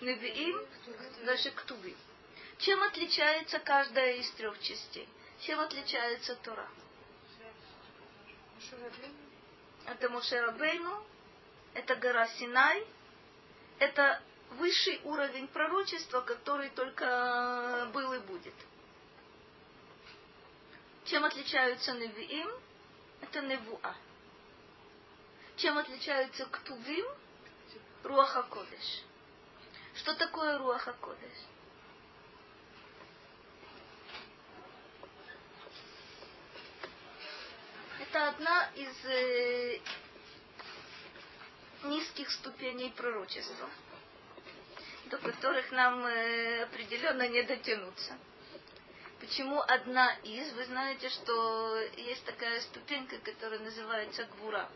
Невиим, 0.01 0.61
дальше 1.25 1.53
Ктуби. 1.53 1.97
Чем 2.59 2.83
отличается 2.83 3.61
каждая 3.61 4.15
из 4.17 4.29
трех 4.33 4.61
частей? 4.61 5.09
Чем 5.41 5.61
отличается 5.61 6.35
Тура? 6.37 6.69
Это 9.87 10.09
Мушерабейну, 10.09 11.05
это 11.75 11.97
гора 11.97 12.27
Синай, 12.29 12.87
это 13.79 14.23
высший 14.53 15.01
уровень 15.05 15.49
пророчества, 15.49 16.21
который 16.21 16.71
только 16.71 17.91
был 17.93 18.13
и 18.15 18.19
будет. 18.21 18.55
Чем 21.05 21.25
отличаются 21.25 21.93
Невиим? 21.93 22.51
Это 23.21 23.43
Невуа. 23.43 23.95
Чем 25.57 25.79
отличаются 25.79 26.47
Ктувим? 26.47 27.07
Руаха 28.03 28.43
Кодеш. 28.45 29.03
Что 29.95 30.15
такое 30.15 30.59
Руаха 30.59 30.93
Кодеш? 30.95 31.33
Это 38.05 38.29
одна 38.29 38.69
из 38.75 39.05
э, 39.07 39.79
низких 41.85 42.31
ступеней 42.31 42.91
пророчества. 42.91 43.71
до 45.07 45.17
которых 45.17 45.71
нам 45.73 46.05
э, 46.05 46.65
определенно 46.65 47.27
не 47.29 47.43
дотянуться. 47.45 48.19
Почему 49.21 49.59
одна 49.63 50.13
из? 50.23 50.53
Вы 50.53 50.67
знаете, 50.67 51.09
что 51.09 51.81
есть 51.97 52.23
такая 52.27 52.61
ступенька, 52.61 53.17
которая 53.19 53.61
называется 53.61 54.25
гвура. 54.37 54.69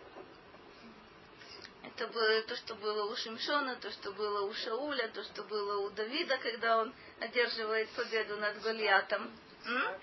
Это 1.82 2.06
было 2.06 2.42
то, 2.44 2.56
что 2.56 2.76
было 2.76 3.12
у 3.12 3.16
Шимшона, 3.16 3.76
то, 3.76 3.90
что 3.90 4.12
было 4.12 4.46
у 4.48 4.54
Шауля, 4.54 5.08
то, 5.08 5.22
что 5.22 5.42
было 5.42 5.86
у 5.86 5.90
Давида, 5.90 6.38
когда 6.38 6.78
он 6.78 6.94
одерживает 7.20 7.90
победу 7.90 8.38
над 8.38 8.62
Голиатом. 8.62 9.30
М? 9.66 10.00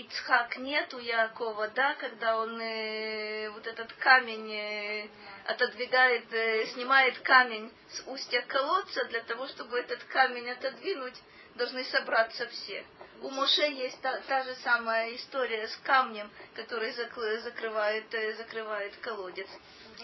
Ицхак 0.00 0.58
нет, 0.58 0.92
у 0.92 0.98
Якова, 0.98 1.68
да, 1.68 1.94
когда 1.94 2.36
он 2.36 2.60
э, 2.60 3.48
вот 3.48 3.66
этот 3.66 3.90
камень 3.94 4.52
э, 4.52 5.08
отодвигает, 5.46 6.30
э, 6.32 6.66
снимает 6.66 7.18
камень 7.20 7.72
с 7.88 8.06
устья 8.06 8.42
колодца, 8.42 9.06
для 9.06 9.22
того, 9.22 9.46
чтобы 9.48 9.78
этот 9.78 10.04
камень 10.04 10.50
отодвинуть, 10.50 11.14
должны 11.54 11.82
собраться 11.84 12.46
все. 12.48 12.84
У 13.22 13.30
Моше 13.30 13.72
есть 13.72 13.98
та, 14.02 14.20
та 14.28 14.44
же 14.44 14.54
самая 14.56 15.16
история 15.16 15.66
с 15.66 15.76
камнем, 15.78 16.30
который 16.54 16.92
закрывает, 16.92 18.12
э, 18.12 18.34
закрывает 18.34 18.94
колодец. 18.96 19.48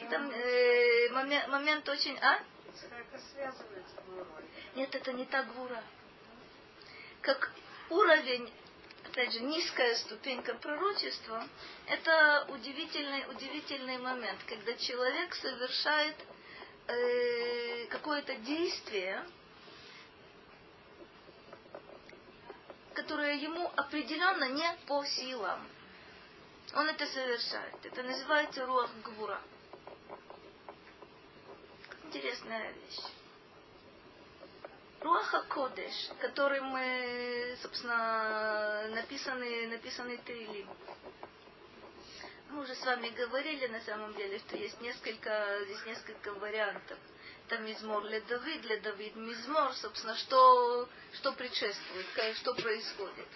Там 0.09 0.31
э, 0.31 1.11
момент, 1.11 1.49
момент 1.49 1.89
очень... 1.91 2.19
А? 2.21 2.39
Нет, 4.75 4.95
это 4.95 5.13
не 5.13 5.27
та 5.27 5.43
гура. 5.43 5.83
Как 7.21 7.53
уровень 7.91 8.51
опять 9.13 9.33
же, 9.35 9.41
низкая 9.41 9.95
ступенька 9.97 10.55
пророчества, 10.55 11.47
это 11.87 12.47
удивительный, 12.49 13.27
удивительный 13.29 13.99
момент, 13.99 14.41
когда 14.47 14.73
человек 14.75 15.35
совершает 15.35 16.17
э, 16.87 17.87
какое-то 17.89 18.35
действие, 18.37 19.23
которое 22.95 23.35
ему 23.35 23.71
определенно 23.77 24.49
не 24.49 24.75
по 24.87 25.05
силам. 25.05 25.69
Он 26.75 26.89
это 26.89 27.07
совершает. 27.07 27.85
Это 27.85 28.03
называется 28.03 28.65
руах 28.65 28.91
гвура. 29.05 29.43
Интересная 32.05 32.73
вещь. 32.73 33.22
Руаха 35.03 35.43
Кодеш, 35.49 36.11
которым, 36.21 36.77
собственно, 37.61 38.89
написаны, 38.91 39.67
написаны 39.67 40.17
Таилим. 40.19 40.69
Мы 42.51 42.63
уже 42.63 42.75
с 42.77 42.85
вами 42.85 43.09
говорили 43.09 43.67
на 43.67 43.81
самом 43.81 44.15
деле, 44.15 44.39
что 44.39 44.57
есть 44.57 44.81
несколько, 44.81 45.65
здесь 45.65 45.85
несколько 45.87 46.33
вариантов. 46.35 46.99
Там 47.49 47.67
мизмор 47.67 48.07
для 48.07 48.21
Давид, 48.21 48.63
для 48.63 48.79
Давид 48.81 49.17
мизмор, 49.17 49.75
собственно, 49.75 50.15
что, 50.15 50.89
что 51.15 51.33
предшествует, 51.33 52.07
что 52.37 52.55
происходит. 52.55 53.27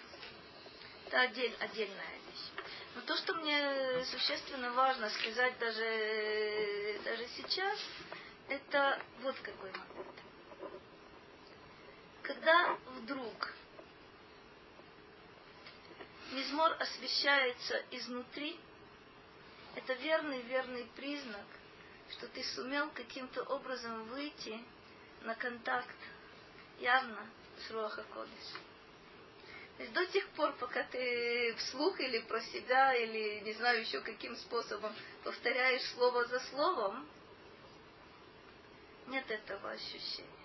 Это 1.07 1.19
отдель, 1.19 1.55
отдельная 1.59 2.15
вещь. 2.27 2.65
Но 2.95 3.01
то, 3.01 3.17
что 3.17 3.33
мне 3.33 4.05
существенно 4.05 4.71
важно 4.71 5.09
сказать 5.09 5.59
даже, 5.59 7.01
даже 7.03 7.27
сейчас, 7.35 7.79
это 8.47 9.01
вот 9.21 9.35
какой 9.43 9.71
момент 9.71 10.06
когда 12.27 12.77
вдруг 12.97 13.53
мизмор 16.33 16.75
освещается 16.77 17.81
изнутри, 17.91 18.59
это 19.75 19.93
верный, 19.93 20.41
верный 20.41 20.85
признак, 20.97 21.45
что 22.11 22.27
ты 22.27 22.43
сумел 22.43 22.89
каким-то 22.89 23.43
образом 23.43 24.03
выйти 24.09 24.61
на 25.21 25.35
контакт 25.35 25.95
явно 26.79 27.25
с 27.65 27.71
Руаха 27.71 28.03
Кодыш. 28.13 28.51
То 29.77 29.83
есть 29.83 29.93
до 29.93 30.05
тех 30.07 30.27
пор, 30.29 30.51
пока 30.57 30.83
ты 30.83 31.55
вслух 31.55 31.97
или 32.01 32.19
про 32.19 32.41
себя, 32.41 32.93
или 32.93 33.39
не 33.45 33.53
знаю 33.53 33.81
еще 33.81 34.01
каким 34.01 34.35
способом 34.35 34.93
повторяешь 35.23 35.85
слово 35.93 36.25
за 36.25 36.41
словом, 36.41 37.07
нет 39.07 39.31
этого 39.31 39.71
ощущения. 39.71 40.36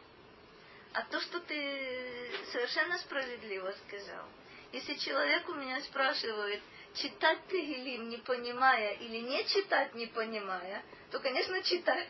А 0.94 1.02
то, 1.02 1.20
что 1.20 1.40
ты 1.40 2.30
совершенно 2.52 2.98
справедливо 2.98 3.72
сказал, 3.86 4.26
если 4.72 4.94
человек 4.94 5.48
у 5.48 5.54
меня 5.54 5.80
спрашивает, 5.82 6.62
читать 6.94 7.38
ты 7.48 7.58
или 7.58 7.96
не 7.96 8.18
понимая, 8.18 8.94
или 8.94 9.18
не 9.18 9.44
читать 9.46 9.94
не 9.94 10.06
понимая, 10.06 10.82
то, 11.10 11.18
конечно, 11.20 11.62
читать. 11.62 12.08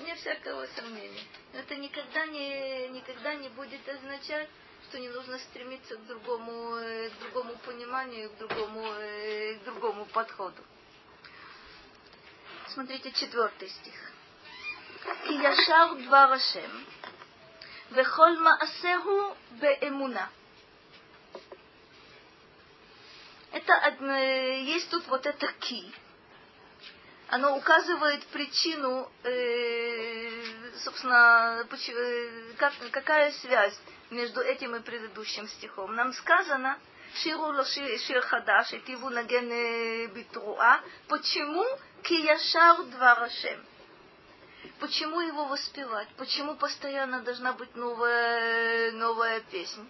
Нет 0.00 0.18
всякого 0.18 0.66
сомнения. 0.68 1.24
Но 1.52 1.60
это 1.60 1.76
никогда 1.76 2.24
не, 2.26 2.88
никогда 2.88 3.34
не 3.34 3.50
будет 3.50 3.86
означать, 3.86 4.48
что 4.88 4.98
не 4.98 5.08
нужно 5.10 5.38
стремиться 5.38 5.96
к 5.96 6.06
другому, 6.06 6.76
э, 6.76 7.10
к 7.10 7.18
другому 7.18 7.54
пониманию, 7.66 8.30
к 8.30 8.38
другому, 8.38 8.82
э, 8.82 9.56
к 9.56 9.64
другому 9.64 10.06
подходу. 10.06 10.62
Смотрите, 12.68 13.12
четвертый 13.12 13.68
стих. 13.68 14.09
כי 15.23 15.33
ישר 15.33 15.93
דבר 16.05 16.33
השם, 16.33 16.83
וכל 17.91 18.37
מעשהו 18.37 19.33
באמונה. 19.51 20.27
Это 23.55 23.73
есть 24.65 24.89
тут 24.89 25.07
вот 25.07 25.25
это 25.25 25.47
ки. 25.61 25.89
Оно 27.29 27.55
указывает 27.55 28.25
причину, 28.27 29.09
э, 29.23 30.41
собственно, 30.83 31.65
как, 32.57 32.73
какая 32.91 33.31
связь 33.31 33.79
между 34.09 34.41
этим 34.41 34.75
и 34.75 34.81
предыдущим 34.81 35.47
стихом. 35.47 35.95
Нам 35.95 36.11
сказано, 36.11 36.77
Ширу 37.15 37.63
шир 37.63 38.21
хадаш, 38.21 38.73
этиву 38.73 39.09
наген 39.09 39.49
битруа. 40.13 40.81
Почему? 41.07 41.65
Ки 42.03 42.13
яшар 42.13 42.83
дварашем. 42.83 43.65
Почему 44.78 45.20
его 45.20 45.46
воспевать? 45.46 46.08
Почему 46.16 46.54
постоянно 46.56 47.20
должна 47.22 47.52
быть 47.52 47.74
новая, 47.76 48.92
новая 48.92 49.40
песня? 49.40 49.84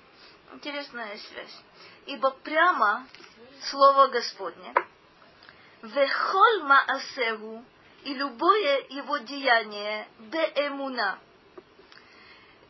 Интересная 0.53 1.17
связь. 1.17 1.63
Ибо 2.07 2.31
прямо 2.31 3.07
Слово 3.63 4.09
Господне. 4.09 4.75
Вехоль 5.83 6.63
маасегу 6.63 7.65
и 8.05 8.15
любое 8.15 8.87
его 8.89 9.19
деяние 9.19 10.09
де 10.19 10.53
эмуна. 10.67 11.19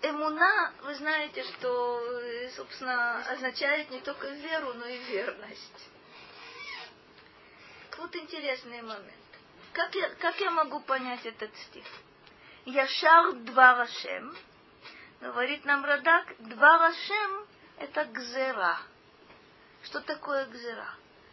Эмуна, 0.03 0.73
вы 0.83 0.95
знаете, 0.95 1.45
что, 1.45 2.03
собственно, 2.57 3.19
означает 3.31 3.91
не 3.91 4.01
только 4.01 4.29
веру, 4.29 4.73
но 4.75 4.87
и 4.87 4.99
верность. 4.99 5.91
Вот 7.99 8.17
интересный 8.17 8.81
момент. 8.81 9.20
Как 9.73 9.95
я, 9.95 10.11
как 10.17 10.41
я 10.41 10.51
могу 10.51 10.81
понять 10.81 11.25
этот 11.25 11.55
стих? 11.57 11.87
Яшар 12.65 13.33
Дварашем, 13.35 14.37
говорит 15.21 15.65
нам 15.65 15.85
Радак, 15.85 16.35
Дварашем– 16.41 17.47
это 17.79 18.05
гзера. 18.07 18.79
Что 19.85 20.01
такое 20.01 20.47
гзера? 20.47 20.89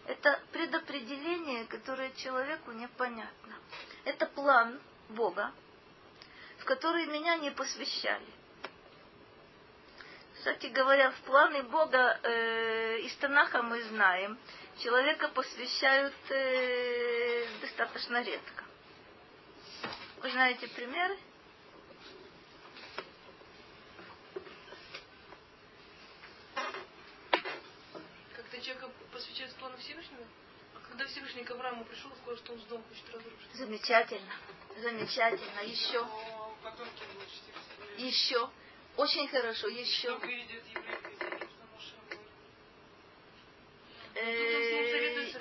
Это 0.05 0.39
предопределение, 0.51 1.65
которое 1.65 2.11
человеку 2.11 2.71
непонятно. 2.71 3.55
Это 4.05 4.27
план 4.27 4.79
Бога, 5.09 5.51
в 6.59 6.65
который 6.65 7.07
меня 7.07 7.37
не 7.37 7.51
посвящали. 7.51 8.25
Кстати 10.35 10.67
говоря, 10.67 11.11
в 11.11 11.19
планы 11.21 11.63
Бога 11.63 12.19
э, 12.23 12.99
из 12.99 13.15
Танаха 13.15 13.63
мы 13.63 13.81
знаем, 13.83 14.37
человека 14.79 15.27
посвящают 15.29 16.15
э, 16.29 17.47
достаточно 17.61 18.23
редко. 18.23 18.63
Вы 20.21 20.31
знаете 20.31 20.67
примеры? 20.67 21.17
Как-то 28.35 28.61
человека 28.61 28.89
посвящают 29.11 29.53
плану 29.55 29.77
Всевышнего? 29.77 30.25
А 30.75 30.79
когда 30.89 31.05
Всевышний 31.05 31.43
к 31.43 31.51
Аврааму 31.51 31.85
пришел, 31.85 32.11
сказал, 32.21 32.37
что 32.37 32.53
он 32.53 32.59
дом 32.69 32.83
хочет 32.89 33.05
разрушить. 33.13 33.53
Замечательно. 33.53 34.33
Замечательно. 34.81 35.59
Еще. 35.61 36.05
Еще. 37.97 38.49
Очень 38.95 39.27
хорошо. 39.27 39.67
Еще. 39.67 40.19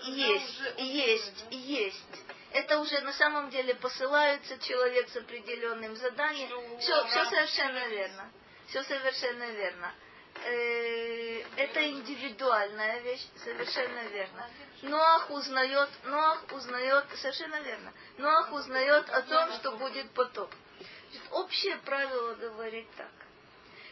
Есть, 0.05 0.61
есть, 0.79 1.45
есть. 1.51 2.25
Это 2.53 2.79
уже 2.79 3.01
на 3.01 3.13
самом 3.13 3.51
деле 3.51 3.75
посылается 3.75 4.59
человек 4.59 5.09
с 5.09 5.17
определенным 5.17 5.95
заданием. 5.97 6.79
Все, 6.79 7.05
все 7.07 7.25
совершенно 7.27 7.87
верно. 7.89 8.33
Все 8.69 8.83
совершенно 8.85 9.51
верно. 9.51 9.95
Э, 10.45 11.43
это 11.57 11.89
индивидуальная 11.89 13.01
вещь, 13.01 13.27
совершенно 13.43 14.05
верно. 14.09 14.49
Ноах 14.83 15.31
узнает, 15.31 15.89
Ноах 16.05 16.45
узнает, 16.53 17.05
совершенно 17.17 17.61
верно. 17.61 17.93
Ноах 18.19 18.53
узнает 18.53 19.09
о 19.11 19.23
том, 19.23 19.53
что 19.55 19.73
будет 19.73 20.11
потоп. 20.11 20.53
Общее 21.31 21.77
правило 21.79 22.35
говорит 22.35 22.87
так. 22.97 23.11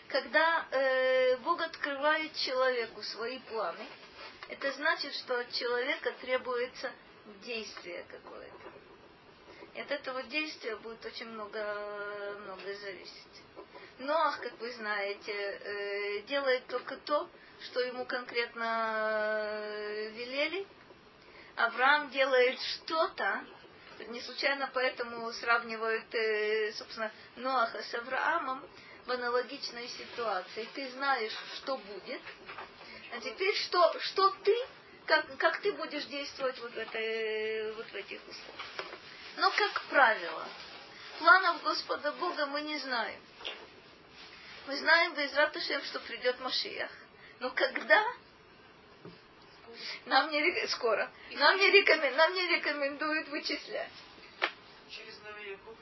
Когда 0.08 0.66
э, 0.70 1.36
Бог 1.38 1.60
открывает 1.60 2.34
человеку 2.36 3.02
свои 3.02 3.38
планы, 3.40 3.86
это 4.48 4.72
значит, 4.72 5.14
что 5.14 5.38
от 5.38 5.52
человека 5.52 6.12
требуется 6.20 6.92
действие 7.44 8.04
какое-то. 8.08 8.54
И 9.74 9.80
от 9.80 9.90
этого 9.90 10.22
действия 10.24 10.76
будет 10.76 11.04
очень 11.04 11.26
много, 11.26 12.38
много 12.44 12.74
зависеть. 12.74 13.42
Ноах, 13.98 14.40
как 14.40 14.52
вы 14.60 14.70
знаете, 14.72 15.32
э, 15.32 16.20
делает 16.22 16.66
только 16.66 16.96
то, 16.98 17.28
что 17.60 17.80
ему 17.80 18.04
конкретно 18.04 19.60
э, 19.62 20.10
велели. 20.10 20.66
Авраам 21.56 22.10
делает 22.10 22.60
что-то, 22.60 23.44
не 24.08 24.20
случайно 24.20 24.70
поэтому 24.74 25.32
сравнивают, 25.32 26.12
э, 26.14 26.72
собственно, 26.72 27.10
Ноаха 27.36 27.82
с 27.82 27.94
Авраамом 27.94 28.64
в 29.06 29.10
аналогичной 29.10 29.88
ситуации. 29.88 30.68
Ты 30.74 30.88
знаешь, 30.90 31.36
что 31.56 31.76
будет, 31.76 32.20
а 33.14 33.20
теперь 33.20 33.54
что, 33.54 34.00
что 34.00 34.28
ты, 34.42 34.56
как, 35.06 35.36
как 35.38 35.60
ты 35.60 35.72
будешь 35.72 36.04
действовать 36.06 36.58
вот 36.58 36.72
в, 36.72 36.78
этой, 36.78 37.72
вот 37.74 37.86
в 37.86 37.94
этих 37.94 38.20
условиях. 38.26 38.66
Но, 39.36 39.50
как 39.52 39.82
правило, 39.82 40.48
планов 41.20 41.62
Господа 41.62 42.10
Бога 42.12 42.46
мы 42.46 42.62
не 42.62 42.76
знаем. 42.78 43.20
Мы 44.66 44.76
знаем 44.78 45.14
без 45.14 45.32
Ратушем, 45.34 45.80
что 45.84 46.00
придет 46.00 46.40
Машиях. 46.40 46.90
Но 47.38 47.50
когда? 47.50 48.04
Нам 50.06 50.30
не 50.30 50.66
скоро. 50.68 51.08
Нам 51.32 51.56
не, 51.56 51.70
рекомен, 51.70 52.16
нам 52.16 52.34
не 52.34 52.48
рекомендуют 52.48 53.28
вычислять. 53.28 53.92
Через 54.90 55.20
новиков. 55.20 55.76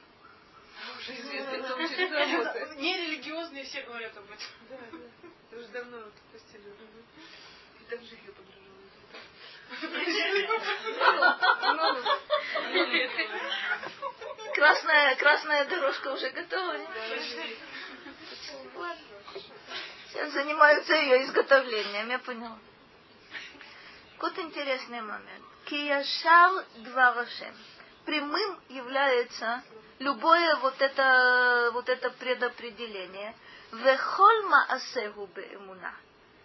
Уже 1.02 1.20
известно, 1.20 1.50
это 1.50 1.74
очень 1.74 2.12
работает. 2.12 2.76
Нерелигиозные 2.76 3.64
все 3.64 3.82
говорят 3.82 4.16
об 4.16 4.24
этом. 4.24 4.46
Да, 4.70 4.76
да. 4.92 4.98
Это 5.50 5.58
уже 5.58 5.68
давно 5.68 5.98
постелю. 6.32 6.76
И 7.80 7.84
там 7.90 8.00
жилье 8.04 8.32
Красная, 14.54 15.16
красная 15.16 15.64
дорожка 15.64 16.12
уже 16.12 16.30
готова. 16.30 16.76
Сейчас 20.08 20.32
занимаются 20.32 20.94
ее 20.94 21.22
изготовлением, 21.24 22.10
я 22.10 22.18
поняла. 22.18 22.58
Вот 24.18 24.38
интересный 24.38 25.00
момент. 25.00 25.44
Кияшар 25.64 26.64
два 26.76 27.12
вашем 27.12 27.56
Прямым 28.05 28.59
является 28.69 29.63
любое 29.99 30.55
вот 30.57 30.81
это, 30.81 31.71
вот 31.73 31.89
это 31.89 32.09
предопределение. 32.11 33.35
Вехольма 33.71 34.65
асегу 34.69 35.27
беэмуна. 35.27 35.93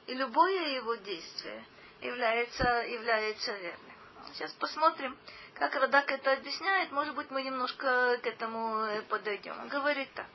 И 0.07 0.14
любое 0.14 0.74
его 0.76 0.97
действие 0.97 1.64
является, 2.01 2.64
является 2.64 3.53
верным. 3.53 3.93
Сейчас 4.33 4.53
посмотрим, 4.53 5.16
как 5.55 5.74
Радак 5.74 6.11
это 6.11 6.33
объясняет. 6.33 6.91
Может 6.91 7.14
быть, 7.14 7.30
мы 7.30 7.43
немножко 7.43 8.18
к 8.22 8.26
этому 8.26 9.03
подойдем. 9.09 9.59
Он 9.61 9.68
говорит 9.68 10.12
так. 10.14 10.26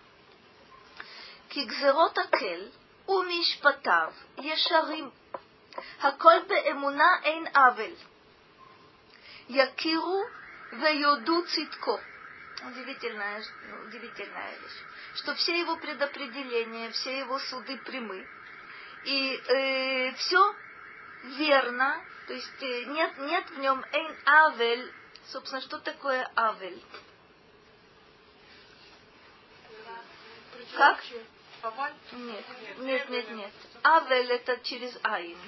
כגזרות 1.50 2.18
הקל 2.18 2.68
ומשפטיו 3.08 4.12
ישרים. 4.38 5.10
הכל 6.02 6.40
באמונה 6.48 7.16
אין 7.24 7.48
עוול. 7.48 7.94
יכירו 9.50 10.24
Веоду 10.73 11.43
Цитко. 11.47 12.01
Удивительная, 12.67 13.43
ну, 13.69 13.87
удивительная 13.87 14.59
вещь. 14.59 14.83
Что 15.17 15.35
все 15.35 15.59
его 15.59 15.77
предопределения, 15.77 16.91
все 16.91 17.19
его 17.19 17.39
суды 17.39 17.77
прямы. 17.79 18.27
И 19.05 19.35
э, 19.35 20.15
все 20.15 20.57
верно, 21.25 22.03
то 22.27 22.35
есть 22.35 22.63
э, 22.63 22.85
нет, 22.85 23.19
нет 23.19 23.51
в 23.51 23.59
нем 23.59 23.85
эйн 23.93 24.17
авель. 24.25 24.93
Собственно, 25.27 25.61
что 25.61 25.79
такое 25.79 26.31
авель? 26.37 26.83
Как? 30.77 31.03
Нет, 32.13 32.45
нет, 32.79 33.11
нет, 33.11 33.31
нет. 33.31 33.53
Авель 33.83 34.33
это 34.33 34.59
через 34.65 34.99
айн. 35.03 35.39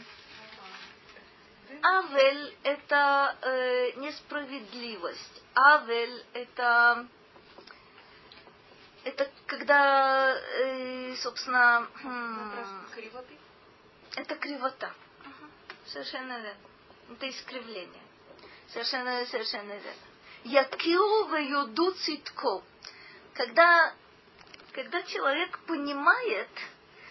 Авель 1.82 2.56
это 2.62 3.36
э, 3.42 3.92
несправедливость. 3.96 5.42
Авель 5.54 6.24
это 6.32 7.06
это 9.04 9.30
когда, 9.46 10.34
э, 10.34 11.14
собственно, 11.16 11.86
хм, 12.02 12.52
это 14.16 14.34
кривота. 14.36 14.92
Совершенно 15.86 16.40
верно. 16.40 16.68
Это 17.10 17.28
искривление. 17.28 18.02
Совершенно, 18.68 19.26
совершенно 19.26 19.72
верно. 19.72 20.02
Якиру 20.44 21.24
в 21.26 21.36
юду 21.36 21.92
цитко. 21.92 22.62
Когда 23.34 23.94
когда 24.74 25.02
человек 25.04 25.58
понимает, 25.60 26.48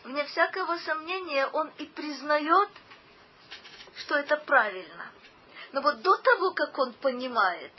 вне 0.03 0.25
всякого 0.25 0.77
сомнения, 0.79 1.47
он 1.47 1.71
и 1.77 1.85
признает, 1.85 2.69
что 3.97 4.15
это 4.15 4.37
правильно. 4.37 5.11
Но 5.71 5.81
вот 5.81 6.01
до 6.01 6.17
того, 6.17 6.53
как 6.53 6.77
он 6.77 6.93
понимает, 6.93 7.71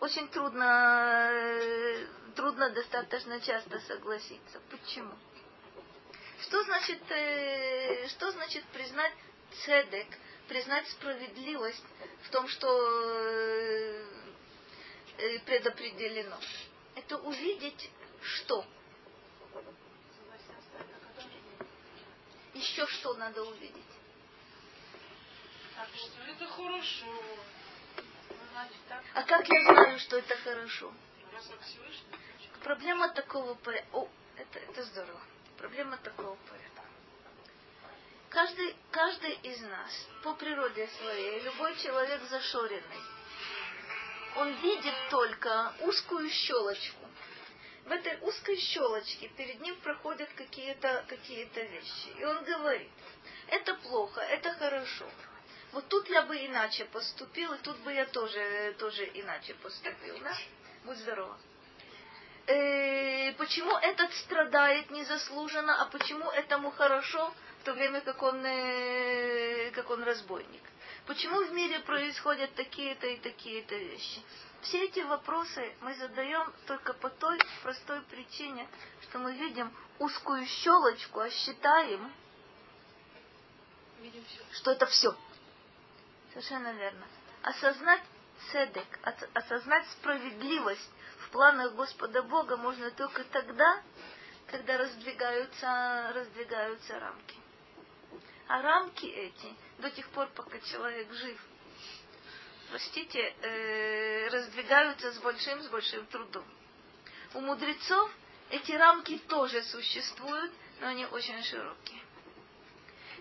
очень 0.00 0.28
трудно, 0.28 1.30
трудно 2.36 2.70
достаточно 2.70 3.40
часто 3.40 3.80
согласиться. 3.80 4.60
Почему? 4.70 5.12
Что 6.42 6.62
значит, 6.62 7.00
э, 7.10 8.08
что 8.08 8.30
значит 8.30 8.64
признать 8.66 9.12
цедек, 9.64 10.06
признать 10.48 10.88
справедливость 10.88 11.84
в 12.22 12.30
том, 12.30 12.48
что 12.48 12.68
э, 15.18 15.38
предопределено? 15.44 16.38
Это 16.94 17.18
увидеть 17.18 17.90
что? 18.22 18.64
Еще 22.54 22.86
что 22.86 23.14
надо 23.14 23.42
увидеть? 23.42 23.89
Что 25.94 26.22
это 26.30 26.46
хорошо. 26.46 27.06
А 29.14 29.22
как 29.22 29.48
я 29.48 29.64
знаю, 29.64 29.98
что 29.98 30.18
это 30.18 30.36
хорошо? 30.38 30.92
Проблема 32.62 33.08
такого 33.10 33.54
порядка. 33.54 33.96
О, 33.96 34.08
это, 34.36 34.58
это 34.58 34.82
здорово. 34.84 35.20
Проблема 35.56 35.96
такого 35.98 36.36
порядка. 36.48 36.82
Каждый, 38.28 38.76
каждый 38.90 39.32
из 39.42 39.60
нас 39.62 40.08
по 40.22 40.34
природе 40.34 40.86
своей, 40.98 41.40
любой 41.40 41.76
человек 41.76 42.22
зашоренный, 42.28 43.02
он 44.36 44.52
видит 44.56 44.94
только 45.10 45.72
узкую 45.80 46.30
щелочку 46.30 47.10
в 47.90 47.92
этой 47.92 48.18
узкой 48.20 48.56
щелочке 48.56 49.28
перед 49.36 49.60
ним 49.60 49.74
проходят 49.80 50.28
какие-то 50.36 51.04
какие 51.08 51.44
вещи. 51.44 52.20
И 52.20 52.24
он 52.24 52.44
говорит, 52.44 52.88
это 53.48 53.74
плохо, 53.74 54.20
это 54.20 54.52
хорошо. 54.52 55.06
Вот 55.72 55.88
тут 55.88 56.08
я 56.08 56.22
бы 56.22 56.36
иначе 56.36 56.84
поступил, 56.86 57.52
и 57.52 57.58
тут 57.58 57.76
бы 57.78 57.92
я 57.92 58.06
тоже, 58.06 58.74
тоже 58.78 59.04
иначе 59.14 59.54
поступил. 59.54 60.18
Да? 60.20 60.36
Будь 60.84 60.98
здорова. 60.98 61.38
Э, 62.46 63.32
почему 63.34 63.76
этот 63.76 64.12
страдает 64.14 64.90
незаслуженно, 64.90 65.82
а 65.82 65.86
почему 65.86 66.28
этому 66.30 66.72
хорошо, 66.72 67.32
в 67.60 67.64
то 67.64 67.72
время 67.74 68.00
как 68.00 68.20
он, 68.22 68.44
э, 68.44 69.70
как 69.70 69.88
он 69.90 70.02
разбойник? 70.02 70.62
Почему 71.06 71.44
в 71.44 71.52
мире 71.52 71.78
происходят 71.80 72.52
такие-то 72.54 73.06
и 73.06 73.18
такие-то 73.18 73.76
вещи? 73.76 74.22
Все 74.62 74.84
эти 74.84 75.00
вопросы 75.00 75.72
мы 75.80 75.94
задаем 75.94 76.52
только 76.66 76.92
по 76.94 77.08
той 77.08 77.38
простой 77.62 78.00
причине, 78.02 78.68
что 79.02 79.18
мы 79.18 79.32
видим 79.34 79.72
узкую 79.98 80.44
щелочку, 80.46 81.20
а 81.20 81.30
считаем, 81.30 82.12
что 84.52 84.72
это 84.72 84.86
все. 84.86 85.14
Совершенно 86.32 86.72
верно. 86.72 87.06
Осознать 87.42 88.02
седек, 88.52 88.86
осознать 89.34 89.86
справедливость 89.88 90.90
в 91.20 91.30
планах 91.30 91.74
Господа 91.74 92.22
Бога 92.22 92.56
можно 92.56 92.90
только 92.92 93.24
тогда, 93.24 93.82
когда 94.46 94.78
раздвигаются, 94.78 96.12
раздвигаются 96.14 96.98
рамки. 96.98 97.36
А 98.48 98.62
рамки 98.62 99.06
эти 99.06 99.54
до 99.78 99.90
тех 99.90 100.08
пор, 100.10 100.28
пока 100.28 100.58
человек 100.60 101.12
жив, 101.12 101.40
простите, 102.70 103.20
э, 103.20 104.28
раздвигаются 104.28 105.12
с 105.12 105.18
большим, 105.18 105.62
с 105.62 105.68
большим 105.68 106.06
трудом. 106.06 106.44
У 107.34 107.40
мудрецов 107.40 108.10
эти 108.50 108.72
рамки 108.72 109.18
тоже 109.28 109.62
существуют, 109.62 110.52
но 110.80 110.88
они 110.88 111.06
очень 111.06 111.42
широкие. 111.44 112.02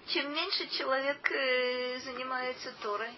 Чем 0.10 0.34
меньше 0.34 0.68
человек 0.70 1.32
э, 1.32 2.00
занимается 2.00 2.74
Торой, 2.82 3.12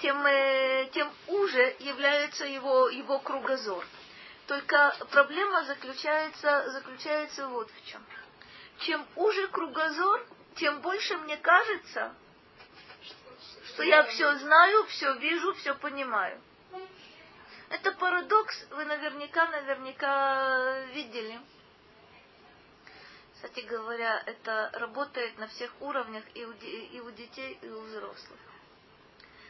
тем, 0.00 0.24
э, 0.24 0.88
тем 0.92 1.10
уже 1.26 1.74
является 1.80 2.44
его, 2.46 2.88
его 2.88 3.18
кругозор. 3.18 3.84
Только 4.46 4.94
проблема 5.10 5.64
заключается, 5.64 6.70
заключается 6.70 7.48
вот 7.48 7.68
в 7.68 7.86
чем. 7.90 8.00
Чем 8.78 9.04
уже 9.16 9.48
кругозор, 9.48 10.24
тем 10.54 10.82
больше 10.82 11.16
мне 11.18 11.36
кажется, 11.36 12.14
что 13.68 13.82
я 13.82 14.04
все 14.04 14.36
знаю, 14.36 14.84
все 14.86 15.14
вижу, 15.14 15.52
все 15.54 15.74
понимаю. 15.74 16.40
Это 17.70 17.90
парадокс, 17.90 18.66
вы 18.70 18.84
наверняка, 18.84 19.46
наверняка 19.48 20.78
видели. 20.92 21.40
Кстати 23.44 23.66
говоря, 23.66 24.22
это 24.24 24.70
работает 24.72 25.36
на 25.36 25.46
всех 25.48 25.70
уровнях 25.80 26.24
и 26.32 26.46
у, 26.46 26.52
и 26.52 27.00
у 27.00 27.10
детей, 27.10 27.58
и 27.60 27.68
у 27.68 27.82
взрослых. 27.82 28.40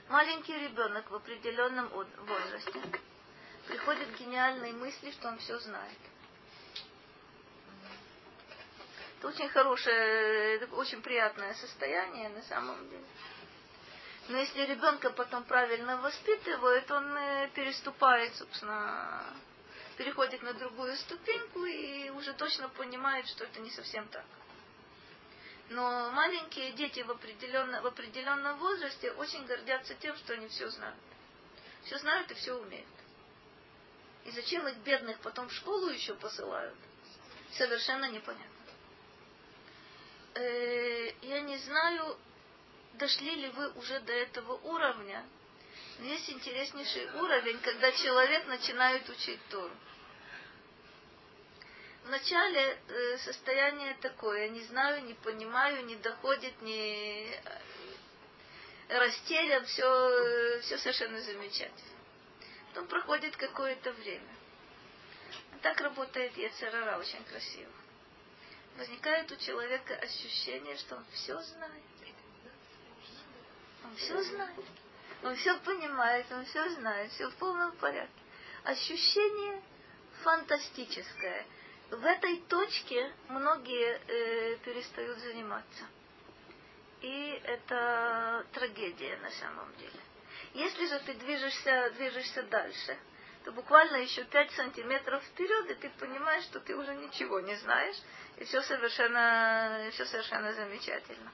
Маленький 0.09 0.53
ребенок 0.53 1.09
в 1.09 1.15
определенном 1.15 1.89
возрасте 1.91 2.83
приходит 3.69 4.09
гениальные 4.19 4.73
мысли, 4.73 5.13
что 5.13 5.29
он 5.29 5.39
все 5.39 5.61
знает. 5.61 5.99
Это 9.19 9.29
очень 9.29 9.49
хорошее, 9.51 10.67
очень 10.73 11.01
приятное 11.01 11.55
состояние 11.55 12.31
на 12.31 12.43
самом 12.43 12.91
деле. 12.91 13.05
Но 14.27 14.39
если 14.39 14.63
ребенка 14.63 15.11
потом 15.11 15.45
правильно 15.45 15.99
воспитывают, 15.99 16.91
он 16.91 17.17
э, 17.17 17.49
переступает, 17.55 18.35
собственно, 18.35 19.23
переходит 19.97 20.43
на 20.43 20.55
другую 20.55 20.97
ступеньку 20.97 21.65
и 21.65 22.11
уже 22.11 22.33
точно 22.35 22.69
понимает, 22.69 23.27
что 23.29 23.45
это 23.45 23.61
не 23.61 23.71
совсем 23.71 24.07
так. 24.09 24.25
Но 25.71 26.11
маленькие 26.11 26.73
дети 26.73 27.01
в, 27.01 27.07
в 27.09 27.87
определенном 27.87 28.59
возрасте 28.59 29.13
очень 29.13 29.45
гордятся 29.47 29.95
тем, 29.95 30.17
что 30.17 30.35
они 30.35 30.49
все 30.49 30.69
знают. 30.69 30.99
Все 31.85 31.99
знают 31.99 32.31
и 32.31 32.35
все 32.35 32.55
умеют. 32.55 32.87
И 34.25 34.31
зачем 34.31 34.67
их 34.69 34.77
бедных 34.79 35.19
потом 35.21 35.49
в 35.49 35.53
школу 35.53 35.89
еще 35.89 36.15
посылают, 36.15 36.77
совершенно 37.53 38.11
непонятно. 38.11 38.49
Э, 40.35 41.13
я 41.23 41.41
не 41.43 41.59
знаю, 41.59 42.19
дошли 42.95 43.35
ли 43.35 43.49
вы 43.51 43.71
уже 43.73 44.01
до 44.01 44.13
этого 44.13 44.55
уровня. 44.55 45.25
Но 45.99 46.07
есть 46.07 46.29
интереснейший 46.31 47.09
уровень, 47.21 47.59
когда 47.61 47.93
человек 47.93 48.47
начинает 48.47 49.09
учить 49.09 49.41
Тору. 49.51 49.75
Вначале 52.05 52.61
э, 52.61 53.19
состояние 53.19 53.97
такое, 54.01 54.49
не 54.51 54.61
знаю, 54.65 55.03
не 55.05 55.15
понимаю, 55.15 55.87
не 55.87 55.97
доходит, 55.97 56.61
не 56.61 57.27
э, 57.31 58.99
растерян, 58.99 59.65
все, 59.65 59.87
э, 59.87 60.61
все 60.61 60.77
совершенно 60.77 61.19
замечательно. 61.23 61.99
Потом 62.69 62.89
проходит 62.89 63.37
какое-то 63.37 63.93
время. 63.93 64.35
Так 65.63 65.81
работает 65.81 66.37
Яцерара 66.37 66.99
очень 66.99 67.25
красиво. 67.25 67.73
Возникает 68.77 69.33
у 69.33 69.37
человека 69.37 69.95
ощущение, 69.95 70.77
что 70.77 70.97
он 70.97 71.05
все 71.13 71.41
знает. 71.41 71.85
Он 73.83 73.97
все 73.97 74.23
знает. 74.25 74.65
Он 75.23 75.35
все 75.37 75.59
понимает, 75.61 76.27
он 76.33 76.45
все 76.45 76.69
знает, 76.75 77.11
все 77.13 77.31
в 77.31 77.35
полном 77.37 77.73
порядке. 77.77 78.23
Ощущение 78.65 79.63
фантастическое. 80.23 81.47
В 81.95 82.05
этой 82.05 82.41
точке 82.49 83.13
многие 83.29 84.01
э, 84.09 84.57
перестают 84.65 85.17
заниматься. 85.19 85.85
И 87.03 87.41
это 87.45 88.45
трагедия 88.53 89.17
на 89.19 89.31
самом 89.31 89.73
деле. 89.77 90.01
Если 90.55 90.87
же 90.87 90.99
ты 91.07 91.15
движешься, 91.15 91.93
движешься 91.97 92.43
дальше, 92.45 92.99
то 93.45 93.53
буквально 93.53 93.99
еще 93.99 94.25
5 94.25 94.51
сантиметров 94.53 95.23
вперед, 95.23 95.71
и 95.71 95.75
ты 95.75 95.91
понимаешь, 96.01 96.43
что 96.45 96.59
ты 96.59 96.75
уже 96.75 96.97
ничего 96.97 97.39
не 97.39 97.55
знаешь, 97.57 97.97
и 98.39 98.45
все 98.45 98.61
совершенно, 98.63 99.89
все 99.93 100.05
совершенно 100.07 100.53
замечательно. 100.53 101.31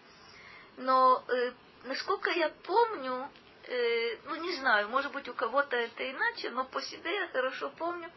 Но 0.77 1.25
э, 1.27 1.53
насколько 1.85 2.31
я 2.33 2.51
помню, 2.51 3.31
э, 3.65 4.17
ну 4.27 4.35
не 4.35 4.53
знаю, 4.57 4.91
может 4.91 5.11
быть 5.13 5.29
у 5.29 5.33
кого-то 5.33 5.77
это 5.77 6.11
иначе, 6.11 6.51
но 6.51 6.67
по 6.67 6.83
себе 6.83 7.15
я 7.15 7.29
хорошо 7.29 7.71
помню, 7.79 8.11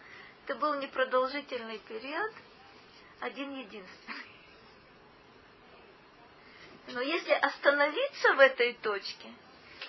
это 0.46 0.56
был 0.56 0.74
непродолжительный 0.76 1.80
период, 1.80 2.34
один 3.22 3.58
единственный. 3.58 4.34
Но 6.88 7.00
если 7.00 7.32
остановиться 7.32 8.34
в 8.34 8.40
этой 8.40 8.74
точке, 8.74 9.34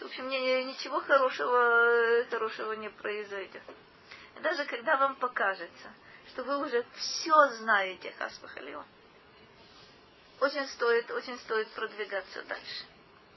в 0.00 0.02
общем, 0.02 0.28
ничего 0.28 1.00
хорошего, 1.00 2.24
хорошего 2.30 2.72
не 2.74 2.88
произойдет. 2.88 3.62
Даже 4.42 4.64
когда 4.66 4.96
вам 4.96 5.16
покажется, 5.16 5.92
что 6.28 6.44
вы 6.44 6.64
уже 6.64 6.84
все 6.94 7.48
знаете, 7.58 8.12
Хасбахалион, 8.18 8.84
очень 10.40 10.66
стоит, 10.68 11.10
очень 11.10 11.38
стоит 11.40 11.68
продвигаться 11.70 12.42
дальше. 12.42 12.84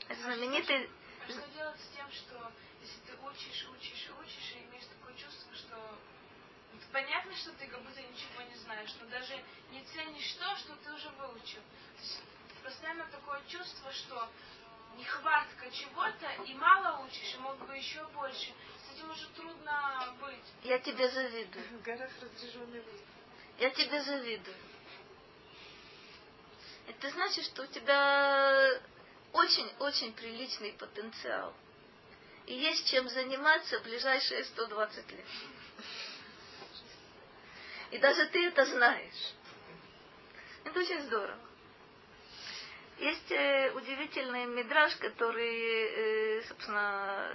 Это 0.07 0.21
знаменитый... 0.21 0.89
А 1.27 1.31
что 1.31 1.47
делать 1.53 1.79
с 1.79 1.95
тем, 1.95 2.09
что 2.11 2.51
если 2.81 2.99
ты 3.01 3.13
учишь, 3.23 3.67
учишь, 3.71 4.09
учишь, 4.21 4.53
и 4.55 4.63
имеешь 4.65 4.85
такое 4.85 5.15
чувство, 5.15 5.53
что 5.55 5.97
понятно, 6.91 7.35
что 7.35 7.51
ты 7.53 7.67
как 7.67 7.81
будто 7.81 8.01
ничего 8.01 8.41
не 8.41 8.55
знаешь, 8.55 8.93
но 8.99 9.07
даже 9.09 9.33
не 9.71 9.83
ценишь 9.83 10.33
то, 10.33 10.55
что 10.57 10.75
ты 10.83 10.93
уже 10.93 11.09
выучил. 11.09 11.61
То 11.61 12.01
есть 12.01 12.21
постоянно 12.63 13.05
такое 13.11 13.41
чувство, 13.47 13.91
что 13.93 14.29
нехватка 14.97 15.69
чего-то, 15.71 16.43
и 16.45 16.53
мало 16.55 17.05
учишь, 17.05 17.35
и 17.35 17.37
мог 17.37 17.57
бы 17.65 17.75
еще 17.75 18.03
больше. 18.07 18.53
С 18.83 18.95
этим 18.95 19.09
уже 19.09 19.27
трудно 19.29 20.15
быть. 20.19 20.43
Я 20.63 20.79
тебе 20.79 21.09
завидую. 21.09 21.65
В 21.79 21.81
горах 21.83 22.09
разряженный 22.21 22.83
Я 23.59 23.69
тебе 23.69 24.01
завидую. 24.01 24.57
Это 26.87 27.09
значит, 27.11 27.45
что 27.45 27.63
у 27.63 27.67
тебя 27.67 28.81
очень-очень 29.33 30.13
приличный 30.13 30.73
потенциал. 30.73 31.53
И 32.45 32.53
есть 32.55 32.89
чем 32.89 33.09
заниматься 33.09 33.79
в 33.79 33.83
ближайшие 33.83 34.43
120 34.45 35.11
лет. 35.11 35.25
И 37.91 37.97
даже 37.97 38.25
ты 38.27 38.47
это 38.47 38.65
знаешь. 38.65 39.33
Это 40.65 40.79
очень 40.79 41.01
здорово. 41.03 41.39
Есть 42.99 43.31
э, 43.31 43.71
удивительный 43.75 44.45
мидраж, 44.45 44.95
который, 44.95 46.39
э, 46.39 46.43
собственно, 46.47 47.31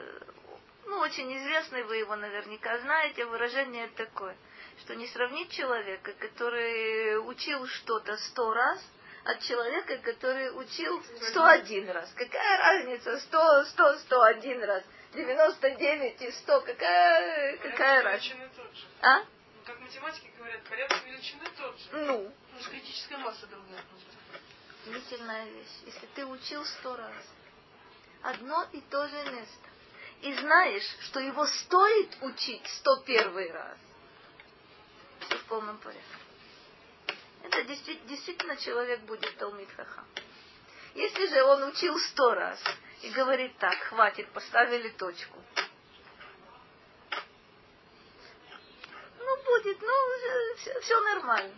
ну, 0.87 0.99
очень 0.99 1.35
известный, 1.39 1.85
вы 1.85 1.99
его 1.99 2.17
наверняка 2.17 2.79
знаете, 2.81 3.25
выражение 3.25 3.89
такое, 3.97 4.37
что 4.81 4.97
не 4.97 5.07
сравнить 5.07 5.51
человека, 5.51 6.13
который 6.15 7.27
учил 7.29 7.67
что-то 7.67 8.17
сто 8.17 8.53
раз, 8.53 8.85
от 9.25 9.41
человека, 9.41 9.99
который 9.99 10.51
учил 10.59 11.01
101 11.31 11.91
раз. 11.91 12.13
Какая 12.17 12.59
разница? 12.59 13.19
100, 13.19 13.65
100, 13.67 13.99
101 13.99 14.65
раз. 14.65 14.83
99 15.15 16.23
и 16.23 16.31
100. 16.33 16.61
Какая, 16.63 17.57
какая 17.59 18.03
разница? 18.03 18.37
А? 19.01 19.23
Как 19.65 19.79
математики 19.81 20.31
говорят, 20.37 20.63
порядок 20.65 21.05
величины 21.05 21.45
тот 21.57 21.79
же. 21.79 21.89
Ну. 21.93 22.33
Ну, 22.53 22.71
критическая 22.71 23.19
масса 23.19 23.47
другая. 23.47 23.85
Удивительная 24.87 25.47
вещь. 25.47 25.83
Если 25.87 26.07
ты 26.15 26.27
учил 26.27 26.65
сто 26.65 26.97
раз 26.97 27.15
одно 28.23 28.67
и 28.73 28.81
то 28.81 29.09
же 29.09 29.17
место, 29.31 29.69
и 30.23 30.33
знаешь, 30.35 30.97
что 31.03 31.21
его 31.21 31.47
стоит 31.47 32.17
учить 32.23 32.67
сто 32.79 32.97
первый 33.05 33.51
раз, 33.51 33.79
все 35.21 35.37
в 35.37 35.45
полном 35.45 35.79
порядке. 35.79 36.07
Это 37.45 37.65
действительно, 37.65 38.09
действительно 38.09 38.57
человек 38.57 39.01
будет 39.01 39.37
Талмит 39.37 39.69
Хаха. 39.77 40.05
Если 40.95 41.27
же 41.27 41.43
он 41.43 41.65
учил 41.65 41.99
сто 41.99 42.35
раз 42.35 42.63
и 43.03 43.11
говорит 43.11 43.57
так, 43.59 43.77
хватит, 43.85 44.31
поставили 44.33 44.91
точку. 44.91 45.43
Ну, 49.19 49.43
будет, 49.63 49.81
ну, 49.81 50.57
все, 50.57 50.81
все 50.81 51.01
нормально. 51.01 51.55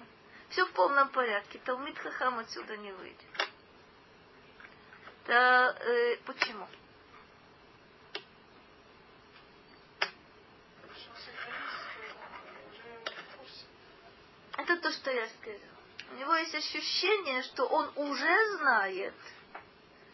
Все 0.50 0.64
в 0.66 0.72
полном 0.72 1.08
порядке. 1.08 1.58
Талмит 1.64 1.98
Хахам 1.98 2.38
отсюда 2.38 2.76
не 2.76 2.92
выйдет. 2.92 3.50
Да, 5.26 5.74
э, 5.80 6.16
почему? 6.26 6.68
Это 14.56 14.76
то, 14.76 14.92
что 14.92 15.10
я 15.10 15.28
сказала. 15.28 15.60
У 16.12 16.14
него 16.16 16.34
есть 16.36 16.54
ощущение, 16.54 17.42
что 17.42 17.66
он 17.66 17.90
уже 17.96 18.56
знает, 18.58 19.14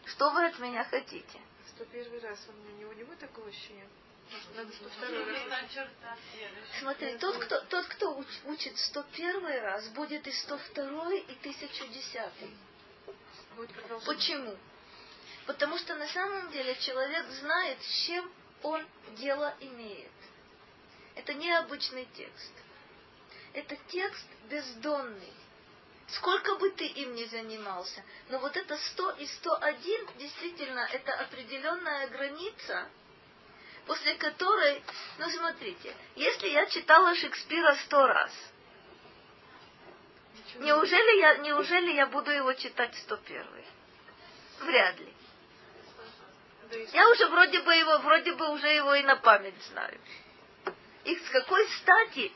что 0.05 0.31
вы 0.31 0.45
от 0.45 0.57
меня 0.59 0.83
хотите. 0.85 1.39
Что 1.67 1.85
первый 1.85 2.19
раз 2.19 2.39
у 2.47 2.79
него 2.79 2.93
не 2.93 3.03
будет 3.03 3.19
такого 3.19 3.47
ощущения? 3.47 3.87
Надо 4.55 4.71
Смотри, 6.79 7.17
тот, 7.17 7.37
кто, 7.37 7.59
тот, 7.61 7.85
кто 7.87 8.15
уч, 8.15 8.27
учит 8.45 8.77
101 8.77 9.61
раз, 9.61 9.87
будет 9.89 10.25
и 10.27 10.31
102, 10.31 11.13
и 11.13 11.35
1010. 11.39 12.21
Почему? 14.05 14.57
Потому 15.45 15.77
что 15.77 15.95
на 15.95 16.07
самом 16.07 16.51
деле 16.51 16.75
человек 16.77 17.25
знает, 17.27 17.81
с 17.81 18.05
чем 18.05 18.31
он 18.63 18.87
дело 19.17 19.53
имеет. 19.59 20.11
Это 21.15 21.33
необычный 21.33 22.07
текст. 22.15 22.53
это 23.53 23.75
текст 23.87 24.27
бездонный. 24.49 25.33
Сколько 26.07 26.55
бы 26.55 26.69
ты 26.71 26.85
им 26.87 27.15
ни 27.15 27.23
занимался. 27.25 28.03
Но 28.29 28.39
вот 28.39 28.55
это 28.55 28.77
100 28.77 29.11
и 29.11 29.25
101 29.25 30.07
действительно 30.17 30.87
это 30.91 31.13
определенная 31.13 32.07
граница, 32.07 32.89
после 33.91 34.15
которой, 34.15 34.81
ну 35.17 35.29
смотрите, 35.31 35.93
если 36.15 36.47
я 36.47 36.65
читала 36.67 37.13
Шекспира 37.13 37.75
сто 37.83 38.07
раз, 38.07 38.31
неужели 40.59 41.19
я, 41.19 41.35
неужели 41.39 41.91
я 41.91 42.05
буду 42.05 42.31
его 42.31 42.53
читать 42.53 42.95
сто 42.99 43.17
первый? 43.17 43.65
Вряд 44.61 44.97
ли. 44.97 45.13
Я 46.93 47.09
уже 47.09 47.27
вроде 47.27 47.59
бы 47.63 47.75
его, 47.75 47.97
вроде 47.97 48.31
бы 48.31 48.47
уже 48.51 48.69
его 48.69 48.95
и 48.95 49.03
на 49.03 49.17
память 49.17 49.61
знаю. 49.63 49.99
И 51.03 51.13
с 51.13 51.29
какой 51.29 51.67
стати, 51.81 52.31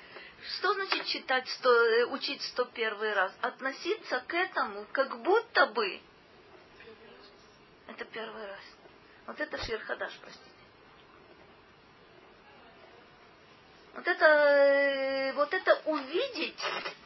что 0.57 0.73
значит 0.73 1.05
читать 1.05 1.47
сто, 1.47 1.71
э, 1.71 2.05
учить 2.07 2.41
сто 2.41 2.65
первый 2.65 3.13
раз? 3.13 3.31
Относиться 3.39 4.21
к 4.27 4.33
этому, 4.33 4.85
как 4.91 5.21
будто 5.21 5.67
бы 5.67 6.01
это 7.87 8.03
первый 8.03 8.45
раз. 8.45 8.63
Вот 9.25 9.39
это 9.39 9.57
Ширхадаш, 9.63 10.19
простите. 10.19 10.54
Вот 13.95 14.05
это, 14.05 14.25
э, 14.25 15.33
вот 15.33 15.53
это 15.53 15.73
увидеть, 15.85 16.61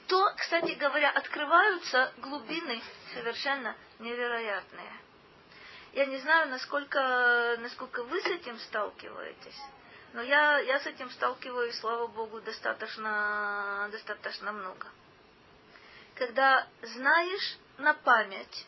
то, 0.07 0.33
кстати 0.35 0.71
говоря, 0.71 1.11
открываются 1.11 2.11
глубины 2.17 2.81
совершенно 3.13 3.75
невероятные. 3.99 4.93
Я 5.93 6.07
не 6.07 6.17
знаю, 6.17 6.49
насколько, 6.49 7.57
насколько 7.59 8.03
вы 8.03 8.19
с 8.21 8.25
этим 8.25 8.57
сталкиваетесь, 8.59 9.61
но 10.13 10.23
я, 10.23 10.57
я 10.59 10.79
с 10.79 10.87
этим 10.87 11.11
сталкиваюсь, 11.11 11.77
слава 11.79 12.07
Богу, 12.07 12.41
достаточно, 12.41 13.87
достаточно 13.91 14.51
много. 14.51 14.87
Когда 16.15 16.67
знаешь 16.81 17.57
на 17.77 17.93
память 17.93 18.65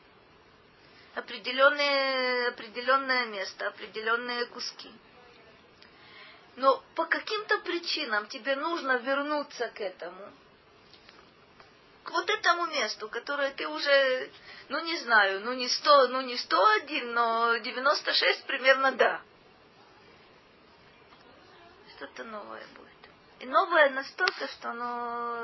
определенные, 1.15 2.49
определенное 2.49 3.25
место, 3.25 3.67
определенные 3.67 4.45
куски, 4.45 4.91
но 6.55 6.83
по 6.95 7.05
каким-то 7.05 7.59
причинам 7.59 8.27
тебе 8.27 8.55
нужно 8.55 8.97
вернуться 8.97 9.69
к 9.69 9.81
этому, 9.81 10.31
к 12.03 12.11
вот 12.11 12.29
этому 12.29 12.65
месту, 12.67 13.09
которое 13.09 13.51
ты 13.51 13.67
уже, 13.67 14.29
ну 14.69 14.79
не 14.83 14.97
знаю, 14.97 15.41
ну 15.41 15.53
не 15.53 15.69
100, 15.69 16.07
ну 16.07 16.21
не 16.21 16.37
101, 16.37 17.13
но 17.13 17.57
96 17.57 18.43
примерно 18.45 18.91
да. 18.91 19.21
Что-то 21.95 22.23
новое 22.23 22.65
будет. 22.75 22.91
И 23.39 23.45
новое 23.45 23.89
настолько, 23.91 24.47
что 24.47 24.71
оно 24.71 25.43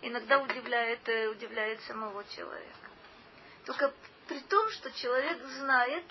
иногда 0.00 0.38
удивляет, 0.38 1.06
удивляет 1.30 1.80
самого 1.82 2.24
человека. 2.24 2.88
Только 3.64 3.92
при 4.26 4.40
том, 4.40 4.68
что 4.70 4.90
человек 4.92 5.42
знает, 5.58 6.04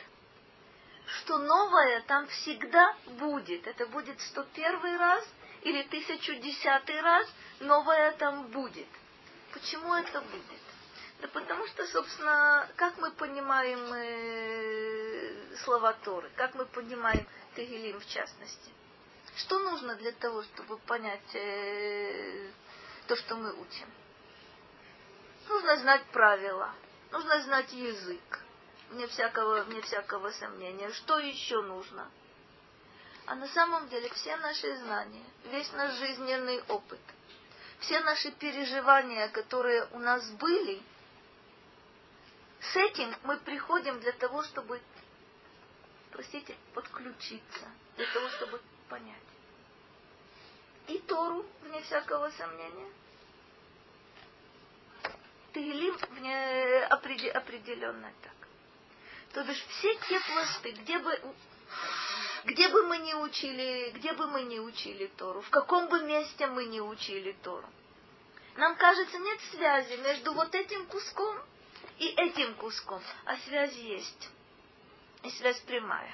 что 1.05 1.37
новое 1.37 2.01
там 2.01 2.27
всегда 2.27 2.95
будет. 3.19 3.67
Это 3.67 3.85
будет 3.87 4.19
101 4.21 4.97
раз 4.97 5.25
или 5.63 5.81
1010 5.81 7.01
раз, 7.01 7.27
новое 7.59 8.11
там 8.13 8.47
будет. 8.47 8.87
Почему 9.53 9.93
это 9.93 10.21
будет? 10.21 10.61
Да 11.21 11.27
потому 11.27 11.67
что, 11.67 11.85
собственно, 11.87 12.67
как 12.77 12.97
мы 12.97 13.11
понимаем 13.11 13.93
э, 13.93 15.55
слова 15.63 15.93
Торы, 15.93 16.31
как 16.35 16.55
мы 16.55 16.65
понимаем 16.65 17.27
Тегелим 17.55 17.99
в 17.99 18.07
частности. 18.07 18.71
Что 19.35 19.59
нужно 19.59 19.95
для 19.95 20.11
того, 20.13 20.41
чтобы 20.43 20.77
понять 20.79 21.35
э, 21.35 22.49
то, 23.07 23.15
что 23.15 23.35
мы 23.35 23.53
учим? 23.53 23.87
Нужно 25.47 25.77
знать 25.77 26.03
правила, 26.11 26.73
нужно 27.11 27.41
знать 27.41 27.71
язык, 27.73 28.39
вне 28.91 29.07
всякого, 29.07 29.63
вне 29.63 29.81
всякого 29.81 30.31
сомнения. 30.31 30.91
Что 30.91 31.19
еще 31.19 31.61
нужно? 31.61 32.09
А 33.25 33.35
на 33.35 33.47
самом 33.47 33.87
деле 33.89 34.09
все 34.09 34.35
наши 34.37 34.75
знания, 34.77 35.25
весь 35.45 35.71
наш 35.73 35.93
жизненный 35.95 36.61
опыт– 36.67 36.99
все 37.81 37.99
наши 38.01 38.31
переживания, 38.31 39.27
которые 39.29 39.87
у 39.91 39.99
нас 39.99 40.29
были, 40.33 40.81
с 42.59 42.75
этим 42.75 43.13
мы 43.23 43.37
приходим 43.37 43.99
для 43.99 44.11
того, 44.13 44.43
чтобы, 44.43 44.79
простите, 46.11 46.55
подключиться, 46.73 47.67
для 47.97 48.05
того, 48.13 48.29
чтобы 48.29 48.61
понять. 48.87 49.17
И 50.87 50.99
Тору, 50.99 51.45
вне 51.63 51.81
всякого 51.81 52.29
сомнения. 52.31 52.91
Тегелим 55.53 55.95
определенно 57.33 58.13
так. 58.21 58.40
То 59.33 59.43
бишь 59.43 59.63
все 59.69 59.95
те 60.09 60.19
пласты, 60.19 60.71
где 60.71 60.99
бы 60.99 61.19
где 62.43 62.67
бы 62.69 62.83
мы 62.83 62.97
ни 62.97 63.13
учили, 63.13 63.91
где 63.91 64.13
бы 64.13 64.27
мы 64.27 64.41
ни 64.43 64.59
учили 64.59 65.07
Тору, 65.17 65.41
в 65.41 65.49
каком 65.49 65.87
бы 65.87 66.01
месте 66.01 66.47
мы 66.47 66.65
ни 66.65 66.79
учили 66.79 67.33
Тору. 67.43 67.67
Нам 68.55 68.75
кажется, 68.75 69.17
нет 69.19 69.39
связи 69.51 69.95
между 69.97 70.33
вот 70.33 70.53
этим 70.53 70.85
куском 70.87 71.39
и 71.99 72.07
этим 72.07 72.55
куском, 72.55 73.01
а 73.25 73.37
связь 73.37 73.75
есть. 73.75 74.29
И 75.23 75.29
связь 75.29 75.59
прямая. 75.61 76.13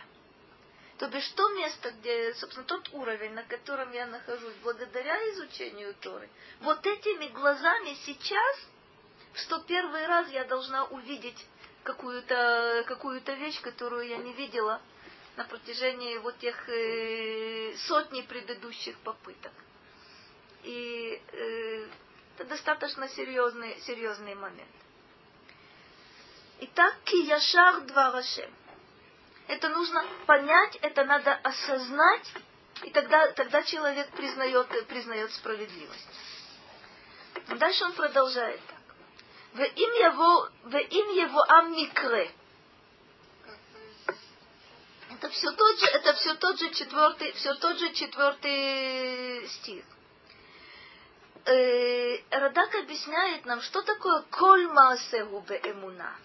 То 0.99 1.07
бишь 1.07 1.29
то 1.29 1.47
место, 1.53 1.91
где, 1.91 2.33
собственно, 2.35 2.65
тот 2.65 2.89
уровень, 2.93 3.33
на 3.33 3.43
котором 3.43 3.91
я 3.93 4.05
нахожусь, 4.05 4.55
благодаря 4.63 5.17
изучению 5.31 5.95
Торы, 5.95 6.29
вот 6.59 6.85
этими 6.85 7.27
глазами 7.27 7.97
сейчас, 8.05 8.67
что 9.33 9.59
первый 9.61 10.05
раз 10.05 10.29
я 10.29 10.43
должна 10.45 10.85
увидеть 10.85 11.45
какую-то 11.87 12.83
какую 12.85 13.21
вещь, 13.21 13.61
которую 13.61 14.05
я 14.07 14.17
не 14.17 14.33
видела 14.33 14.81
на 15.37 15.45
протяжении 15.45 16.17
вот 16.17 16.37
тех 16.39 16.67
э, 16.67 17.77
сотни 17.87 18.21
предыдущих 18.23 18.97
попыток. 18.99 19.53
И 20.63 21.21
э, 21.31 21.87
это 22.35 22.43
достаточно 22.49 23.07
серьезный, 23.07 23.79
серьезный 23.81 24.35
момент. 24.35 24.75
Итак, 26.59 26.93
кияшар 27.05 27.81
два 27.81 28.11
Рашем. 28.11 28.51
Это 29.47 29.69
нужно 29.69 30.03
понять, 30.25 30.75
это 30.81 31.05
надо 31.05 31.35
осознать, 31.35 32.33
и 32.83 32.89
тогда, 32.89 33.31
тогда 33.31 33.63
человек 33.63 34.09
признает, 34.09 34.67
признает 34.87 35.31
справедливость. 35.31 36.07
Дальше 37.47 37.85
он 37.85 37.93
продолжает 37.93 38.59
так. 39.53 39.59
В 39.59 39.61
им 39.61 39.91
его, 39.91 40.49
в 40.63 40.75
им 40.75 41.09
его 41.09 41.43
ам 41.47 41.73
микре. 41.73 42.31
Это 45.09 45.29
все 45.29 45.51
тот 45.51 45.79
же, 45.79 45.85
это 45.87 46.13
все 46.13 46.35
тот 46.35 46.59
же 46.59 46.69
четвертый, 46.71 47.31
все 47.33 47.53
тот 47.55 47.77
же 47.79 47.91
четвертый 47.93 49.47
стих. 49.47 49.83
Радак 52.29 52.75
объясняет 52.75 53.45
нам, 53.45 53.61
что 53.61 53.81
такое 53.81 54.23
коль 54.31 54.67
маасегу 54.67 55.43
эмуна. 55.63 56.15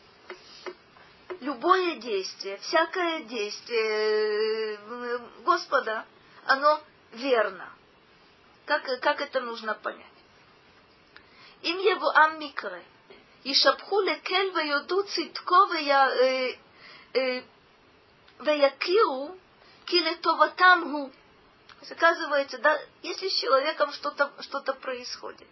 Любое 1.41 1.97
действие, 1.97 2.59
всякое 2.59 3.21
действие 3.23 4.75
э, 4.77 5.19
Господа, 5.45 6.05
оно 6.45 6.81
верно. 7.13 7.69
Как, 8.65 8.85
как 9.01 9.21
это 9.21 9.41
нужно 9.41 9.75
понять? 9.75 10.07
Им 11.63 11.79
его 11.79 12.09
ам 12.11 12.39
микре. 12.39 12.85
ישבחו 13.46 14.02
לקל 14.02 14.46
ויודו 14.56 15.04
צדקו 15.06 15.56
ויכירו 18.40 19.36
כי 19.86 20.00
לטובתם 20.02 20.82
הוא. 20.92 21.10
То 21.80 21.86
есть, 21.86 21.92
оказывается, 21.92 22.58
да, 22.58 22.80
если 23.04 23.30
с 23.30 23.34
человеком 23.34 23.92
что-то 23.92 24.34
что 24.42 24.62
происходит, 24.74 25.48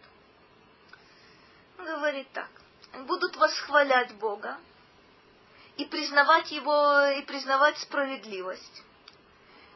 он 1.78 1.86
говорит 1.86 2.28
так, 2.34 2.50
будут 3.06 3.36
восхвалять 3.36 4.16
Бога 4.16 4.58
и 5.78 5.86
признавать 5.86 6.52
его, 6.52 7.02
и 7.18 7.22
признавать 7.22 7.78
справедливость. 7.78 8.82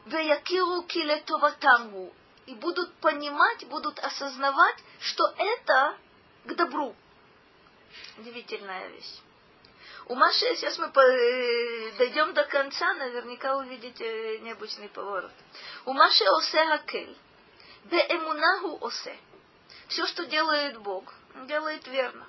Веякиру 0.06 0.82
килетоватамгу. 0.82 2.12
И 2.46 2.54
будут 2.54 2.92
понимать, 2.94 3.64
будут 3.68 3.98
осознавать, 4.00 4.76
что 4.98 5.22
это 5.36 5.96
к 6.46 6.54
добру. 6.54 6.96
Удивительная 8.18 8.88
вещь. 8.88 9.20
У 10.06 10.14
Маши, 10.14 10.56
сейчас 10.56 10.78
мы 10.78 10.86
э, 10.86 11.92
дойдем 11.98 12.34
до 12.34 12.44
конца, 12.44 12.94
наверняка 12.94 13.56
увидите 13.56 14.38
необычный 14.40 14.88
поворот. 14.88 15.32
У 15.84 15.92
Маши 15.92 16.24
осе 16.24 16.64
хакель. 16.66 17.16
Беэмунаху 17.84 18.78
осе. 18.80 19.16
Все, 19.88 20.06
что 20.06 20.26
делает 20.26 20.78
Бог, 20.78 21.12
он 21.34 21.46
делает 21.46 21.86
верно. 21.86 22.26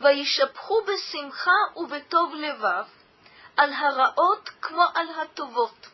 וישבחו 0.00 0.82
בשמחה 0.82 1.58
ובטוב 1.76 2.34
לבב 2.34 2.86
על 3.56 3.72
הרעות 3.72 4.50
כמו 4.60 4.84
על 4.94 5.06
הטובות. 5.08 5.88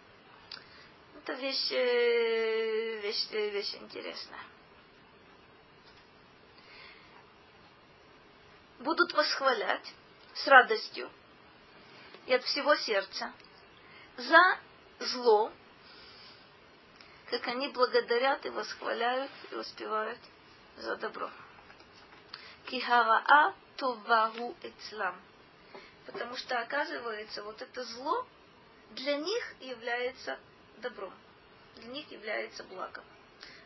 Это 1.22 1.34
вещь, 1.34 1.70
э, 1.70 3.00
вещь, 3.02 3.30
вещь 3.30 3.74
интересная. 3.74 4.44
Будут 8.85 9.13
восхвалять 9.13 9.93
с 10.35 10.47
радостью 10.47 11.09
и 12.27 12.33
от 12.33 12.43
всего 12.43 12.75
сердца 12.75 13.33
за 14.15 14.59
зло, 14.99 15.51
как 17.31 17.47
они 17.47 17.67
благодарят 17.69 18.45
и 18.45 18.49
восхваляют 18.49 19.31
и 19.51 19.55
успевают 19.55 20.19
за 20.77 20.95
добро. 20.97 21.29
Кихараа 22.67 23.55
товару 23.75 24.55
эцлам. 24.61 25.19
Потому 26.05 26.37
что, 26.37 26.59
оказывается, 26.59 27.43
вот 27.43 27.61
это 27.61 27.83
зло 27.83 28.27
для 28.91 29.17
них 29.17 29.55
является 29.59 30.37
добром. 30.77 31.13
Для 31.77 31.87
них 31.87 32.11
является 32.11 32.63
благом. 32.63 33.03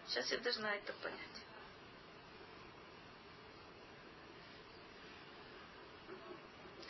Сейчас 0.08 0.32
я 0.32 0.38
должна 0.38 0.74
это 0.74 0.94
понять. 0.94 1.20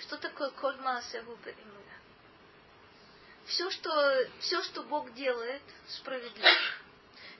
Что 0.09 0.17
такое 0.17 0.49
кольма 0.49 0.97
асевуба 0.97 1.51
все 3.45 3.69
что, 3.69 4.25
все, 4.39 4.63
что 4.63 4.81
Бог 4.83 5.13
делает, 5.13 5.61
справедливо. 5.87 6.47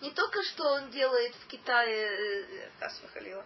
Не 0.01 0.11
только, 0.11 0.43
что 0.43 0.73
Он 0.73 0.91
делает 0.91 1.33
в 1.33 1.47
Китае, 1.47 2.69
Хасвахалила, 2.79 3.43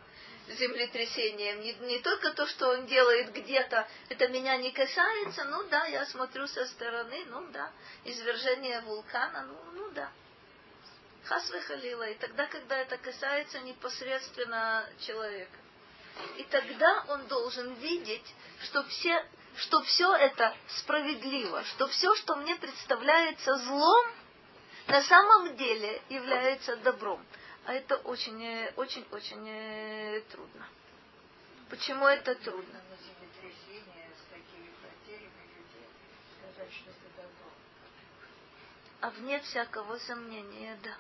э, 0.47 0.53
землетрясением, 0.55 1.61
не, 1.61 1.73
не 1.73 1.99
только 1.99 2.31
то, 2.31 2.45
что 2.47 2.67
Он 2.67 2.85
делает 2.85 3.31
где-то, 3.31 3.87
это 4.09 4.27
меня 4.27 4.57
не 4.57 4.71
касается, 4.71 5.45
ну 5.45 5.63
да, 5.69 5.85
я 5.85 6.05
смотрю 6.05 6.45
со 6.47 6.65
стороны, 6.65 7.23
ну 7.27 7.47
да, 7.51 7.71
извержение 8.03 8.81
вулкана, 8.81 9.43
ну, 9.43 9.57
ну 9.71 9.91
да. 9.91 10.11
Хасвахалила, 11.23 12.09
и 12.09 12.15
тогда, 12.15 12.45
когда 12.47 12.77
это 12.77 12.97
касается 12.97 13.61
непосредственно 13.61 14.85
человека. 14.99 15.62
И 16.37 16.43
тогда 16.43 17.05
он 17.09 17.27
должен 17.27 17.73
видеть, 17.75 18.35
что 18.61 18.83
все 18.83 19.25
что 19.57 19.81
все 19.83 20.15
это 20.15 20.55
справедливо, 20.67 21.63
что 21.63 21.87
все, 21.87 22.15
что 22.15 22.35
мне 22.35 22.55
представляется 22.55 23.55
злом, 23.57 24.07
на 24.87 25.01
самом 25.03 25.55
деле 25.55 26.01
является 26.09 26.75
добром. 26.77 27.23
А 27.65 27.73
это 27.73 27.97
очень, 27.97 28.67
очень, 28.75 29.05
очень 29.11 29.47
э, 29.47 30.21
трудно. 30.31 30.67
Почему 31.69 32.07
это 32.07 32.35
трудно? 32.35 32.81
А 38.99 39.09
вне 39.11 39.39
всякого 39.41 39.97
сомнения, 39.99 40.77
да. 40.83 40.95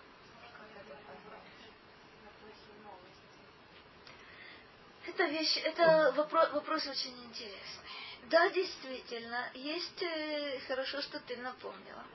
Это 5.05 5.25
вещь, 5.25 5.57
это 5.57 6.13
вопрос, 6.15 6.51
вопрос 6.51 6.87
очень 6.87 7.25
интересный. 7.25 7.83
Да, 8.29 8.49
действительно, 8.49 9.49
есть, 9.53 10.01
э, 10.01 10.59
хорошо, 10.67 11.01
что 11.01 11.19
ты 11.19 11.35
напомнила. 11.37 12.05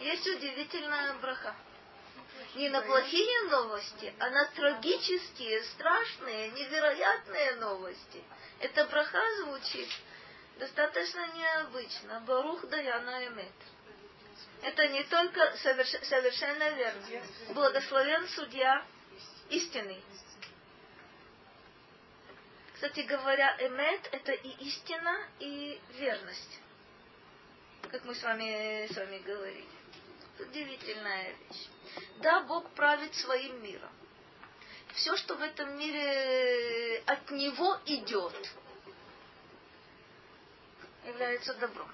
Есть 0.00 0.26
удивительная 0.26 1.14
браха. 1.14 1.56
Не 2.54 2.68
на 2.68 2.82
плохие 2.82 3.42
новости, 3.50 4.14
а 4.18 4.30
на 4.30 4.44
трагические, 4.46 5.64
страшные, 5.64 6.50
невероятные 6.50 7.56
новости. 7.56 8.22
Эта 8.60 8.84
браха 8.86 9.22
звучит 9.42 9.88
достаточно 10.58 11.26
необычно. 11.34 12.20
Барух 12.20 12.66
Даяна 12.68 13.26
Эмет. 13.26 13.52
Это 14.62 14.88
не 14.88 15.02
только 15.04 15.56
соверш... 15.58 15.90
совершенно 16.02 16.70
верно. 16.70 17.02
Благословен 17.50 18.28
судья 18.28 18.84
истинный. 19.50 20.02
Кстати 22.78 23.00
говоря, 23.00 23.56
эмет– 23.58 24.08
это 24.12 24.30
и 24.30 24.50
истина, 24.68 25.26
и 25.40 25.80
верность. 25.94 26.60
Как 27.90 28.04
мы 28.04 28.14
с 28.14 28.22
вами, 28.22 28.86
с 28.86 28.96
вами 28.96 29.18
говорили. 29.18 29.66
Удивительная 30.38 31.32
вещь. 31.32 31.66
Да, 32.18 32.42
Бог 32.42 32.70
правит 32.74 33.12
своим 33.16 33.60
миром. 33.64 33.90
Все, 34.94 35.16
что 35.16 35.34
в 35.34 35.42
этом 35.42 35.76
мире 35.76 37.02
от 37.04 37.28
Него 37.32 37.80
идет, 37.86 38.48
является 41.04 41.54
добром. 41.54 41.90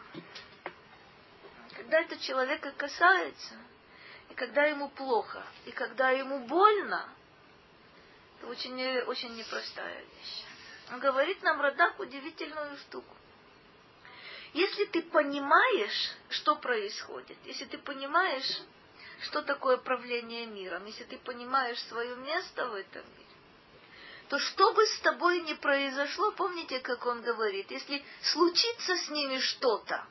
Когда 1.77 2.01
это 2.03 2.19
человека 2.19 2.73
касается, 2.73 3.55
и 4.29 4.35
когда 4.35 4.65
ему 4.65 4.91
плохо, 4.91 5.43
и 5.65 5.71
когда 5.73 6.11
ему 6.11 6.41
больно, 6.41 7.09
это 8.37 8.49
очень, 8.49 8.99
очень 9.07 9.35
непростая 9.35 10.03
вещь 10.03 10.45
говорит 11.01 11.43
нам 11.43 11.61
Радак 11.61 11.99
удивительную 11.99 12.77
штуку. 12.79 13.15
Если 14.53 14.85
ты 14.85 15.03
понимаешь, 15.03 16.13
что 16.29 16.55
происходит, 16.57 17.37
если 17.45 17.65
ты 17.65 17.79
понимаешь, 17.79 18.63
что 19.23 19.43
такое 19.43 19.79
правление 19.79 20.47
миром, 20.47 20.87
если 20.87 21.05
ты 21.05 21.19
понимаешь 21.19 21.83
свое 21.85 22.15
место 22.17 22.69
в 22.69 22.75
этом 22.75 23.03
мире, 23.03 23.25
то 24.29 24.39
что 24.39 24.73
бы 24.73 24.87
с 24.87 25.01
тобой 25.01 25.41
ни 25.41 25.55
произошло, 25.55 26.33
помните, 26.33 26.81
как 26.81 27.05
он 27.05 27.23
говорит, 27.23 27.71
если 27.71 28.05
случится 28.23 28.97
с 28.97 29.09
ними 29.09 29.39
что-то, 29.39 30.07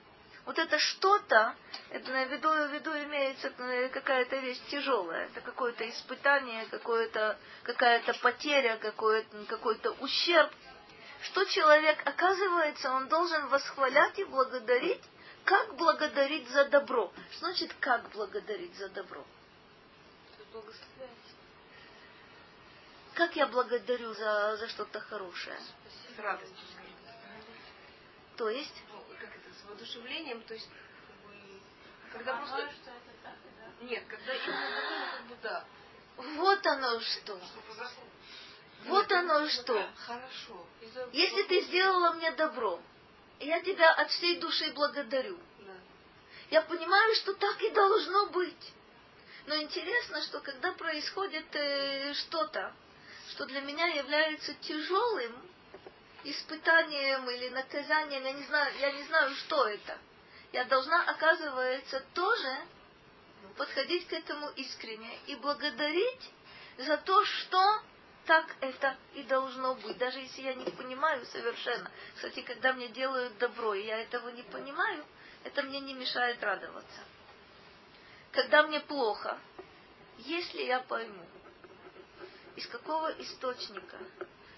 вот 0.46 0.60
это 0.60 0.78
что-то, 0.78 1.56
это 1.90 2.12
на 2.12 2.26
виду, 2.26 2.50
виду 2.68 2.92
имеется 2.92 3.54
э, 3.58 3.90
какая-то 3.90 4.38
вещь 4.38 4.60
тяжелая, 4.70 5.28
это 5.28 5.42
какое-то 5.42 5.90
испытание, 5.90 6.66
какое-то, 6.66 7.38
какая-то 7.64 8.14
потеря, 8.20 8.78
какой-то, 8.78 9.46
какой-то 9.46 9.92
ущерб, 10.02 10.52
что 11.24 11.46
человек, 11.46 12.02
оказывается, 12.06 12.92
он 12.92 13.08
должен 13.08 13.48
восхвалять 13.48 14.20
и 14.20 14.26
благодарить, 14.26 15.02
как 15.46 15.76
благодарить 15.76 16.50
за 16.50 16.66
добро. 16.66 17.12
Что 17.32 17.46
значит, 17.48 17.74
как 17.80 18.10
благодарить 18.10 18.76
за 18.76 18.90
добро? 18.90 19.24
Как 23.14 23.36
я 23.36 23.48
благодарю 23.48 24.14
за, 24.14 24.58
за 24.58 24.68
что-то 24.70 25.00
хорошее? 25.00 25.58
С 26.16 26.20
радостью. 26.20 26.58
То 28.38 28.50
есть? 28.50 28.84
Это, 29.64 29.64
с 29.64 29.70
воодушевлением, 29.70 30.42
то 30.42 30.54
есть, 30.54 30.68
как 31.08 31.16
бы, 31.32 31.62
когда 32.12 32.38
просто... 32.38 32.70
Нет, 33.82 34.04
когда 34.08 34.34
именно 34.34 35.12
как 35.18 35.26
бы 35.28 35.36
да. 35.42 35.66
Вот 36.18 36.66
оно 36.66 37.00
что. 37.02 37.40
Вот 38.86 39.12
оно 39.12 39.48
что. 39.50 39.90
Хорошо. 40.06 40.68
Если 41.12 41.44
ты 41.44 41.62
сделала 41.62 42.14
мне 42.14 42.32
добро, 42.32 42.80
я 43.40 43.62
тебя 43.62 43.92
от 43.94 44.10
всей 44.12 44.40
души 44.40 44.72
благодарю. 44.74 45.40
Я 46.50 46.62
понимаю, 46.62 47.16
что 47.16 47.34
так 47.34 47.62
и 47.62 47.70
должно 47.72 48.28
быть. 48.28 48.74
Но 49.48 49.56
интересно, 49.56 50.22
что 50.22 50.40
когда 50.40 50.72
происходит 50.74 51.46
э, 51.56 52.14
что-то, 52.14 52.74
что 53.32 53.46
для 53.46 53.62
меня 53.62 53.88
является 53.88 54.54
тяжелым 54.54 55.53
испытанием 56.24 57.30
или 57.30 57.50
наказанием, 57.50 58.24
я 58.24 58.32
не 58.34 58.44
знаю, 58.44 58.78
я 58.80 58.92
не 58.92 59.04
знаю, 59.04 59.32
что 59.36 59.68
это. 59.68 59.98
Я 60.52 60.66
должна, 60.66 61.04
оказывается, 61.04 62.00
тоже 62.14 62.58
подходить 63.58 64.08
к 64.08 64.14
этому 64.14 64.50
искренне 64.56 65.20
и 65.28 65.36
благодарить 65.36 66.32
за 66.78 66.98
то, 66.98 67.24
что 67.26 67.82
так 68.26 68.46
это 68.62 68.96
и 69.16 69.24
должно 69.24 69.76
быть, 69.76 69.98
даже 69.98 70.20
если 70.20 70.42
я 70.42 70.54
не 70.54 70.70
понимаю 70.72 71.26
совершенно. 71.26 71.92
Кстати, 72.16 72.42
когда 72.42 72.74
мне 72.74 72.88
делают 72.90 73.38
добро, 73.38 73.74
и 73.74 73.86
я 73.86 74.00
этого 74.00 74.30
не 74.30 74.44
понимаю, 74.44 75.06
это 75.44 75.62
мне 75.64 75.80
не 75.82 75.94
мешает 75.94 76.42
радоваться. 76.42 77.02
Когда 78.32 78.64
мне 78.64 78.80
плохо, 78.80 79.38
если 80.20 80.64
я 80.64 80.80
пойму, 80.80 81.26
из 82.56 82.68
какого 82.68 83.12
источника 83.20 83.98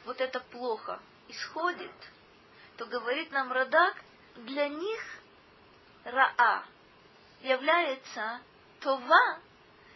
вот 0.05 0.21
это 0.21 0.39
плохо 0.39 0.99
исходит, 1.27 1.91
то 2.77 2.85
говорит 2.85 3.31
нам 3.31 3.52
Радак, 3.52 3.95
для 4.35 4.68
них 4.68 5.02
Раа 6.03 6.65
является 7.41 8.41
Това 8.80 9.39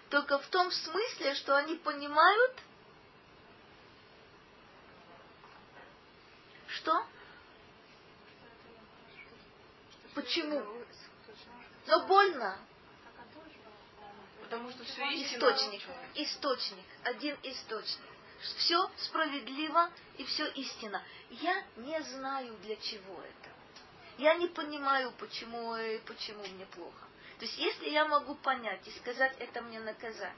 только 0.10 0.39
в 0.39 0.47
том 0.47 0.72
смысле, 0.72 1.35
что 1.35 1.56
они 1.56 1.76
понимают, 1.76 2.53
Что? 6.69 7.06
Почему? 10.14 10.64
Но 11.88 12.06
больно. 12.06 12.57
Потому 14.41 14.72
что 14.72 14.84
все 14.84 15.03
источник. 15.23 15.81
Источник. 16.15 16.85
Один 17.03 17.38
источник. 17.43 18.09
Все 18.41 18.90
справедливо 18.98 19.90
и 20.18 20.24
все 20.26 20.48
истина. 20.52 21.03
Я 21.30 21.64
не 21.78 22.02
знаю, 22.02 22.56
для 22.64 22.76
чего 22.78 23.22
это. 23.22 23.49
Я 24.18 24.36
не 24.36 24.48
понимаю, 24.48 25.11
почему, 25.20 25.76
почему 26.06 26.45
мне 26.48 26.66
плохо. 26.68 27.07
То 27.40 27.45
есть, 27.45 27.57
если 27.57 27.90
я 27.90 28.06
могу 28.06 28.36
понять 28.36 28.86
и 28.88 28.91
сказать, 28.91 29.34
это 29.40 29.61
мне 29.61 29.80
наказание, 29.80 30.36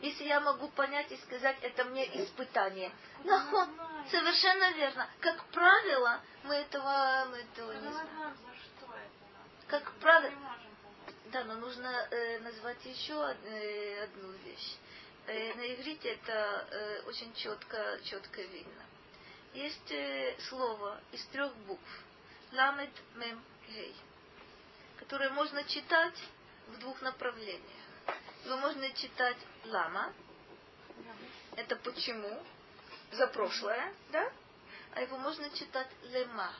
если 0.00 0.24
я 0.24 0.40
могу 0.40 0.68
понять 0.68 1.10
и 1.12 1.16
сказать, 1.18 1.56
это 1.60 1.84
мне 1.84 2.06
испытание. 2.22 2.90
Нахон, 3.24 3.68
совершенно 4.10 4.72
верно. 4.72 5.08
Как 5.20 5.44
правило, 5.46 6.20
мы 6.44 6.54
этого, 6.54 7.26
мы 7.30 7.36
этого 7.38 7.72
не 7.72 7.92
знаем. 7.92 8.36
Как 9.66 9.92
правило, 10.00 10.32
да, 11.26 11.44
но 11.44 11.54
нужно 11.56 11.86
э, 12.10 12.38
назвать 12.40 12.84
еще 12.86 13.14
э, 13.44 14.04
одну 14.04 14.30
вещь. 14.44 14.76
Э, 15.26 15.54
на 15.54 15.74
иврите 15.74 16.08
это 16.14 16.66
э, 16.70 17.02
очень 17.02 17.32
четко, 17.34 18.00
четко 18.04 18.42
видно. 18.42 18.82
Есть 19.54 19.90
э, 19.90 20.36
слово 20.48 21.00
из 21.12 21.24
трех 21.26 21.54
букв. 21.66 22.04
Ламет 22.52 22.90
мем 23.16 23.42
гей. 23.68 23.94
Которое 24.98 25.30
можно 25.30 25.62
читать 25.64 26.18
в 26.68 26.78
двух 26.78 27.00
направлениях. 27.02 27.62
Его 28.44 28.56
можно 28.56 28.90
читать 28.90 29.36
лама. 29.64 30.12
Это 31.56 31.76
почему? 31.76 32.42
За 33.12 33.26
прошлое, 33.26 33.92
да? 34.10 34.32
А 34.94 35.00
его 35.00 35.18
можно 35.18 35.50
читать 35.50 35.88
лема. 36.04 36.52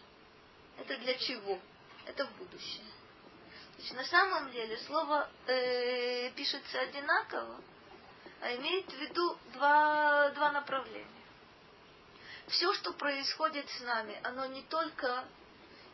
Это 0.78 0.96
для 0.98 1.14
чего? 1.14 1.58
Это 2.06 2.26
в 2.26 2.32
будущее. 2.36 2.86
Значит, 3.76 3.96
на 3.96 4.04
самом 4.04 4.50
деле 4.50 4.76
слово 4.78 5.30
э, 5.46 6.30
пишется 6.32 6.80
одинаково, 6.80 7.60
имеет 8.40 8.90
в 8.90 8.96
виду 8.98 9.38
два, 9.52 10.30
два 10.30 10.52
направления. 10.52 11.06
Все, 12.48 12.72
что 12.74 12.92
происходит 12.92 13.68
с 13.68 13.80
нами, 13.80 14.18
оно 14.24 14.46
не 14.46 14.62
только 14.62 15.24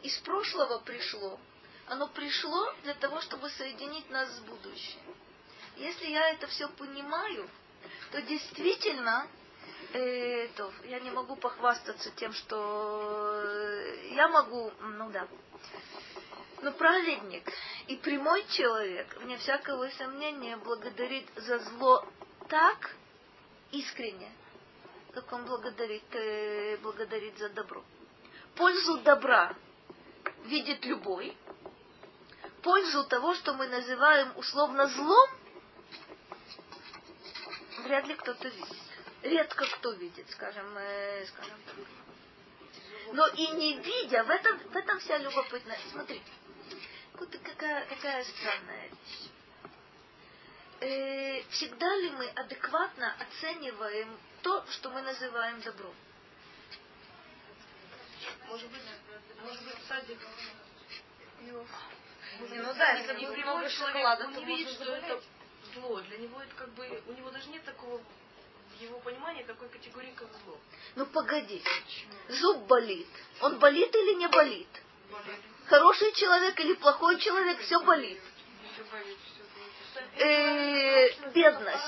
из 0.02 0.16
прошлого 0.18 0.78
пришло, 0.78 1.38
оно 1.86 2.08
пришло 2.08 2.72
для 2.82 2.94
того, 2.94 3.20
чтобы 3.20 3.50
соединить 3.50 4.08
нас 4.10 4.30
с 4.30 4.40
будущим. 4.40 5.00
Если 5.76 6.06
я 6.06 6.30
это 6.30 6.46
все 6.46 6.68
понимаю, 6.68 7.48
то 8.10 8.22
действительно 8.22 9.28
э, 9.92 10.48
то 10.56 10.72
я 10.84 11.00
не 11.00 11.10
могу 11.10 11.36
похвастаться 11.36 12.10
тем, 12.12 12.32
что 12.32 13.44
я 14.12 14.28
могу, 14.28 14.72
ну 14.80 15.10
да, 15.10 15.28
но 16.62 16.72
праведник 16.72 17.48
и 17.86 17.96
прямой 17.96 18.44
человек, 18.48 19.14
вне 19.18 19.36
всякого 19.38 19.88
сомнения, 19.90 20.56
благодарит 20.56 21.26
за 21.36 21.58
зло 21.58 22.06
так 22.48 22.94
искренне, 23.72 24.30
как 25.12 25.32
он 25.32 25.44
благодарит, 25.44 26.14
э, 26.14 26.76
благодарит 26.78 27.38
за 27.38 27.48
добро. 27.50 27.84
Пользу 28.54 28.98
добра 28.98 29.54
видит 30.44 30.84
любой. 30.84 31.36
Пользу 32.62 33.04
того, 33.04 33.34
что 33.34 33.54
мы 33.54 33.68
называем 33.68 34.32
условно 34.36 34.86
злом, 34.88 35.30
вряд 37.84 38.06
ли 38.06 38.14
кто-то 38.14 38.48
видит. 38.48 38.76
Редко 39.22 39.66
кто 39.66 39.92
видит, 39.92 40.30
скажем, 40.30 40.66
э, 40.76 41.26
скажем. 41.26 41.58
Но 43.12 43.26
и 43.28 43.46
не 43.48 43.78
видя, 43.80 44.24
в 44.24 44.30
этом, 44.30 44.58
в 44.58 44.76
этом 44.76 44.98
вся 44.98 45.18
любопытность. 45.18 45.90
Смотрите, 45.90 46.24
какая, 47.42 47.86
какая 47.86 48.24
странная 48.24 48.88
вещь 48.88 49.30
э, 50.80 51.42
всегда 51.50 51.96
ли 51.96 52.10
мы 52.10 52.26
адекватно 52.28 53.14
оцениваем 53.20 54.18
то, 54.42 54.64
что 54.70 54.90
мы 54.90 55.02
называем 55.02 55.60
добром? 55.62 55.94
Может 58.48 58.70
быть, 58.70 58.82
может 59.42 59.64
быть, 59.64 59.76
садик. 59.88 60.18
Ну, 61.40 61.66
Ну 62.40 62.74
да, 62.74 62.92
если 62.92 63.26
будет 63.26 63.38
много 63.38 63.68
шоколада, 63.68 64.24
он 64.26 64.34
не 64.34 64.44
видит, 64.44 64.72
что 64.72 64.94
это 64.94 65.20
зло. 65.74 66.00
Для 66.00 66.18
него 66.18 66.40
это 66.40 66.54
как 66.54 66.68
бы, 66.70 67.02
у 67.06 67.12
него 67.12 67.30
даже 67.30 67.48
нет 67.48 67.64
такого 67.64 68.00
в 68.76 68.82
его 68.82 68.98
понимании 69.00 69.42
такой 69.44 69.68
категории, 69.68 70.12
как 70.14 70.28
зло. 70.44 70.58
Ну 70.96 71.06
погоди, 71.06 71.62
зуб 72.28 72.66
болит. 72.66 73.08
Он 73.40 73.58
болит 73.58 73.94
или 73.94 74.14
не 74.14 74.28
болит? 74.28 74.68
Хороший 75.66 76.12
человек 76.12 76.58
или 76.60 76.74
плохой 76.74 77.18
человек, 77.18 77.58
все 77.60 77.80
болит. 77.82 78.20
Э, 80.18 81.30
бедность. 81.34 81.84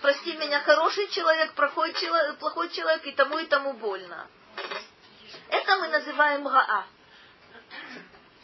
Прости 0.00 0.36
меня, 0.36 0.60
хороший 0.60 1.08
человек, 1.08 1.52
плохой 1.52 1.92
человек, 1.92 2.38
плохой 2.38 2.70
человек, 2.70 3.06
и 3.06 3.12
тому 3.12 3.38
и 3.38 3.46
тому 3.46 3.74
больно. 3.74 4.26
Это 5.50 5.76
мы 5.76 5.88
называем 5.88 6.44
гаа. 6.44 6.86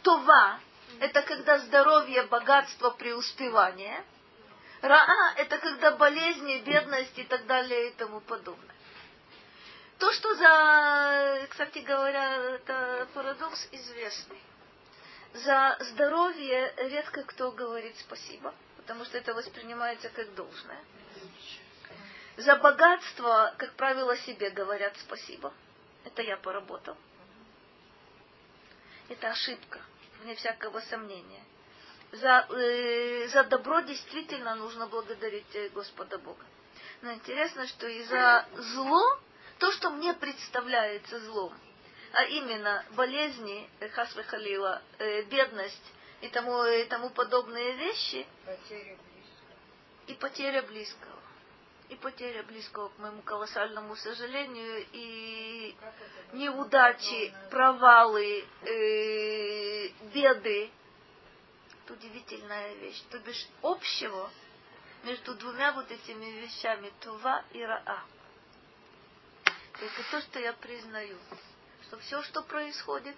Това– 0.03 0.59
это 0.99 1.23
когда 1.23 1.57
здоровье, 1.59 2.23
богатство, 2.23 2.91
преуспевание. 2.91 4.05
Раа– 4.81 5.33
это 5.37 5.57
когда 5.57 5.91
болезни, 5.91 6.59
бедность 6.59 7.17
и 7.17 7.23
так 7.23 7.47
далее 7.47 7.89
и 7.89 7.93
тому 7.93 8.21
подобное. 8.21 8.75
То, 9.97 10.11
что 10.11 10.35
за, 10.35 11.47
кстати 11.49 11.79
говоря, 11.79 12.35
это 12.35 13.07
парадокс 13.15 13.69
известный. 13.71 14.41
За 15.33 15.77
здоровье 15.79 16.73
редко 16.77 17.23
кто 17.23 17.51
говорит 17.51 17.97
спасибо, 17.99 18.53
потому 18.85 19.03
что 19.03 19.17
это 19.17 19.33
воспринимается 19.33 20.09
как 20.09 20.35
должное. 20.35 20.79
За 22.37 22.55
богатство, 22.57 23.55
как 23.57 23.73
правило, 23.73 24.15
себе 24.17 24.51
говорят 24.51 24.95
спасибо. 24.97 25.51
Это 26.03 26.21
я 26.21 26.37
поработал. 26.37 26.95
Это 29.09 29.29
ошибка, 29.29 29.81
вне 30.21 30.35
всякого 30.35 30.81
сомнения. 30.81 31.43
За, 32.11 32.45
э, 32.51 33.27
за 33.29 33.43
добро 33.45 33.79
действительно 33.81 34.53
нужно 34.53 34.85
благодарить 34.85 35.55
э, 35.55 35.69
Господа 35.69 36.19
Бога. 36.19 36.45
Но 37.01 37.11
интересно, 37.11 37.65
что 37.65 37.87
и 37.87 38.03
за 38.03 38.45
зло, 38.55 39.19
то, 39.57 39.71
что 39.71 39.89
мне 39.89 40.13
представляется 40.13 41.19
злом, 41.21 41.53
а 42.13 42.23
именно 42.25 42.85
болезни, 42.91 43.67
хасвы 43.93 44.23
халила, 44.23 44.83
э, 44.99 45.23
бедность 45.23 45.93
и 46.21 46.27
тому, 46.29 46.65
и 46.65 46.85
тому 46.85 47.09
подобные 47.09 47.73
вещи, 47.73 48.25
Потеря 48.45 48.97
и 50.07 50.13
потеря 50.13 50.61
близкого. 50.63 51.19
И 51.89 51.95
потеря 51.95 52.43
близкого, 52.43 52.89
к 52.89 52.97
моему 52.97 53.21
колоссальному 53.21 53.95
сожалению, 53.95 54.85
и 54.91 55.75
неудачи, 56.33 57.33
провалы, 57.51 58.43
э, 58.61 59.89
беды. 60.13 60.71
Это 61.83 61.93
удивительная 61.93 62.73
вещь. 62.75 63.01
То 63.11 63.19
бишь 63.19 63.47
общего 63.61 64.31
между 65.03 65.35
двумя 65.35 65.73
вот 65.73 65.89
этими 65.91 66.25
вещами, 66.41 66.91
Тува 67.01 67.43
и 67.51 67.61
Раа. 67.61 68.03
Это 69.43 70.03
то, 70.09 70.21
что 70.21 70.39
я 70.39 70.53
признаю. 70.53 71.17
Что 71.83 71.99
все, 71.99 72.23
что 72.23 72.41
происходит, 72.41 73.15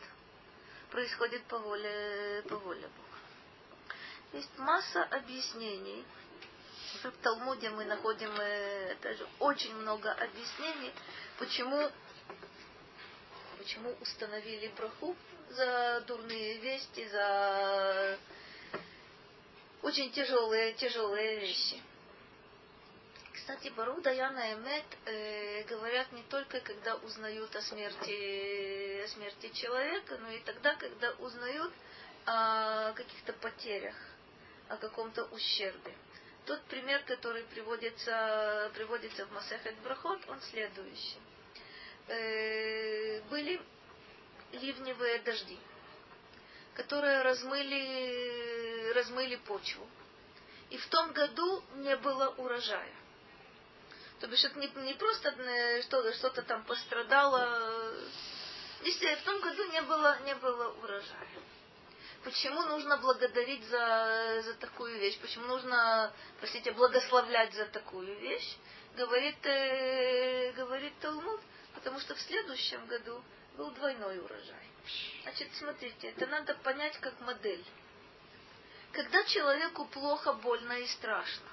происходит 0.91 1.43
по 1.43 1.57
воле, 1.59 2.43
по 2.49 2.57
воле 2.57 2.81
Бога. 2.81 3.97
Есть 4.33 4.57
масса 4.57 5.03
объяснений, 5.03 6.05
в 7.03 7.11
Талмуде 7.21 7.69
мы 7.69 7.85
находим 7.85 8.31
э, 8.39 8.95
даже 9.01 9.27
очень 9.39 9.75
много 9.75 10.11
объяснений, 10.13 10.91
почему, 11.37 11.89
почему 13.57 13.95
установили 14.01 14.67
браху 14.69 15.15
за 15.49 16.03
дурные 16.07 16.57
вести, 16.57 17.07
за 17.09 18.17
очень 19.81 20.11
тяжелые, 20.11 20.73
тяжелые 20.73 21.39
вещи. 21.39 21.81
Кстати, 23.47 23.69
Бару 23.69 24.01
Даяна 24.01 24.51
и 24.51 24.55
Эмет 24.55 24.83
э, 25.05 25.63
говорят 25.69 26.11
не 26.11 26.21
только, 26.23 26.59
когда 26.59 26.95
узнают 26.97 27.55
о 27.55 27.61
смерти, 27.61 29.01
о 29.01 29.07
смерти 29.07 29.47
человека, 29.53 30.17
но 30.17 30.31
и 30.31 30.39
тогда, 30.41 30.75
когда 30.75 31.11
узнают 31.11 31.71
о 32.25 32.91
каких-то 32.91 33.31
потерях, 33.31 33.95
о 34.67 34.75
каком-то 34.75 35.23
ущербе. 35.31 35.95
Тот 36.45 36.61
пример, 36.63 37.01
который 37.03 37.43
приводится, 37.43 38.69
приводится 38.75 39.25
в 39.25 39.31
Масехет 39.31 39.77
Брахот, 39.77 40.19
он 40.27 40.41
следующий. 40.41 41.17
Э, 42.09 43.21
были 43.29 43.61
ливневые 44.51 45.19
дожди, 45.19 45.57
которые 46.73 47.21
размыли, 47.21 48.91
размыли 48.91 49.37
почву. 49.37 49.87
И 50.69 50.77
в 50.77 50.87
том 50.87 51.13
году 51.13 51.63
не 51.75 51.95
было 51.95 52.27
урожая. 52.35 52.96
То 54.19 54.27
бишь 54.27 54.43
это 54.43 54.57
не, 54.57 54.67
не 54.83 54.93
просто 54.95 55.31
что, 55.83 56.11
что-то 56.13 56.41
там 56.41 56.63
пострадало. 56.63 57.93
Если 58.83 59.15
в 59.15 59.23
том 59.23 59.39
году 59.41 59.63
не 59.71 59.81
было, 59.83 60.19
не 60.25 60.35
было 60.35 60.73
урожая. 60.81 61.27
Почему 62.23 62.61
нужно 62.63 62.97
благодарить 62.97 63.63
за, 63.65 64.41
за 64.43 64.53
такую 64.55 64.99
вещь? 64.99 65.19
Почему 65.19 65.45
нужно, 65.45 66.11
простите, 66.39 66.71
благословлять 66.71 67.53
за 67.53 67.65
такую 67.67 68.19
вещь? 68.19 68.57
Говорит, 68.95 69.45
э, 69.45 70.51
говорит 70.53 70.93
Талмуд, 70.99 71.39
потому 71.75 71.99
что 71.99 72.15
в 72.15 72.21
следующем 72.21 72.85
году 72.87 73.23
был 73.55 73.71
двойной 73.71 74.19
урожай. 74.19 74.67
Значит, 75.23 75.49
смотрите, 75.55 76.09
это 76.09 76.25
надо 76.27 76.55
понять 76.55 76.97
как 76.99 77.19
модель. 77.21 77.63
Когда 78.91 79.23
человеку 79.25 79.85
плохо, 79.85 80.33
больно 80.33 80.73
и 80.73 80.87
страшно, 80.87 81.49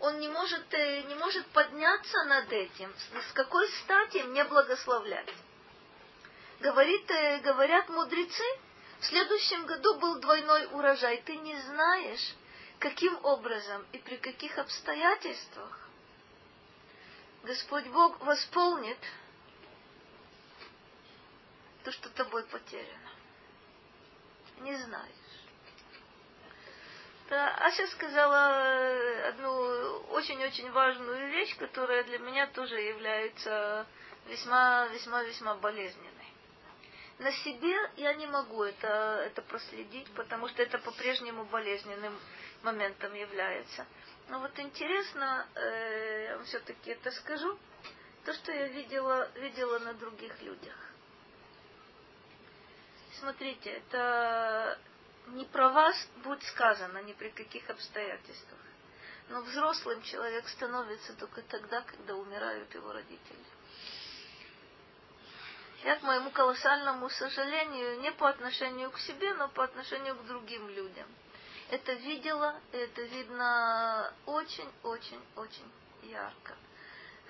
он 0.00 0.20
не 0.20 0.28
может, 0.28 0.72
э, 0.74 1.02
не 1.02 1.14
может 1.14 1.46
подняться 1.48 2.24
над 2.24 2.52
этим. 2.52 2.92
С 3.28 3.32
какой 3.32 3.68
стати 3.82 4.18
мне 4.18 4.44
благословлять? 4.44 5.32
Говорит, 6.60 7.10
э, 7.10 7.38
говорят 7.38 7.88
мудрецы, 7.88 8.44
в 9.00 9.04
следующем 9.04 9.66
году 9.66 9.98
был 9.98 10.18
двойной 10.20 10.66
урожай. 10.72 11.22
Ты 11.22 11.36
не 11.36 11.58
знаешь, 11.60 12.34
каким 12.78 13.18
образом 13.24 13.86
и 13.92 13.98
при 13.98 14.16
каких 14.16 14.58
обстоятельствах 14.58 15.88
Господь 17.42 17.86
Бог 17.88 18.20
восполнит 18.20 18.98
то, 21.84 21.92
что 21.92 22.10
тобой 22.10 22.44
потеряно. 22.44 23.10
Не 24.60 24.76
знаешь. 24.76 25.25
Да, 27.28 27.54
Ася 27.56 27.86
сказала 27.88 28.50
э, 28.52 29.28
одну 29.30 29.50
очень-очень 30.10 30.70
важную 30.70 31.28
вещь, 31.30 31.56
которая 31.58 32.04
для 32.04 32.18
меня 32.18 32.46
тоже 32.46 32.80
является 32.80 33.84
весьма-весьма-весьма 34.28 35.56
болезненной. 35.56 36.12
На 37.18 37.32
себе 37.32 37.74
я 37.96 38.14
не 38.14 38.28
могу 38.28 38.62
это, 38.62 39.24
это 39.26 39.42
проследить, 39.42 40.08
потому 40.14 40.46
что 40.48 40.62
это 40.62 40.78
по-прежнему 40.78 41.44
болезненным 41.46 42.16
моментом 42.62 43.12
является. 43.14 43.86
Но 44.28 44.38
вот 44.38 44.56
интересно, 44.60 45.48
э, 45.56 46.26
я 46.28 46.36
вам 46.36 46.44
все-таки 46.44 46.90
это 46.90 47.10
скажу, 47.10 47.58
то, 48.24 48.32
что 48.34 48.52
я 48.52 48.68
видела, 48.68 49.28
видела 49.34 49.80
на 49.80 49.94
других 49.94 50.40
людях. 50.42 50.76
Смотрите, 53.18 53.70
это 53.70 54.78
не 55.28 55.44
про 55.44 55.68
вас 55.70 55.96
будет 56.22 56.42
сказано 56.44 57.02
ни 57.02 57.12
при 57.12 57.30
каких 57.30 57.68
обстоятельствах. 57.70 58.60
Но 59.28 59.40
взрослым 59.42 60.02
человек 60.02 60.46
становится 60.48 61.12
только 61.14 61.42
тогда, 61.42 61.82
когда 61.82 62.14
умирают 62.14 62.72
его 62.74 62.92
родители. 62.92 63.44
Я, 65.82 65.96
к 65.96 66.02
моему 66.02 66.30
колоссальному 66.30 67.08
сожалению, 67.10 68.00
не 68.00 68.12
по 68.12 68.28
отношению 68.28 68.90
к 68.90 68.98
себе, 68.98 69.34
но 69.34 69.48
по 69.48 69.64
отношению 69.64 70.16
к 70.16 70.26
другим 70.26 70.68
людям. 70.68 71.06
Это 71.70 71.92
видела, 71.94 72.60
это 72.72 73.02
видно 73.02 74.12
очень-очень-очень 74.26 75.72
ярко. 76.02 76.54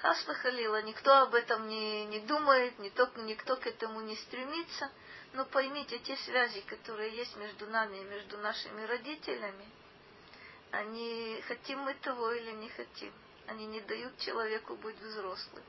Хасва 0.00 0.34
Халила, 0.34 0.82
никто 0.82 1.22
об 1.22 1.34
этом 1.34 1.66
не, 1.68 2.04
не 2.04 2.20
думает, 2.20 2.78
никто, 2.78 3.10
никто 3.16 3.56
к 3.56 3.66
этому 3.66 4.02
не 4.02 4.16
стремится– 4.16 4.90
но 5.32 5.44
поймите, 5.44 5.98
те 5.98 6.16
связи, 6.16 6.60
которые 6.62 7.14
есть 7.14 7.36
между 7.36 7.66
нами 7.66 7.98
и 7.98 8.04
между 8.04 8.38
нашими 8.38 8.82
родителями, 8.82 9.66
они 10.70 11.42
хотим 11.46 11.80
мы 11.80 11.94
того 11.94 12.32
или 12.32 12.52
не 12.52 12.68
хотим. 12.70 13.12
Они 13.46 13.66
не 13.66 13.80
дают 13.80 14.18
человеку 14.18 14.76
быть 14.76 14.98
взрослым. 14.98 15.62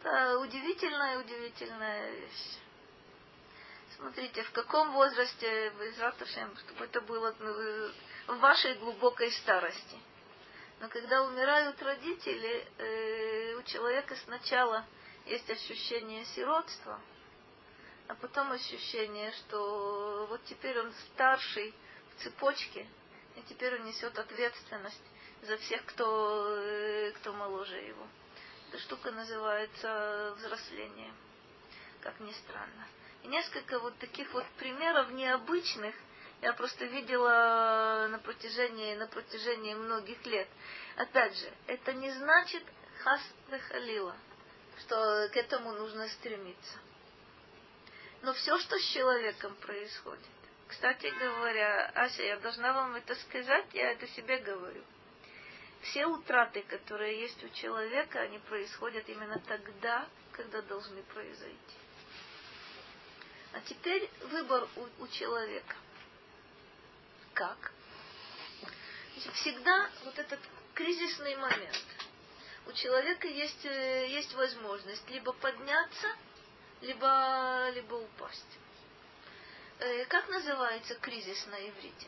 Это 0.00 0.38
удивительная, 0.38 1.18
удивительная 1.18 2.10
вещь. 2.10 2.58
Смотрите, 3.96 4.42
в 4.42 4.52
каком 4.52 4.92
возрасте, 4.92 5.72
чтобы 5.72 6.84
это 6.84 7.00
было 7.00 7.34
ну, 7.40 8.34
в 8.34 8.38
вашей 8.40 8.74
глубокой 8.74 9.32
старости. 9.32 9.98
Но 10.80 10.88
когда 10.88 11.24
умирают 11.24 11.82
родители, 11.82 12.68
э, 12.78 13.54
у 13.56 13.62
человека 13.64 14.14
сначала 14.24 14.84
есть 15.24 15.50
ощущение 15.50 16.24
сиротства– 16.26 17.00
а 18.08 18.14
потом 18.14 18.50
ощущение, 18.52 19.30
что 19.32 20.26
вот 20.30 20.42
теперь 20.44 20.78
он 20.80 20.92
старший 21.12 21.74
в 22.10 22.22
цепочке, 22.22 22.86
и 23.36 23.42
теперь 23.42 23.76
он 23.78 23.84
несет 23.84 24.18
ответственность 24.18 25.02
за 25.42 25.58
всех, 25.58 25.84
кто, 25.84 26.56
э, 26.58 27.12
кто 27.12 27.32
моложе 27.34 27.76
его. 27.76 28.06
Эта 28.68 28.78
штука 28.78 29.10
называется 29.10 30.34
взросление, 30.38 31.12
как 32.00 32.18
ни 32.20 32.32
странно. 32.32 32.88
И 33.22 33.28
несколько 33.28 33.78
вот 33.78 33.96
таких 33.98 34.32
вот 34.32 34.44
примеров 34.58 35.10
необычных 35.10 35.94
я 36.40 36.54
просто 36.54 36.86
видела 36.86 38.06
на 38.10 38.18
протяжении, 38.18 38.94
на 38.94 39.06
протяжении 39.06 39.74
многих 39.74 40.24
лет. 40.24 40.48
Опять 40.96 41.36
же, 41.36 41.52
это 41.66 41.92
не 41.92 42.10
значит 42.12 42.62
хас 43.04 43.20
халила, 43.68 44.16
что 44.80 45.28
к 45.32 45.36
этому 45.36 45.72
нужно 45.72 46.08
стремиться. 46.08 46.78
Но 48.22 48.32
все, 48.34 48.58
что 48.58 48.78
с 48.78 48.84
человеком 48.88 49.54
происходит, 49.56 50.26
кстати 50.66 51.06
говоря, 51.18 51.86
Ася, 51.94 52.22
я 52.22 52.36
должна 52.38 52.72
вам 52.72 52.94
это 52.96 53.14
сказать, 53.14 53.66
я 53.72 53.92
это 53.92 54.06
себе 54.08 54.38
говорю. 54.38 54.84
Все 55.82 56.06
утраты, 56.06 56.62
которые 56.62 57.20
есть 57.20 57.42
у 57.44 57.48
человека, 57.50 58.20
они 58.20 58.38
происходят 58.40 59.08
именно 59.08 59.38
тогда, 59.46 60.06
когда 60.32 60.60
должны 60.62 61.02
произойти. 61.04 61.76
А 63.52 63.60
теперь 63.60 64.10
выбор 64.30 64.68
у, 64.76 65.04
у 65.04 65.08
человека. 65.08 65.76
Как? 67.32 67.72
Всегда 69.34 69.90
вот 70.04 70.18
этот 70.18 70.40
кризисный 70.74 71.36
момент. 71.36 71.84
У 72.66 72.72
человека 72.72 73.26
есть, 73.26 73.64
э, 73.64 74.08
есть 74.10 74.34
возможность 74.34 75.08
либо 75.08 75.32
подняться, 75.32 76.08
либо, 76.80 77.70
либо 77.70 77.94
упасть. 77.94 78.58
Э, 79.80 80.04
как 80.06 80.28
называется 80.28 80.94
кризис 80.96 81.46
на 81.46 81.68
иврите? 81.68 82.06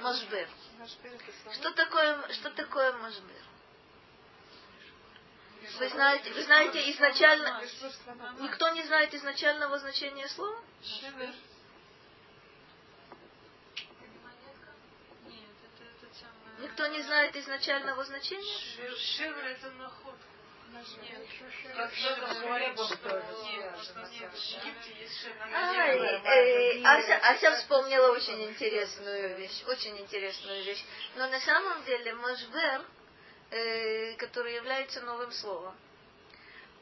Машбер. 0.00 0.48
Что 1.52 1.70
такое, 1.72 2.32
что 2.32 2.50
такое 2.50 2.92
машбер? 2.98 3.42
Вы 5.78 5.88
знаете, 5.88 6.32
вы 6.32 6.42
знаете 6.44 6.90
изначально... 6.92 7.62
Никто 8.38 8.68
не 8.70 8.82
знает 8.84 9.12
изначального 9.14 9.78
значения 9.78 10.28
слова? 10.28 10.62
Никто 16.58 16.86
не 16.86 17.02
знает 17.02 17.36
изначального 17.36 18.04
значения? 18.04 18.96
Шевр 18.96 19.44
это 19.44 19.70
находка. 19.72 20.35
Ася, 26.84 27.16
Ася 27.22 27.56
вспомнила 27.56 28.12
очень 28.12 28.44
интересную 28.44 29.36
вещь, 29.36 29.62
очень 29.68 29.98
интересную 29.98 30.64
вещь. 30.64 30.84
Но 31.16 31.28
на 31.28 31.40
самом 31.40 31.84
деле 31.84 32.14
Машбер, 32.14 32.84
э, 33.50 34.14
который 34.14 34.54
является 34.54 35.00
новым 35.02 35.32
словом, 35.32 35.74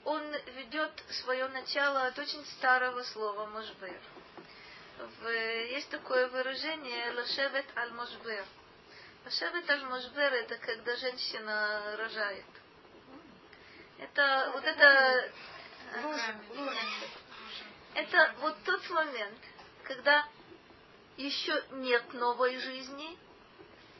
он 0.04 0.22
ведет 0.56 0.92
свое 1.22 1.48
начало 1.48 2.06
от 2.06 2.18
очень 2.18 2.44
старого 2.46 3.02
слова 3.02 3.46
Машбер. 3.46 4.00
есть 5.70 5.90
такое 5.90 6.28
выражение 6.28 7.12
«лашевет 7.12 7.66
аль-машбер». 7.76 8.44
«Лашевет 9.24 9.70
аль-машбер»– 9.70 10.32
это 10.34 10.56
когда 10.58 10.96
женщина 10.96 11.96
рожает– 11.96 12.44
это 13.98 14.50
вот 14.52 14.64
это... 14.64 15.30
Это 17.94 18.34
вот 18.40 18.56
тот 18.64 18.90
момент, 18.90 19.38
когда 19.84 20.26
еще 21.16 21.64
нет 21.70 22.12
новой 22.14 22.58
жизни, 22.58 23.16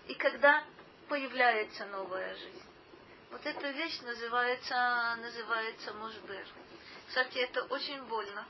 и 0.09 0.15
когда 0.15 0.65
появляется 1.09 1.87
новая 1.87 2.35
жизнь. 2.35 2.62
Вот 3.31 3.47
эта 3.47 3.71
вещь 3.71 4.01
называется, 4.01 5.16
называется 5.21 5.93
мужбер. 5.95 6.47
Кстати, 7.07 7.39
это 7.39 7.62
очень 7.65 8.03
больно. 8.05 8.45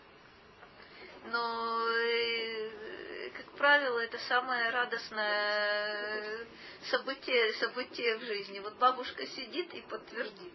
Но, 1.26 1.88
э, 1.90 3.30
как 3.36 3.50
правило, 3.56 3.98
это 3.98 4.18
самое 4.20 4.70
радостное 4.70 6.46
событие, 6.90 7.52
событие 7.54 8.16
в 8.16 8.22
жизни. 8.22 8.60
Вот 8.60 8.74
бабушка 8.74 9.26
сидит 9.26 9.74
и 9.74 9.82
подтвердит 9.82 10.54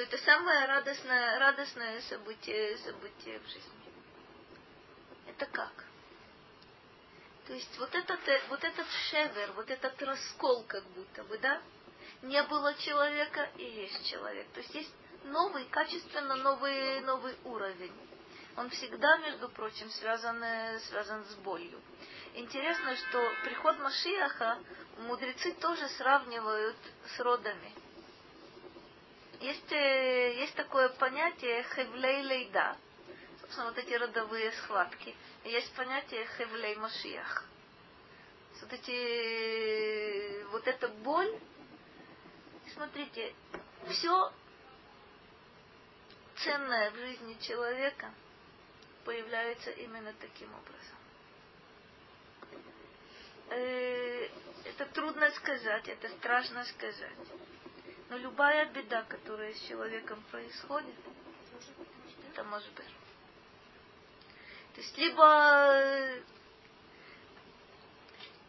что 0.00 0.04
это 0.04 0.24
самое 0.24 0.64
радостное, 0.64 1.38
радостное 1.38 2.00
событие, 2.02 2.78
событие 2.78 3.38
в 3.38 3.44
жизни. 3.44 3.92
Это 5.26 5.44
как? 5.46 5.72
То 7.46 7.52
есть 7.52 7.78
вот 7.78 7.94
этот, 7.94 8.20
вот 8.48 8.64
этот 8.64 8.86
шевер, 9.10 9.52
вот 9.52 9.68
этот 9.68 10.00
раскол 10.00 10.64
как 10.66 10.84
будто 10.90 11.22
бы, 11.24 11.36
да? 11.38 11.60
Не 12.22 12.42
было 12.44 12.72
человека 12.74 13.50
и 13.58 13.64
есть 13.64 14.06
человек. 14.08 14.48
То 14.52 14.60
есть 14.60 14.74
есть 14.74 14.94
новый, 15.24 15.66
качественно 15.66 16.36
новый, 16.36 17.00
новый 17.00 17.36
уровень. 17.44 17.92
Он 18.56 18.70
всегда, 18.70 19.18
между 19.18 19.50
прочим, 19.50 19.90
связан, 19.90 20.42
связан 20.88 21.26
с 21.26 21.34
болью. 21.36 21.78
Интересно, 22.34 22.96
что 22.96 23.30
приход 23.44 23.78
Машиаха 23.80 24.58
мудрецы 24.98 25.52
тоже 25.54 25.86
сравнивают 25.90 26.76
с 27.16 27.20
родами. 27.20 27.74
Есть, 29.40 29.72
э, 29.72 30.34
есть 30.36 30.54
такое 30.54 30.90
понятие 30.90 31.62
хевлей 31.62 32.22
лейда. 32.22 32.76
вот 33.56 33.78
эти 33.78 33.94
родовые 33.94 34.52
схватки. 34.52 35.16
Есть 35.44 35.72
понятие 35.74 36.26
хевлей 36.36 36.76
машиях. 36.76 37.44
Вот 38.60 38.72
эти, 38.74 40.44
вот 40.50 40.68
эта 40.68 40.88
боль, 40.88 41.34
смотрите, 42.74 43.34
все 43.88 44.32
ценное 46.36 46.90
в 46.90 46.96
жизни 46.96 47.38
человека 47.40 48.12
появляется 49.06 49.70
именно 49.70 50.12
таким 50.20 50.48
образом. 50.54 50.96
Э, 53.48 54.28
это 54.66 54.84
трудно 54.92 55.30
сказать, 55.30 55.88
это 55.88 56.10
страшно 56.10 56.64
сказать. 56.66 57.16
Но 58.10 58.18
любая 58.18 58.66
беда, 58.66 59.04
которая 59.04 59.54
с 59.54 59.60
человеком 59.68 60.20
происходит, 60.32 60.96
это 62.28 62.42
может 62.42 62.68
быть. 62.72 62.92
То 64.74 64.80
есть 64.80 64.98
либо 64.98 66.20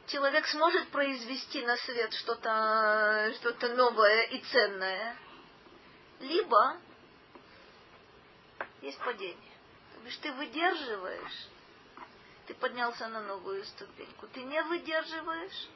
человек 0.08 0.48
сможет 0.48 0.90
произвести 0.90 1.64
на 1.64 1.78
свет 1.78 2.12
что-то 2.16 3.32
что 3.36 3.68
новое 3.76 4.24
и 4.24 4.42
ценное, 4.46 5.16
либо 6.22 6.78
есть 8.82 8.98
падение. 8.98 9.52
То 9.94 10.08
есть 10.08 10.22
ты 10.22 10.32
выдерживаешь, 10.34 11.48
ты 12.48 12.56
поднялся 12.56 13.08
на 13.10 13.22
новую 13.22 13.64
ступеньку. 13.66 14.26
Ты 14.30 14.42
не 14.42 14.64
выдерживаешь, 14.64 15.70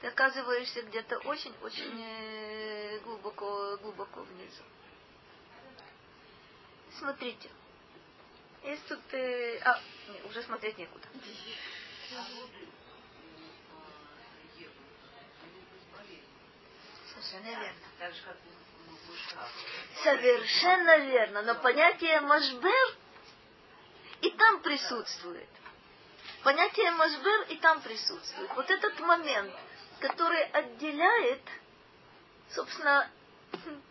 ты 0.00 0.08
оказываешься 0.08 0.82
где-то 0.82 1.18
очень-очень 1.18 2.02
э, 2.02 2.98
глубоко, 3.00 3.76
глубоко 3.78 4.22
внизу. 4.22 4.62
Смотрите. 6.98 7.50
Есть 8.62 8.86
тут... 8.88 9.00
Э, 9.12 9.58
а, 9.64 9.80
нет, 10.08 10.24
уже 10.26 10.42
смотреть 10.42 10.76
некуда. 10.78 11.06
Совершенно 17.14 17.48
верно. 17.48 17.80
Совершенно 20.02 20.98
верно. 20.98 21.42
Но 21.42 21.54
понятие 21.56 22.20
машбер 22.20 22.96
и 24.20 24.30
там 24.30 24.60
присутствует. 24.62 25.48
Понятие 26.42 26.90
машбер 26.92 27.42
и 27.48 27.56
там 27.56 27.80
присутствует. 27.80 28.50
Вот 28.54 28.70
этот 28.70 29.00
момент, 29.00 29.52
который 30.00 30.42
отделяет, 30.44 31.42
собственно, 32.50 33.10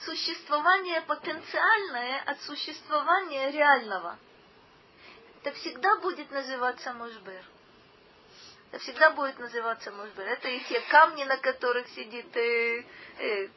существование 0.00 1.00
потенциальное 1.02 2.22
от 2.22 2.40
существования 2.42 3.50
реального. 3.50 4.18
Это 5.42 5.54
всегда 5.56 5.96
будет 5.96 6.30
называться 6.30 6.92
мужбер. 6.94 7.44
Это 8.70 8.82
всегда 8.82 9.10
будет 9.10 9.38
называться 9.38 9.92
мужбер. 9.92 10.26
Это 10.26 10.48
и 10.48 10.60
те 10.64 10.80
камни, 10.90 11.24
на 11.24 11.36
которых 11.36 11.88
сидит 11.88 12.36
э, 12.36 12.84
э, 13.18 13.48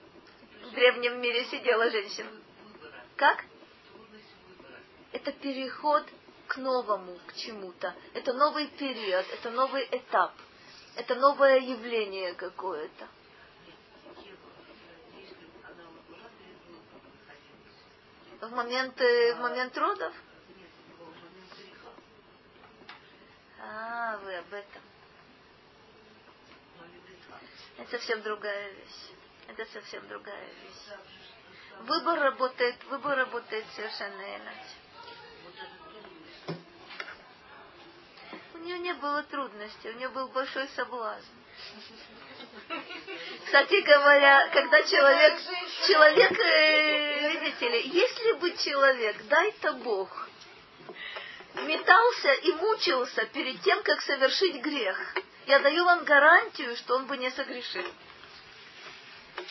в 0.66 0.72
древнем 0.72 1.20
мире 1.20 1.46
сидела 1.46 1.90
женщина. 1.90 2.30
Как? 3.16 3.44
Это 5.12 5.32
переход 5.32 6.06
к 6.48 6.58
новому, 6.58 7.18
к 7.28 7.34
чему-то. 7.36 7.96
Это 8.14 8.34
новый 8.34 8.68
период, 8.68 9.26
это 9.34 9.50
новый 9.50 9.88
этап. 9.92 10.34
Это 10.96 11.16
новое 11.16 11.60
явление 11.60 12.34
какое-то. 12.34 13.08
В 18.42 18.52
момент, 18.52 18.98
в 19.00 19.38
момент 19.42 19.78
родов? 19.78 20.14
А, 23.62 24.18
вы 24.18 24.36
об 24.36 24.54
этом. 24.54 24.82
Это 27.78 27.92
совсем 27.92 28.22
другая 28.22 28.72
вещь. 28.72 29.12
Это 29.48 29.66
совсем 29.66 30.08
другая 30.08 30.46
вещь. 30.46 30.98
Выбор 31.82 32.20
работает, 32.20 32.84
выбор 32.86 33.18
работает 33.18 33.66
совершенно 33.76 34.38
иначе. 34.38 34.89
У 38.60 38.62
нее 38.62 38.80
не 38.80 38.94
было 38.94 39.24
трудностей, 39.24 39.90
у 39.90 39.94
нее 39.94 40.10
был 40.10 40.28
большой 40.28 40.68
соблазн. 40.76 41.26
Кстати 43.46 43.82
говоря, 43.82 44.50
когда 44.50 44.84
человек, 44.84 45.40
человек, 45.88 46.32
э, 46.32 47.40
видите 47.40 47.70
ли, 47.70 47.82
если 47.88 48.34
бы 48.34 48.52
человек, 48.58 49.24
дай-то 49.28 49.74
Бог, 49.74 50.28
метался 51.64 52.34
и 52.34 52.52
мучился 52.54 53.26
перед 53.28 53.62
тем, 53.62 53.82
как 53.84 54.02
совершить 54.02 54.62
грех, 54.62 55.16
я 55.48 55.60
даю 55.60 55.86
вам 55.86 56.04
гарантию, 56.04 56.76
что 56.76 56.98
он 56.98 57.06
бы 57.06 57.18
не 57.18 57.32
согрешил. 57.32 57.86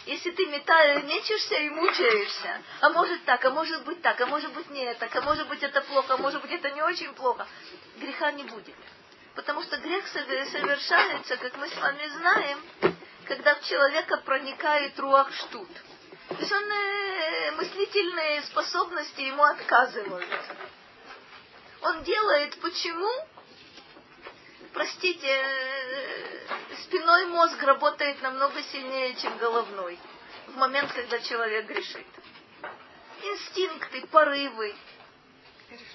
Если 0.05 0.31
ты 0.33 0.47
метаешь, 0.47 1.03
мечешься 1.05 1.57
и 1.57 1.71
мучаешься, 1.71 2.63
а 2.81 2.91
может 2.91 3.25
так, 3.25 3.45
а 3.45 3.51
может 3.51 3.85
быть 3.85 4.03
так, 4.03 4.21
а 4.21 4.27
может 4.27 4.53
быть 4.53 4.69
не 4.71 4.95
так, 4.95 5.15
а 5.17 5.23
может 5.23 5.49
быть 5.49 5.63
это 5.63 5.81
плохо, 5.81 6.15
а 6.15 6.17
может 6.19 6.43
быть 6.43 6.53
это 6.53 6.71
не 6.71 6.83
очень 6.83 7.13
плохо, 7.15 7.47
греха 7.97 8.33
не 8.33 8.45
будет. 8.45 8.75
Потому 9.39 9.63
что 9.63 9.77
грех 9.77 10.05
совершается, 10.09 11.37
как 11.37 11.57
мы 11.59 11.69
с 11.69 11.77
вами 11.77 12.09
знаем, 12.09 12.61
когда 13.25 13.55
в 13.55 13.63
человека 13.63 14.17
проникает 14.17 14.99
руах 14.99 15.33
штут. 15.33 15.69
То 16.31 16.35
есть 16.41 16.51
он, 16.51 16.65
э, 16.65 17.53
мыслительные 17.53 18.43
способности 18.43 19.21
ему 19.21 19.45
отказывают. 19.45 20.29
Он 21.83 22.03
делает 22.03 22.61
почему? 22.61 23.09
Простите, 24.73 25.29
э, 25.29 26.47
спиной 26.83 27.27
мозг 27.27 27.63
работает 27.63 28.21
намного 28.21 28.61
сильнее, 28.65 29.15
чем 29.15 29.39
головной 29.39 30.01
в 30.49 30.57
момент, 30.57 30.93
когда 30.93 31.21
человек 31.21 31.65
грешит. 31.69 32.07
Инстинкты, 33.23 34.05
порывы, 34.09 34.75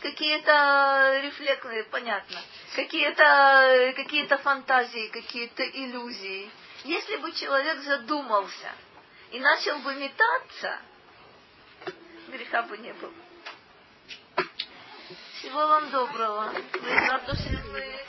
какие-то 0.02 1.22
рефлексы, 1.24 1.84
понятно, 1.92 2.40
какие-то 2.76 3.94
какие 3.96 4.26
фантазии, 4.28 5.08
какие-то 5.08 5.64
иллюзии. 5.64 6.50
Если 6.84 7.18
бы 7.18 7.32
человек 7.32 7.80
задумался 7.82 8.72
и 9.32 9.40
начал 9.40 9.80
бы 9.80 9.96
метаться, 9.96 10.80
греха 12.28 12.64
бы 12.64 12.78
не 12.78 12.94
было. 12.94 13.14
Всего 15.40 15.68
вам 15.68 15.90
доброго. 15.92 16.54
Вы 17.72 18.06